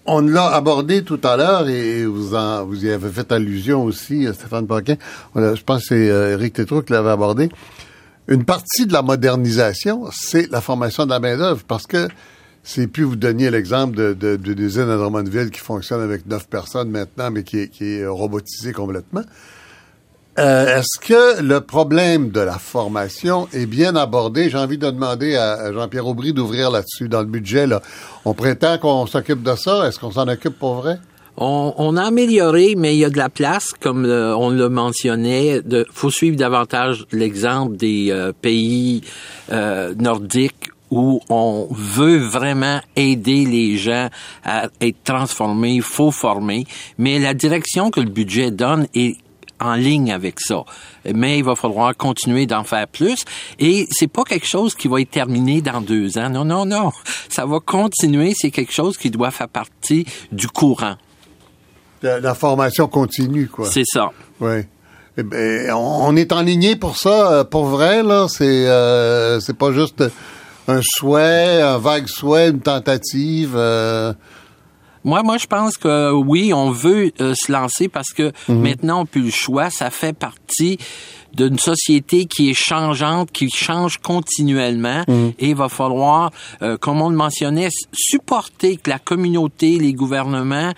on 0.06 0.22
l'a 0.22 0.46
abordé 0.48 1.04
tout 1.04 1.20
à 1.22 1.36
l'heure 1.36 1.68
et 1.68 2.06
vous, 2.06 2.34
y 2.34 2.90
avez 2.90 3.10
fait 3.10 3.30
allusion 3.30 3.84
aussi, 3.84 4.26
Stéphane 4.32 4.66
Paquin. 4.66 4.96
Je 5.36 5.62
pense 5.62 5.82
que 5.82 5.88
c'est 5.88 6.06
Éric 6.06 6.54
Tétrault 6.54 6.82
qui 6.82 6.92
l'avait 6.92 7.10
abordé. 7.10 7.50
Une 8.28 8.44
partie 8.44 8.86
de 8.86 8.92
la 8.92 9.02
modernisation, 9.02 10.08
c'est 10.12 10.50
la 10.50 10.60
formation 10.60 11.04
de 11.04 11.10
la 11.10 11.20
main-d'œuvre 11.20 11.62
parce 11.66 11.86
que 11.86 12.08
c'est 12.62 12.86
plus 12.86 13.04
vous 13.04 13.16
donniez 13.16 13.50
l'exemple 13.50 13.96
de, 13.96 14.12
de, 14.12 14.36
de 14.36 14.52
l'usine 14.52 14.88
à 14.88 14.96
Drummondville 14.96 15.50
qui 15.50 15.60
fonctionne 15.60 16.02
avec 16.02 16.26
neuf 16.26 16.46
personnes 16.46 16.90
maintenant, 16.90 17.30
mais 17.30 17.42
qui 17.42 17.70
est, 17.80 18.06
robotisée 18.06 18.72
complètement. 18.72 19.22
Euh, 20.38 20.78
Est-ce 20.78 21.00
que 21.00 21.42
le 21.42 21.60
problème 21.60 22.30
de 22.30 22.40
la 22.40 22.58
formation 22.58 23.48
est 23.52 23.66
bien 23.66 23.96
abordé? 23.96 24.48
J'ai 24.48 24.58
envie 24.58 24.78
de 24.78 24.90
demander 24.90 25.36
à 25.36 25.72
Jean-Pierre 25.72 26.06
Aubry 26.06 26.32
d'ouvrir 26.32 26.70
là-dessus 26.70 27.08
dans 27.08 27.20
le 27.20 27.26
budget. 27.26 27.66
On 28.24 28.34
prétend 28.34 28.78
qu'on 28.78 29.06
s'occupe 29.06 29.42
de 29.42 29.56
ça. 29.56 29.88
Est-ce 29.88 29.98
qu'on 29.98 30.12
s'en 30.12 30.28
occupe 30.28 30.58
pour 30.58 30.76
vrai? 30.76 30.98
On, 31.42 31.96
a 31.96 32.02
amélioré, 32.02 32.74
mais 32.76 32.94
il 32.94 32.98
y 32.98 33.04
a 33.04 33.08
de 33.08 33.16
la 33.16 33.30
place, 33.30 33.72
comme 33.80 34.04
euh, 34.04 34.36
on 34.36 34.50
le 34.50 34.68
mentionnait. 34.68 35.62
Il 35.70 35.84
faut 35.90 36.10
suivre 36.10 36.36
davantage 36.36 37.06
l'exemple 37.12 37.76
des 37.76 38.10
euh, 38.10 38.32
pays 38.38 39.00
euh, 39.50 39.94
nordiques 39.98 40.70
où 40.90 41.22
on 41.30 41.66
veut 41.70 42.18
vraiment 42.18 42.80
aider 42.94 43.46
les 43.46 43.78
gens 43.78 44.10
à 44.44 44.68
être 44.82 45.02
transformés, 45.02 45.76
il 45.76 45.82
faut 45.82 46.10
former, 46.10 46.66
mais 46.98 47.18
la 47.18 47.32
direction 47.32 47.90
que 47.90 48.00
le 48.00 48.10
budget 48.10 48.50
donne 48.50 48.86
est 48.94 49.16
en 49.60 49.74
ligne 49.74 50.12
avec 50.12 50.40
ça. 50.40 50.64
Mais 51.14 51.38
il 51.38 51.44
va 51.44 51.54
falloir 51.54 51.96
continuer 51.96 52.46
d'en 52.46 52.64
faire 52.64 52.88
plus. 52.88 53.24
Et 53.58 53.86
c'est 53.90 54.08
pas 54.08 54.24
quelque 54.24 54.46
chose 54.46 54.74
qui 54.74 54.88
va 54.88 55.00
être 55.00 55.10
terminé 55.10 55.60
dans 55.60 55.80
deux 55.80 56.18
ans. 56.18 56.30
Non, 56.30 56.44
non, 56.44 56.64
non. 56.64 56.90
Ça 57.28 57.44
va 57.44 57.60
continuer. 57.60 58.32
C'est 58.34 58.50
quelque 58.50 58.72
chose 58.72 58.96
qui 58.96 59.10
doit 59.10 59.30
faire 59.30 59.48
partie 59.48 60.06
du 60.32 60.48
courant. 60.48 60.96
La, 62.02 62.34
formation 62.34 62.88
continue, 62.88 63.48
quoi. 63.48 63.66
C'est 63.70 63.84
ça. 63.84 64.10
Oui. 64.40 64.62
Eh 65.18 65.22
ben, 65.22 65.70
on 65.72 66.16
est 66.16 66.32
en 66.32 66.40
ligne 66.40 66.76
pour 66.76 66.96
ça, 66.96 67.32
euh, 67.32 67.44
pour 67.44 67.66
vrai, 67.66 68.02
là. 68.02 68.26
C'est, 68.28 68.66
euh, 68.66 69.38
c'est 69.40 69.56
pas 69.56 69.72
juste 69.72 70.04
un 70.66 70.80
souhait, 70.82 71.60
un 71.60 71.78
vague 71.78 72.06
souhait, 72.06 72.48
une 72.48 72.60
tentative. 72.60 73.52
Euh. 73.54 74.14
Moi, 75.04 75.22
moi, 75.22 75.36
je 75.36 75.46
pense 75.46 75.76
que 75.76 76.12
oui, 76.12 76.52
on 76.54 76.70
veut 76.70 77.10
se 77.18 77.52
lancer 77.52 77.88
parce 77.88 78.12
que 78.12 78.32
mhm. 78.48 78.60
maintenant, 78.60 79.00
on 79.00 79.06
peut 79.06 79.20
le 79.20 79.30
choix. 79.30 79.68
Ça 79.68 79.90
fait 79.90 80.12
partie 80.12 80.78
d'une 81.34 81.58
société 81.58 82.26
qui 82.26 82.50
est 82.50 82.54
changeante, 82.54 83.30
qui 83.30 83.50
change 83.50 83.98
continuellement, 83.98 85.04
mhm. 85.06 85.32
et 85.38 85.50
il 85.50 85.54
va 85.56 85.68
falloir, 85.68 86.30
comme 86.80 87.00
on 87.00 87.08
le 87.08 87.16
mentionnait, 87.16 87.68
supporter 87.92 88.76
que 88.76 88.90
la 88.90 88.98
communauté, 88.98 89.78
les 89.78 89.92
gouvernements 89.92 90.72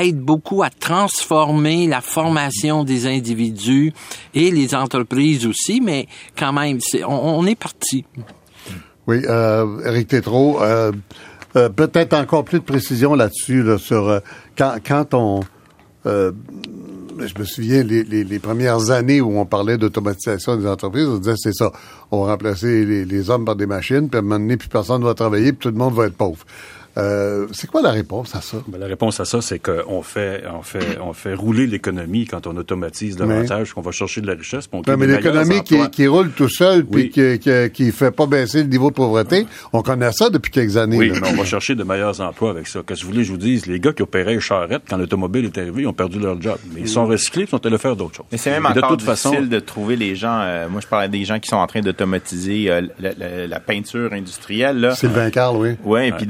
aide 0.00 0.18
beaucoup 0.18 0.62
à 0.62 0.70
transformer 0.70 1.86
la 1.86 2.00
formation 2.00 2.84
des 2.84 3.06
individus 3.06 3.92
et 4.34 4.50
les 4.50 4.74
entreprises 4.74 5.46
aussi, 5.46 5.80
mais 5.80 6.06
quand 6.36 6.52
même, 6.52 6.78
on, 7.06 7.46
est 7.46 7.54
parti. 7.54 8.04
Oui, 9.06 9.22
euh, 9.26 9.80
Eric 9.84 10.08
Tétrault, 10.08 10.62
euh, 10.62 10.92
euh, 11.56 11.68
peut-être 11.68 12.14
encore 12.14 12.44
plus 12.44 12.60
de 12.60 12.64
précision 12.64 13.14
là-dessus, 13.14 13.64
sur 13.78 14.08
euh, 14.08 14.20
quand, 14.56 15.14
on... 15.14 15.40
je 16.04 17.38
me 17.38 17.44
souviens, 17.44 17.82
les, 17.82 18.04
les, 18.04 18.38
premières 18.38 18.90
années 18.90 19.20
où 19.20 19.38
on 19.38 19.44
parlait 19.44 19.76
d'automatisation 19.76 20.56
des 20.56 20.66
entreprises, 20.66 21.08
on 21.08 21.18
disait 21.18 21.34
c'est 21.36 21.54
ça, 21.54 21.72
on 22.10 22.24
va 22.24 22.32
remplacer 22.32 22.84
les, 22.84 23.04
les, 23.04 23.30
hommes 23.30 23.44
par 23.44 23.56
des 23.56 23.66
machines, 23.66 24.08
puis 24.08 24.16
à 24.16 24.20
un 24.20 24.22
moment 24.22 24.38
donné, 24.38 24.56
plus 24.56 24.68
personne 24.68 25.00
ne 25.02 25.06
va 25.06 25.14
travailler, 25.14 25.52
puis 25.52 25.68
tout 25.68 25.76
le 25.76 25.78
monde 25.78 25.94
va 25.94 26.06
être 26.06 26.16
pauvre. 26.16 26.44
Euh, 26.98 27.46
c'est 27.52 27.70
quoi 27.70 27.80
la 27.80 27.90
réponse 27.90 28.34
à 28.34 28.40
ça? 28.40 28.58
Ben, 28.68 28.78
la 28.78 28.86
réponse 28.86 29.18
à 29.20 29.24
ça, 29.24 29.40
c'est 29.40 29.58
qu'on 29.58 30.02
fait, 30.02 30.42
on 30.52 30.62
fait, 30.62 30.98
on 31.00 31.12
fait 31.12 31.34
rouler 31.34 31.66
l'économie 31.66 32.26
quand 32.26 32.46
on 32.46 32.56
automatise 32.56 33.16
davantage, 33.16 33.72
qu'on 33.72 33.80
va 33.80 33.92
chercher 33.92 34.20
de 34.20 34.26
la 34.26 34.34
richesse. 34.34 34.68
non, 34.72 34.82
mais 34.96 35.06
l'économie 35.06 35.62
qui, 35.62 35.78
qui, 35.90 36.06
roule 36.06 36.30
tout 36.30 36.48
seul, 36.48 36.84
puis 36.84 37.10
qui, 37.10 37.38
qui, 37.38 37.50
qui, 37.72 37.92
fait 37.92 38.10
pas 38.10 38.26
baisser 38.26 38.62
le 38.62 38.68
niveau 38.68 38.90
de 38.90 38.94
pauvreté, 38.94 39.46
on 39.72 39.82
connaît 39.82 40.12
ça 40.12 40.28
depuis 40.28 40.50
quelques 40.50 40.76
années. 40.76 40.98
Oui, 40.98 41.12
mais 41.12 41.28
on 41.28 41.36
va 41.36 41.44
chercher 41.44 41.74
de 41.74 41.84
meilleurs 41.84 42.20
emplois 42.20 42.50
avec 42.50 42.66
ça. 42.66 42.80
Qu'est-ce 42.86 43.00
que 43.00 43.06
vous 43.06 43.12
voulez 43.12 43.22
que 43.22 43.28
je 43.28 43.32
vous 43.32 43.38
dise? 43.38 43.66
Les 43.66 43.80
gars 43.80 43.92
qui 43.92 44.02
opéraient 44.02 44.38
charrette 44.40 44.82
quand 44.88 44.96
l'automobile 44.96 45.46
est 45.46 45.58
arrivé, 45.58 45.82
ils 45.82 45.86
ont 45.86 45.92
perdu 45.92 46.18
leur 46.18 46.40
job. 46.40 46.58
Mais 46.74 46.82
ils 46.82 46.88
sont 46.88 47.06
recyclés, 47.06 47.44
ils 47.44 47.48
sont 47.48 47.64
allés 47.64 47.78
faire 47.78 47.96
d'autres 47.96 48.16
choses. 48.16 48.26
Mais 48.30 48.38
c'est 48.38 48.50
même 48.50 48.66
encore 48.66 48.96
de 48.96 48.96
toute 48.96 49.08
difficile 49.08 49.30
façon... 49.30 49.46
de 49.46 49.58
trouver 49.60 49.96
les 49.96 50.14
gens. 50.14 50.40
Euh, 50.42 50.68
moi, 50.68 50.80
je 50.80 50.86
parlais 50.86 51.08
des 51.08 51.24
gens 51.24 51.38
qui 51.38 51.48
sont 51.48 51.56
en 51.56 51.66
train 51.66 51.80
d'automatiser 51.80 52.70
euh, 52.70 52.82
la, 52.98 53.60
peinture 53.60 54.12
industrielle. 54.12 54.78
Là. 54.80 54.94
Sylvain 54.94 55.30
Carl, 55.30 55.56
oui. 55.84 56.06
Et 56.06 56.12
puis 56.12 56.26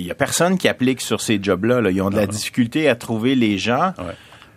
il 0.00 0.06
y 0.06 0.10
a 0.10 0.14
personne 0.14 0.58
qui 0.58 0.68
a 0.68 0.74
sur 0.98 1.20
ces 1.20 1.38
jobs-là. 1.42 1.90
Ils 1.90 2.02
ont 2.02 2.10
de 2.10 2.16
la 2.16 2.26
difficulté 2.26 2.88
à 2.88 2.94
trouver 2.94 3.34
les 3.34 3.58
gens. 3.58 3.92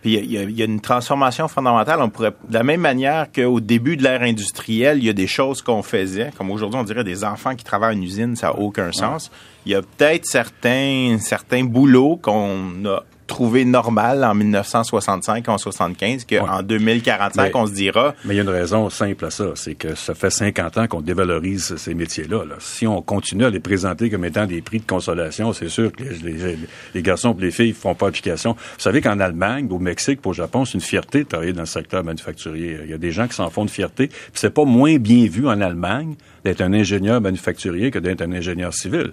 Puis 0.02 0.16
il 0.16 0.32
y, 0.32 0.62
a 0.62 0.66
une 0.66 0.82
transformation 0.82 1.48
fondamentale. 1.48 2.02
On 2.02 2.10
pourrait, 2.10 2.34
de 2.50 2.54
la 2.54 2.64
même 2.64 2.82
manière 2.82 3.32
qu'au 3.32 3.62
début 3.62 3.96
de 3.96 4.04
l'ère 4.04 4.22
industrielle, 4.22 4.98
il 4.98 5.06
y 5.06 5.10
a 5.10 5.14
des 5.14 5.28
choses 5.28 5.62
qu'on 5.62 5.82
faisait, 5.82 6.32
comme 6.38 6.52
aujourd'hui 6.52 6.78
on 6.78 6.84
dirait 6.84 7.06
des 7.06 7.24
enfants 7.24 7.56
qui 7.56 7.64
travaillent 7.64 7.98
en 7.98 8.02
usine, 8.02 8.36
ça 8.36 8.48
n'a 8.48 8.56
aucun 8.56 8.92
sens. 8.92 9.32
Il 9.66 9.72
y 9.72 9.76
a 9.76 9.82
peut-être 9.82 10.26
certains 10.26 11.18
certains 11.22 11.64
boulots 11.64 12.20
qu'on 12.22 12.86
a 12.86 13.04
trouvé 13.28 13.66
normal 13.66 14.24
en 14.24 14.34
1965, 14.34 15.50
en 15.50 15.58
75, 15.58 16.26
qu'en 16.26 16.64
2045, 16.64 17.56
on 17.56 17.68
se 17.68 17.74
dira... 17.74 18.16
Mais 18.26 18.34
il 18.34 18.38
y 18.38 18.40
a 18.40 18.44
une 18.44 18.50
raison 18.50 18.90
simple 18.90 19.26
à 19.26 19.32
ça, 19.32 19.52
c'est 19.56 19.76
que 19.76 19.96
ça 19.96 20.14
fait 20.14 20.30
50 20.30 20.78
ans 20.78 20.88
qu'on 20.88 21.02
dévalorise 21.02 21.76
ces 21.78 21.94
métiers-là. 21.94 22.46
Là. 22.46 22.56
Si 22.60 22.88
on 22.88 23.02
continue 23.02 23.46
à 23.46 23.50
les 23.50 23.60
présenter 23.60 24.10
comme 24.10 24.26
étant 24.26 24.46
des 24.46 24.62
prix 24.62 24.80
de 24.80 24.86
consolation, 24.86 25.54
c'est 25.54 25.70
sûr 25.70 25.92
que 25.92 26.04
les, 26.04 26.58
les, 26.94 27.02
garçons 27.02 27.36
et 27.38 27.42
les 27.42 27.52
filles 27.52 27.74
font 27.74 27.96
pas 27.96 28.08
application. 28.08 28.54
Vous 28.54 28.80
savez 28.80 29.02
qu'en 29.02 29.20
Allemagne, 29.20 29.68
au 29.70 29.80
Mexique, 29.80 30.20
au 30.26 30.34
Japon, 30.34 30.66
c'est 30.66 30.76
une 30.76 30.82
fierté 30.82 31.24
de 31.24 31.30
travailler 31.30 31.54
dans 31.54 31.62
le 31.62 31.68
secteur 31.68 32.04
manufacturier. 32.04 32.80
Il 32.84 32.90
y 32.90 32.94
a 32.94 32.98
des 32.98 33.12
gens 33.12 33.28
qui 33.28 33.36
s'en 33.36 33.50
font 33.50 33.66
de 33.66 33.70
fierté. 33.70 34.10
C'est 34.34 34.54
pas 34.54 34.66
moins 34.66 34.98
bien 34.98 35.28
vu 35.28 35.48
en 35.48 35.62
Allemagne 35.62 36.16
d'être 36.44 36.62
un 36.62 36.74
ingénieur 36.74 37.22
manufacturier 37.22 37.92
que 37.92 38.00
d'être 38.00 38.22
un 38.22 38.32
ingénieur 38.32 38.74
civil. 38.74 39.10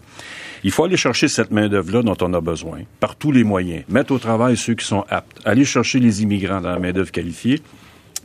Il 0.65 0.71
faut 0.71 0.85
aller 0.85 0.97
chercher 0.97 1.29
cette 1.29 1.51
main-d'œuvre-là 1.51 2.03
dont 2.03 2.17
on 2.21 2.35
a 2.35 2.41
besoin, 2.41 2.81
par 2.99 3.17
tous 3.17 3.33
les 3.33 3.45
moyens. 3.45 3.85
Mettre 3.89 4.13
au 4.13 4.19
travail 4.19 4.57
ceux 4.57 4.75
qui 4.75 4.85
sont 4.85 5.05
aptes. 5.09 5.41
Aller 5.45 5.65
chercher 5.65 6.01
les 6.01 6.23
immigrants 6.23 6.61
dans 6.61 6.71
la 6.71 6.79
main-d'œuvre 6.79 7.13
qualifiée. 7.13 7.61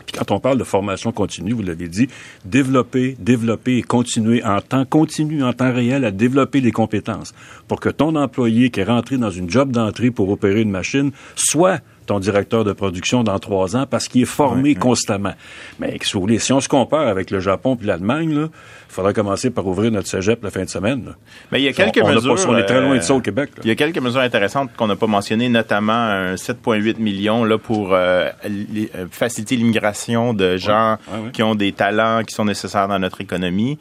Puis 0.06 0.18
quand 0.18 0.32
on 0.32 0.40
parle 0.40 0.58
de 0.58 0.64
formation 0.64 1.12
continue, 1.12 1.54
vous 1.54 1.64
l'avez 1.64 1.88
dit, 1.88 2.08
développer, 2.44 3.16
développer 3.20 3.78
et 3.78 3.82
continuer 3.82 4.44
en 4.44 4.62
temps 4.62 4.86
continu, 4.86 5.44
en 5.44 5.54
temps 5.54 5.74
réel, 5.74 6.06
à 6.06 6.12
développer 6.12 6.62
les 6.62 6.72
compétences 6.72 7.34
pour 7.68 7.80
que 7.80 7.90
ton 7.90 8.16
employé 8.16 8.70
qui 8.70 8.82
est 8.82 8.86
rentré 8.86 9.18
dans 9.18 9.32
une 9.32 9.50
job 9.50 9.72
d'entrée 9.72 10.12
pour 10.12 10.30
opérer 10.30 10.62
une 10.62 10.72
machine 10.72 11.12
soit 11.36 11.82
ton 12.06 12.20
directeur 12.20 12.64
de 12.64 12.74
production 12.74 13.24
dans 13.24 13.40
trois 13.40 13.76
ans 13.76 13.86
parce 13.90 14.08
qu'il 14.08 14.22
est 14.22 14.26
formé 14.26 14.76
constamment. 14.76 15.34
Mais 15.80 15.98
si, 16.02 16.18
vous 16.18 16.28
si 16.40 16.54
on 16.54 16.60
se 16.60 16.70
compare 16.70 17.08
avec 17.08 17.32
le 17.32 17.40
Japon 17.40 17.76
puis 17.76 17.88
l'Allemagne, 17.88 18.32
il 18.32 18.50
faudrait 18.88 19.14
commencer 19.14 19.50
par 19.50 19.66
ouvrir 19.68 19.92
notre 19.92 20.08
cégep 20.08 20.44
la 20.44 20.52
fin 20.52 20.64
de 20.64 20.70
semaine. 20.70 21.16
Mais 21.52 21.62
il 21.62 21.66
y 21.66 21.68
a 21.68 21.74
quelques 21.74 22.00
mesures. 22.00 22.38
on 22.48 22.58
est 22.58 22.66
très 22.66 22.82
loin 22.82 22.96
de 22.96 23.02
ça 23.02 23.14
au 23.14 23.22
Québec. 23.22 23.52
Il 23.64 23.68
y 23.68 23.72
a 23.72 23.76
quelques 23.76 24.00
mesures 24.00 24.22
intéressantes 24.22 24.72
qu'on 24.76 24.88
n'a 24.88 24.96
pas 24.96 25.08
mentionnées, 25.08 25.50
notamment 25.50 25.94
un 25.94 26.36
7,8 26.36 27.00
millions 27.00 27.44
là, 27.44 27.58
pour 27.58 27.94
euh, 27.94 28.30
euh, 28.46 29.06
faciliter 29.12 29.56
l'immigration 29.56 30.34
de 30.34 30.58
gens 30.58 30.98
qui 31.34 31.44
ont 31.44 31.56
des 31.56 31.72
talents 31.72 32.24
qui 32.24 32.34
sont 32.34 32.46
nécessaires 32.46 32.88
dans 32.88 33.00
notre 33.00 33.22
économie. 33.22 33.78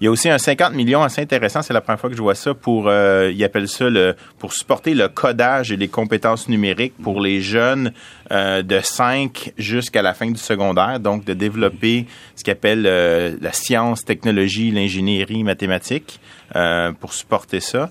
Il 0.00 0.04
y 0.04 0.06
a 0.06 0.10
aussi 0.12 0.28
un 0.30 0.38
50 0.38 0.74
millions 0.74 1.02
assez 1.02 1.20
intéressant, 1.20 1.60
c'est 1.60 1.72
la 1.72 1.80
première 1.80 1.98
fois 1.98 2.08
que 2.08 2.14
je 2.14 2.22
vois 2.22 2.36
ça, 2.36 2.54
pour, 2.54 2.86
euh, 2.86 3.32
ils 3.34 3.42
appellent 3.42 3.68
ça, 3.68 3.90
le, 3.90 4.14
pour 4.38 4.52
supporter 4.52 4.94
le 4.94 5.08
codage 5.08 5.72
et 5.72 5.76
les 5.76 5.88
compétences 5.88 6.48
numériques 6.48 6.94
pour 7.02 7.20
les 7.20 7.40
jeunes 7.40 7.92
euh, 8.30 8.62
de 8.62 8.78
5 8.80 9.54
jusqu'à 9.58 10.02
la 10.02 10.14
fin 10.14 10.30
du 10.30 10.38
secondaire, 10.38 11.00
donc 11.00 11.24
de 11.24 11.34
développer 11.34 12.06
ce 12.36 12.44
qu'ils 12.44 12.52
appellent 12.52 12.86
euh, 12.86 13.36
la 13.40 13.52
science, 13.52 14.04
technologie, 14.04 14.70
l'ingénierie, 14.70 15.42
mathématiques, 15.42 16.20
euh, 16.54 16.92
pour 16.92 17.12
supporter 17.12 17.58
ça. 17.58 17.90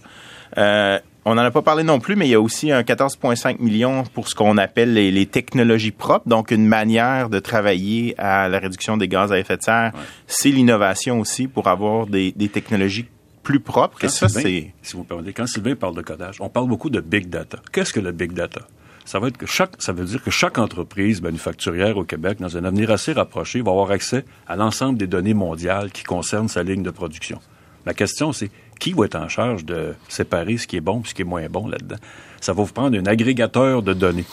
On 1.29 1.35
n'en 1.35 1.41
a 1.41 1.51
pas 1.51 1.61
parlé 1.61 1.83
non 1.83 1.99
plus, 1.99 2.15
mais 2.15 2.25
il 2.25 2.31
y 2.31 2.35
a 2.35 2.39
aussi 2.39 2.71
un 2.71 2.83
14,5 2.83 3.59
millions 3.59 4.05
pour 4.13 4.29
ce 4.29 4.33
qu'on 4.33 4.57
appelle 4.57 4.93
les, 4.93 5.25
technologies 5.25 5.91
propres, 5.91 6.29
donc 6.29 6.51
une 6.51 6.65
manière 6.65 7.29
de 7.29 7.39
travailler 7.39 8.15
à 8.17 8.47
la 8.47 8.59
réduction 8.59 8.95
des 8.95 9.09
gaz 9.09 9.33
à 9.33 9.37
effet 9.37 9.57
de 9.57 9.61
serre. 9.61 9.91
C'est 10.25 10.47
l'innovation 10.51 11.19
aussi 11.19 11.49
pour 11.49 11.67
avoir 11.67 12.07
des, 12.07 12.31
technologies 12.53 13.07
plus 13.43 13.59
propres. 13.59 14.05
et 14.05 14.07
ça, 14.07 14.29
c'est... 14.29 14.71
Si 14.81 14.95
vous 14.95 15.03
permettez, 15.03 15.33
quand 15.33 15.47
Sylvain 15.47 15.75
parle 15.75 15.95
de 15.95 16.01
codage, 16.01 16.37
on 16.39 16.47
parle 16.47 16.69
beaucoup 16.69 16.89
de 16.89 17.01
big 17.01 17.27
data. 17.27 17.59
Qu'est-ce 17.73 17.91
que 17.91 17.99
le 17.99 18.13
big 18.13 18.31
data? 18.31 18.61
Ça, 19.03 19.19
va 19.19 19.27
être 19.27 19.37
que 19.37 19.45
chaque, 19.45 19.73
ça 19.79 19.91
veut 19.91 20.05
dire 20.05 20.23
que 20.23 20.31
chaque 20.31 20.57
entreprise 20.57 21.21
manufacturière 21.21 21.97
au 21.97 22.05
Québec, 22.05 22.39
dans 22.39 22.55
un 22.55 22.63
avenir 22.63 22.89
assez 22.89 23.11
rapproché, 23.11 23.61
va 23.61 23.71
avoir 23.71 23.91
accès 23.91 24.23
à 24.47 24.55
l'ensemble 24.55 24.97
des 24.97 25.07
données 25.07 25.33
mondiales 25.33 25.91
qui 25.91 26.05
concernent 26.05 26.47
sa 26.47 26.63
ligne 26.63 26.83
de 26.83 26.91
production. 26.91 27.41
La 27.85 27.93
question, 27.93 28.31
c'est 28.33 28.49
qui 28.79 28.93
va 28.93 29.05
être 29.05 29.15
en 29.15 29.29
charge 29.29 29.65
de 29.65 29.93
séparer 30.07 30.57
ce 30.57 30.67
qui 30.67 30.77
est 30.77 30.81
bon 30.81 31.01
et 31.03 31.07
ce 31.07 31.13
qui 31.13 31.21
est 31.21 31.25
moins 31.25 31.47
bon 31.49 31.67
là-dedans? 31.67 31.97
Ça 32.41 32.53
va 32.53 32.63
vous 32.63 32.73
prendre 32.73 32.97
un 32.97 33.05
agrégateur 33.05 33.81
de 33.81 33.93
données. 33.93 34.25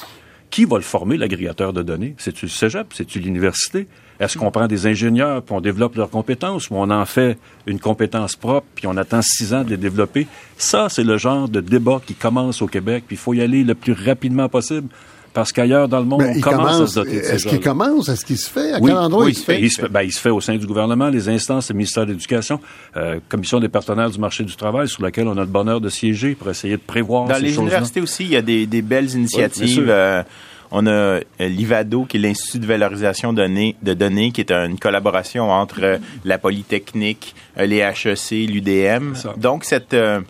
Qui 0.51 0.64
va 0.66 0.76
le 0.76 0.82
former, 0.82 1.16
l'agrégateur 1.16 1.72
de 1.72 1.82
données? 1.82 2.14
C'est-tu 2.18 2.47
le 2.47 2.51
cégep? 2.51 2.86
C'est-tu 2.92 3.18
l'université? 3.18 3.88
Est-ce 4.20 4.38
qu'on 4.38 4.53
prend 4.53 4.68
des 4.68 4.86
ingénieurs 4.86 5.42
puis 5.42 5.55
on 5.55 5.61
développe 5.61 5.97
leurs 5.97 6.11
compétences 6.11 6.70
ou 6.70 6.76
on 6.76 6.90
en 6.90 7.05
fait 7.05 7.36
une 7.66 7.80
compétence 7.80 8.36
propre 8.36 8.66
puis 8.74 8.86
on 8.86 8.97
attend 8.97 9.20
six 9.22 9.53
ans 9.53 9.64
de 9.64 9.70
les 9.70 9.76
développer? 9.76 10.28
Ça, 10.57 10.88
c'est 10.88 11.03
le 11.03 11.16
genre 11.16 11.49
de 11.49 11.61
débat 11.61 12.01
qui 12.07 12.14
commence 12.14 12.62
au 12.62 12.68
Québec 12.68 13.05
puis 13.07 13.16
il 13.16 13.18
faut 13.18 13.34
y 13.34 13.40
aller 13.40 13.64
le 13.64 13.74
plus 13.74 13.95
rapidement 13.95 14.49
possible 14.49 14.88
parce 15.35 15.53
qu'ailleurs 15.53 15.89
dans 15.89 15.99
le 15.99 16.07
monde, 16.07 16.22
on 16.24 16.41
commence, 16.41 16.80
à 16.80 16.87
se 16.87 16.95
doter 16.95 17.16
de 17.16 17.24
Est-ce 17.24 17.49
qu'il 17.49 17.61
commence? 17.61 18.09
Est-ce 18.09 18.24
qu'il 18.24 18.39
se 18.39 18.49
fait? 18.49 18.72
À 18.72 18.80
quel 18.80 18.93
endroit 18.93 19.28
il, 19.28 19.35
se 19.35 19.45
fait? 19.45 19.61
Il 19.61 19.70
se 19.70 19.80
fait, 19.80 19.89
ben, 19.89 20.03
il 20.03 20.12
se 20.12 20.20
fait 20.20 20.30
au 20.30 20.41
sein 20.41 20.57
du 20.57 20.66
gouvernement, 20.66 21.09
les 21.09 21.28
instances, 21.28 21.70
le 21.70 21.74
ministère 21.74 22.07
de 22.07 22.12
l'Éducation, 22.12 22.61
euh, 22.97 23.18
Commission 23.28 23.59
des 23.59 23.68
partenaires 23.68 24.11
du 24.11 24.18
marché 24.20 24.45
du 24.45 24.55
travail, 24.55 24.89
sur 24.89 25.03
laquelle 25.03 25.26
on 25.26 25.37
a 25.37 25.41
le 25.41 25.47
bonheur 25.47 25.80
de 25.80 25.89
siéger 25.89 26.37
pour 26.37 26.49
essayer 26.49 26.76
de 26.76 26.82
prévoir 26.82 27.26
Dans 27.26 27.37
les 27.39 27.57
universités 27.57 28.01
aussi, 28.01 28.24
il 28.24 28.30
y 28.30 28.37
a 28.37 28.43
des, 28.43 28.66
des 28.66 28.80
belles 28.80 29.11
initiatives. 29.11 29.87
Euh, 29.89 30.22
on 30.70 30.87
a 30.87 30.91
euh, 30.91 31.20
l'IVADO, 31.41 32.05
qui 32.05 32.16
est 32.16 32.20
l'Institut 32.20 32.61
de 32.61 32.66
valorisation 32.66 33.32
de 33.32 33.93
données, 33.95 34.30
qui 34.30 34.41
est 34.41 34.53
une 34.53 34.78
collaboration 34.78 35.51
entre 35.51 35.82
euh, 35.82 35.99
la 36.24 36.39
Polytechnique, 36.39 37.35
les 37.57 37.78
HEC, 37.78 38.49
l'UDM. 38.49 39.14
Donc, 39.37 39.64
cette, 39.64 39.93
je 39.93 40.22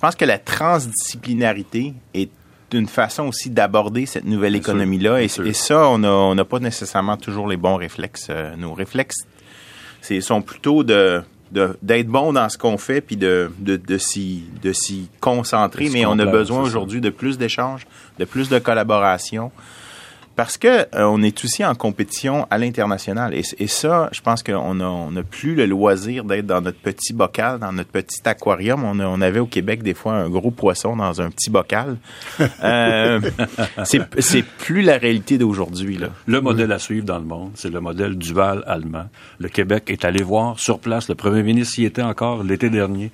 pense 0.00 0.14
que 0.14 0.24
la 0.24 0.38
transdisciplinarité 0.38 1.94
est 2.14 2.30
d'une 2.70 2.88
façon 2.88 3.24
aussi 3.24 3.50
d'aborder 3.50 4.06
cette 4.06 4.24
nouvelle 4.24 4.56
économie-là. 4.56 5.22
Et, 5.22 5.28
ça, 5.28 5.88
on 5.88 6.34
n'a 6.34 6.44
pas 6.44 6.58
nécessairement 6.60 7.16
toujours 7.16 7.48
les 7.48 7.56
bons 7.56 7.76
réflexes. 7.76 8.28
Euh, 8.30 8.54
nos 8.56 8.74
réflexes 8.74 9.26
sont 10.20 10.42
plutôt 10.42 10.84
de 10.84 11.22
d'être 11.52 12.06
bon 12.06 12.32
dans 12.32 12.48
ce 12.48 12.56
qu'on 12.56 12.78
fait 12.78 13.00
puis 13.00 13.16
de, 13.16 13.50
de, 13.58 13.74
de 13.74 13.98
s'y 13.98 15.08
concentrer, 15.18 15.88
mais 15.92 16.06
on 16.06 16.16
a 16.20 16.24
besoin 16.24 16.62
aujourd'hui 16.62 17.00
de 17.00 17.10
plus 17.10 17.38
d'échanges, 17.38 17.88
de 18.20 18.24
plus 18.24 18.48
de 18.48 18.60
collaboration 18.60 19.50
parce 20.40 20.56
que 20.56 20.68
euh, 20.68 21.04
on 21.04 21.22
est 21.22 21.44
aussi 21.44 21.62
en 21.66 21.74
compétition 21.74 22.46
à 22.50 22.56
l'international 22.56 23.34
et, 23.34 23.66
ça, 23.66 24.08
je 24.10 24.22
pense 24.22 24.42
qu'on 24.42 24.76
n'a 24.76 24.88
on 24.88 25.14
a 25.14 25.22
plus 25.22 25.54
le 25.54 25.66
loisir 25.66 26.24
d'être 26.24 26.46
dans 26.46 26.62
notre 26.62 26.78
petit 26.78 27.12
bocal, 27.12 27.58
dans 27.58 27.72
notre 27.72 27.90
petit 27.90 28.22
aquarium. 28.24 28.82
On, 28.82 28.98
on, 29.00 29.20
avait 29.20 29.40
au 29.40 29.44
Québec 29.44 29.82
des 29.82 29.92
fois 29.92 30.14
un 30.14 30.30
gros 30.30 30.50
poisson 30.50 30.96
dans 30.96 31.20
un 31.20 31.28
petit 31.28 31.50
bocal. 31.50 31.98
euh, 32.64 33.20
c'est 33.84 34.42
plus 34.42 34.80
la 34.80 34.96
réalité 34.96 35.36
d'aujourd'hui 35.36 35.98
là. 35.98 36.08
Le 36.24 36.40
modèle 36.40 36.72
à 36.72 36.78
suivre 36.78 37.04
dans 37.04 37.18
le 37.18 37.26
monde, 37.26 37.50
c'est 37.54 37.70
le 37.70 37.80
modèle 37.82 38.16
dual 38.16 38.64
allemand. 38.66 39.10
Le 39.40 39.50
Québec 39.50 39.84
est 39.88 40.06
allé 40.06 40.22
voir 40.22 40.58
sur 40.58 40.78
place. 40.78 41.10
Le 41.10 41.16
premier 41.16 41.42
ministre 41.42 41.78
y 41.80 41.84
était 41.84 42.00
encore 42.00 42.44
l'été 42.44 42.70
dernier 42.70 43.12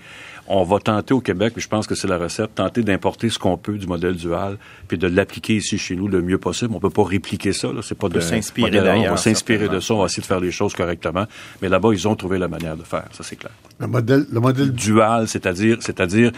on 0.48 0.62
va 0.64 0.78
tenter 0.78 1.14
au 1.14 1.20
Québec, 1.20 1.54
je 1.56 1.68
pense 1.68 1.86
que 1.86 1.94
c'est 1.94 2.08
la 2.08 2.18
recette, 2.18 2.54
tenter 2.54 2.82
d'importer 2.82 3.30
ce 3.30 3.38
qu'on 3.38 3.56
peut 3.56 3.78
du 3.78 3.86
modèle 3.86 4.14
dual, 4.14 4.58
puis 4.88 4.98
de 4.98 5.06
l'appliquer 5.06 5.56
ici 5.56 5.78
chez 5.78 5.96
nous 5.96 6.08
le 6.08 6.22
mieux 6.22 6.38
possible. 6.38 6.74
On 6.74 6.80
peut 6.80 6.90
pas 6.90 7.04
répliquer 7.04 7.52
ça, 7.52 7.68
là. 7.68 7.80
C'est 7.82 7.98
pas 7.98 8.08
de 8.08 8.20
s'inspirer 8.20 8.80
On 9.06 9.10
va 9.10 9.16
s'inspirer 9.16 9.68
de 9.68 9.80
ça, 9.80 9.94
on 9.94 10.00
va 10.00 10.06
essayer 10.06 10.22
de 10.22 10.26
faire 10.26 10.40
les 10.40 10.50
choses 10.50 10.74
correctement. 10.74 11.26
Mais 11.62 11.68
là-bas, 11.68 11.90
ils 11.92 12.08
ont 12.08 12.14
trouvé 12.14 12.38
la 12.38 12.48
manière 12.48 12.76
de 12.76 12.82
faire, 12.82 13.04
ça 13.12 13.22
c'est 13.22 13.36
clair. 13.36 13.52
Le 13.78 13.86
modèle, 13.86 14.26
le 14.32 14.40
modèle 14.40 14.72
dual, 14.72 15.28
c'est-à-dire, 15.28 15.76
c'est-à-dire, 15.80 16.32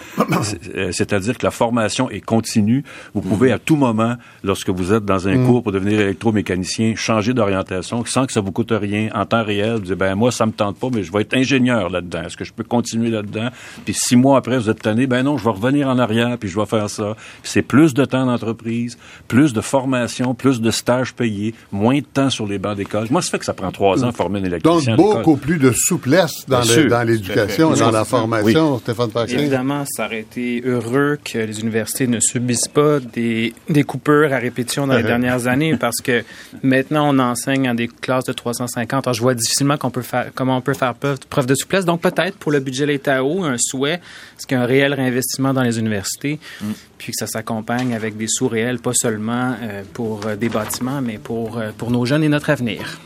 euh, 0.75 0.91
c'est-à-dire 0.91 1.39
que 1.39 1.47
la 1.47 1.53
formation 1.53 2.11
est 2.11 2.21
continue. 2.21 2.83
Vous 3.15 3.21
pouvez 3.21 3.53
à 3.53 3.59
tout 3.59 3.77
moment, 3.77 4.17
lorsque 4.43 4.71
vous 4.71 4.93
êtes 4.93 5.05
dans 5.05 5.29
un 5.29 5.37
mm. 5.37 5.47
cours 5.47 5.63
pour 5.63 5.73
devenir 5.73 6.01
électromécanicien, 6.01 6.95
changer 6.97 7.35
d'orientation 7.35 8.05
sans 8.05 8.27
que 8.27 8.33
ça 8.33 8.41
vous 8.41 8.51
coûte 8.51 8.73
rien 8.73 9.09
en 9.15 9.25
temps 9.25 9.45
réel. 9.45 9.75
Vous 9.75 9.81
dites, 9.81 9.95
ben 9.95 10.15
moi 10.15 10.33
ça 10.33 10.47
me 10.47 10.53
tente 10.53 10.79
pas, 10.79 10.89
mais 10.93 11.05
je 11.05 11.13
vais 11.13 11.23
être 11.23 11.35
ingénieur 11.35 11.91
là-dedans. 11.91 12.23
Est-ce 12.23 12.37
que 12.37 12.45
je 12.45 12.53
peux 12.53 12.65
continuer 12.65 13.11
là-dedans? 13.11 13.51
Puis 13.85 13.95
six 13.99 14.17
mois 14.17 14.39
après, 14.39 14.59
vous 14.59 14.71
êtes 14.71 14.81
tanné, 14.83 15.07
ben 15.07 15.23
non, 15.23 15.37
je 15.37 15.45
vais 15.45 15.51
revenir 15.51 15.89
en 15.89 15.99
arrière 15.99 16.39
puis 16.39 16.49
je 16.49 16.59
vais 16.59 16.67
faire 16.67 16.89
ça. 16.89 17.17
C'est 17.43 17.63
plus 17.63 17.95
de 17.95 18.05
temps 18.05 18.27
d'entreprise, 18.27 18.99
plus 19.27 19.53
de 19.53 19.61
formation, 19.61 20.35
plus 20.35 20.61
de 20.61 20.71
stages 20.71 21.15
payés, 21.15 21.55
moins 21.73 21.99
de 21.99 22.05
temps 22.05 22.31
sur 22.31 22.47
les 22.47 22.59
bancs 22.59 22.77
d'école. 22.77 23.07
Moi, 23.11 23.23
ça 23.23 23.31
fait 23.31 23.39
que 23.39 23.45
ça 23.45 23.55
prend 23.55 23.71
trois 23.71 24.05
ans 24.05 24.09
de 24.09 24.15
former 24.15 24.41
un 24.41 24.45
électricien. 24.45 24.97
Donc 24.97 25.17
beaucoup 25.19 25.37
plus 25.37 25.59
de 25.59 25.73
souplesse 25.73 26.47
dans 26.47 26.63
l'éducation 27.05 27.73
dans 27.73 27.91
la 27.91 28.05
formation, 28.05 28.79
Stéphane 28.79 29.11
Évidemment, 29.29 29.85
ça 29.87 30.07
aurait 30.07 30.21
été 30.21 30.63
heureux 30.65 31.19
que 31.23 31.39
les 31.39 31.61
universités 31.61 32.07
ne 32.07 32.21
subissent 32.21 32.69
pas 32.69 33.01
des, 33.01 33.55
des 33.69 33.85
coupures 33.85 34.33
à 34.33 34.39
répétition 34.39 34.87
dans 34.87 34.97
les 34.97 35.03
dernières 35.03 35.47
années 35.47 35.77
parce 35.81 36.01
que 36.01 36.25
maintenant, 36.63 37.15
on 37.15 37.19
enseigne 37.19 37.69
en 37.69 37.75
des 37.75 37.89
classes 37.89 38.25
de 38.25 38.33
350. 38.33 39.07
Alors, 39.07 39.15
je 39.15 39.23
vois 39.23 39.35
difficilement 39.35 39.77
qu'on 39.77 39.91
peut 39.91 40.03
faire, 40.03 40.31
comment 40.35 40.57
on 40.57 40.61
peut 40.61 40.75
faire 40.75 40.95
preuve, 40.95 41.47
de 41.47 41.55
souplesse. 41.55 41.85
Donc, 41.85 42.01
peut-être 42.01 42.37
pour 42.37 42.53
le 42.53 42.61
budget 42.61 42.87
l'État 42.87 43.25
haut, 43.25 43.45
un 43.45 43.57
souhait, 43.59 43.88
ce 44.37 44.47
qu'il 44.47 44.57
y 44.57 44.61
a 44.61 44.63
un 44.63 44.67
réel 44.67 44.95
réinvestissement 44.95 45.53
dans 45.53 45.63
les 45.63 45.79
universités, 45.79 46.39
mm. 46.61 46.67
puis 46.99 47.13
que 47.13 47.17
ça 47.19 47.27
s'accompagne 47.27 47.95
avec 47.95 48.17
des 48.17 48.29
sous 48.29 48.49
réels, 48.49 48.79
pas 48.79 48.95
seulement 48.95 49.55
euh, 49.63 49.83
pour 49.93 50.27
euh, 50.27 50.37
des 50.37 50.49
bâtiments, 50.49 51.01
mais 51.03 51.19
pour, 51.19 51.59
euh, 51.59 51.71
pour 51.77 51.91
nos 51.91 52.05
jeunes 52.07 52.25
et 52.25 52.29
notre 52.29 52.51
avenir. 52.51 52.99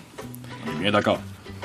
Bien 0.81 0.93
d'accord. 0.93 1.21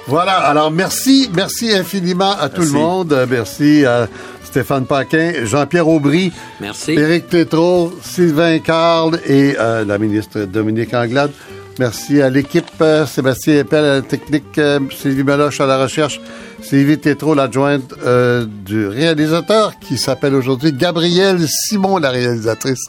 Voilà, 0.07 0.37
alors 0.37 0.71
merci, 0.71 1.29
merci 1.33 1.73
infiniment 1.73 2.31
à 2.39 2.47
tout 2.47 2.61
le 2.61 2.71
monde. 2.71 3.27
Merci 3.29 3.85
à 3.85 4.07
Stéphane 4.47 4.85
Paquin, 4.85 5.33
Jean-Pierre 5.43 5.87
Aubry, 5.87 6.31
merci. 6.61 6.93
Éric 6.93 7.27
Tétrault, 7.27 7.93
Sylvain 8.01 8.59
Carl 8.59 9.19
et 9.27 9.55
euh, 9.59 9.83
la 9.83 9.97
ministre 9.97 10.45
Dominique 10.45 10.93
Anglade. 10.93 11.31
Merci 11.79 12.21
à 12.21 12.29
l'équipe, 12.29 12.65
euh, 12.81 13.05
Sébastien 13.05 13.59
Eppel 13.59 13.85
à 13.85 13.95
la 13.95 14.01
technique, 14.01 14.59
Sylvie 14.91 15.23
Meloche 15.23 15.61
à 15.61 15.65
la 15.65 15.81
recherche, 15.81 16.19
Sylvie 16.61 16.97
Tétrault, 16.97 17.35
l'adjointe 17.35 17.93
du 18.65 18.87
réalisateur, 18.87 19.79
qui 19.79 19.97
s'appelle 19.97 20.35
aujourd'hui 20.35 20.73
Gabrielle 20.73 21.45
Simon, 21.47 21.97
la 21.97 22.09
réalisatrice. 22.09 22.75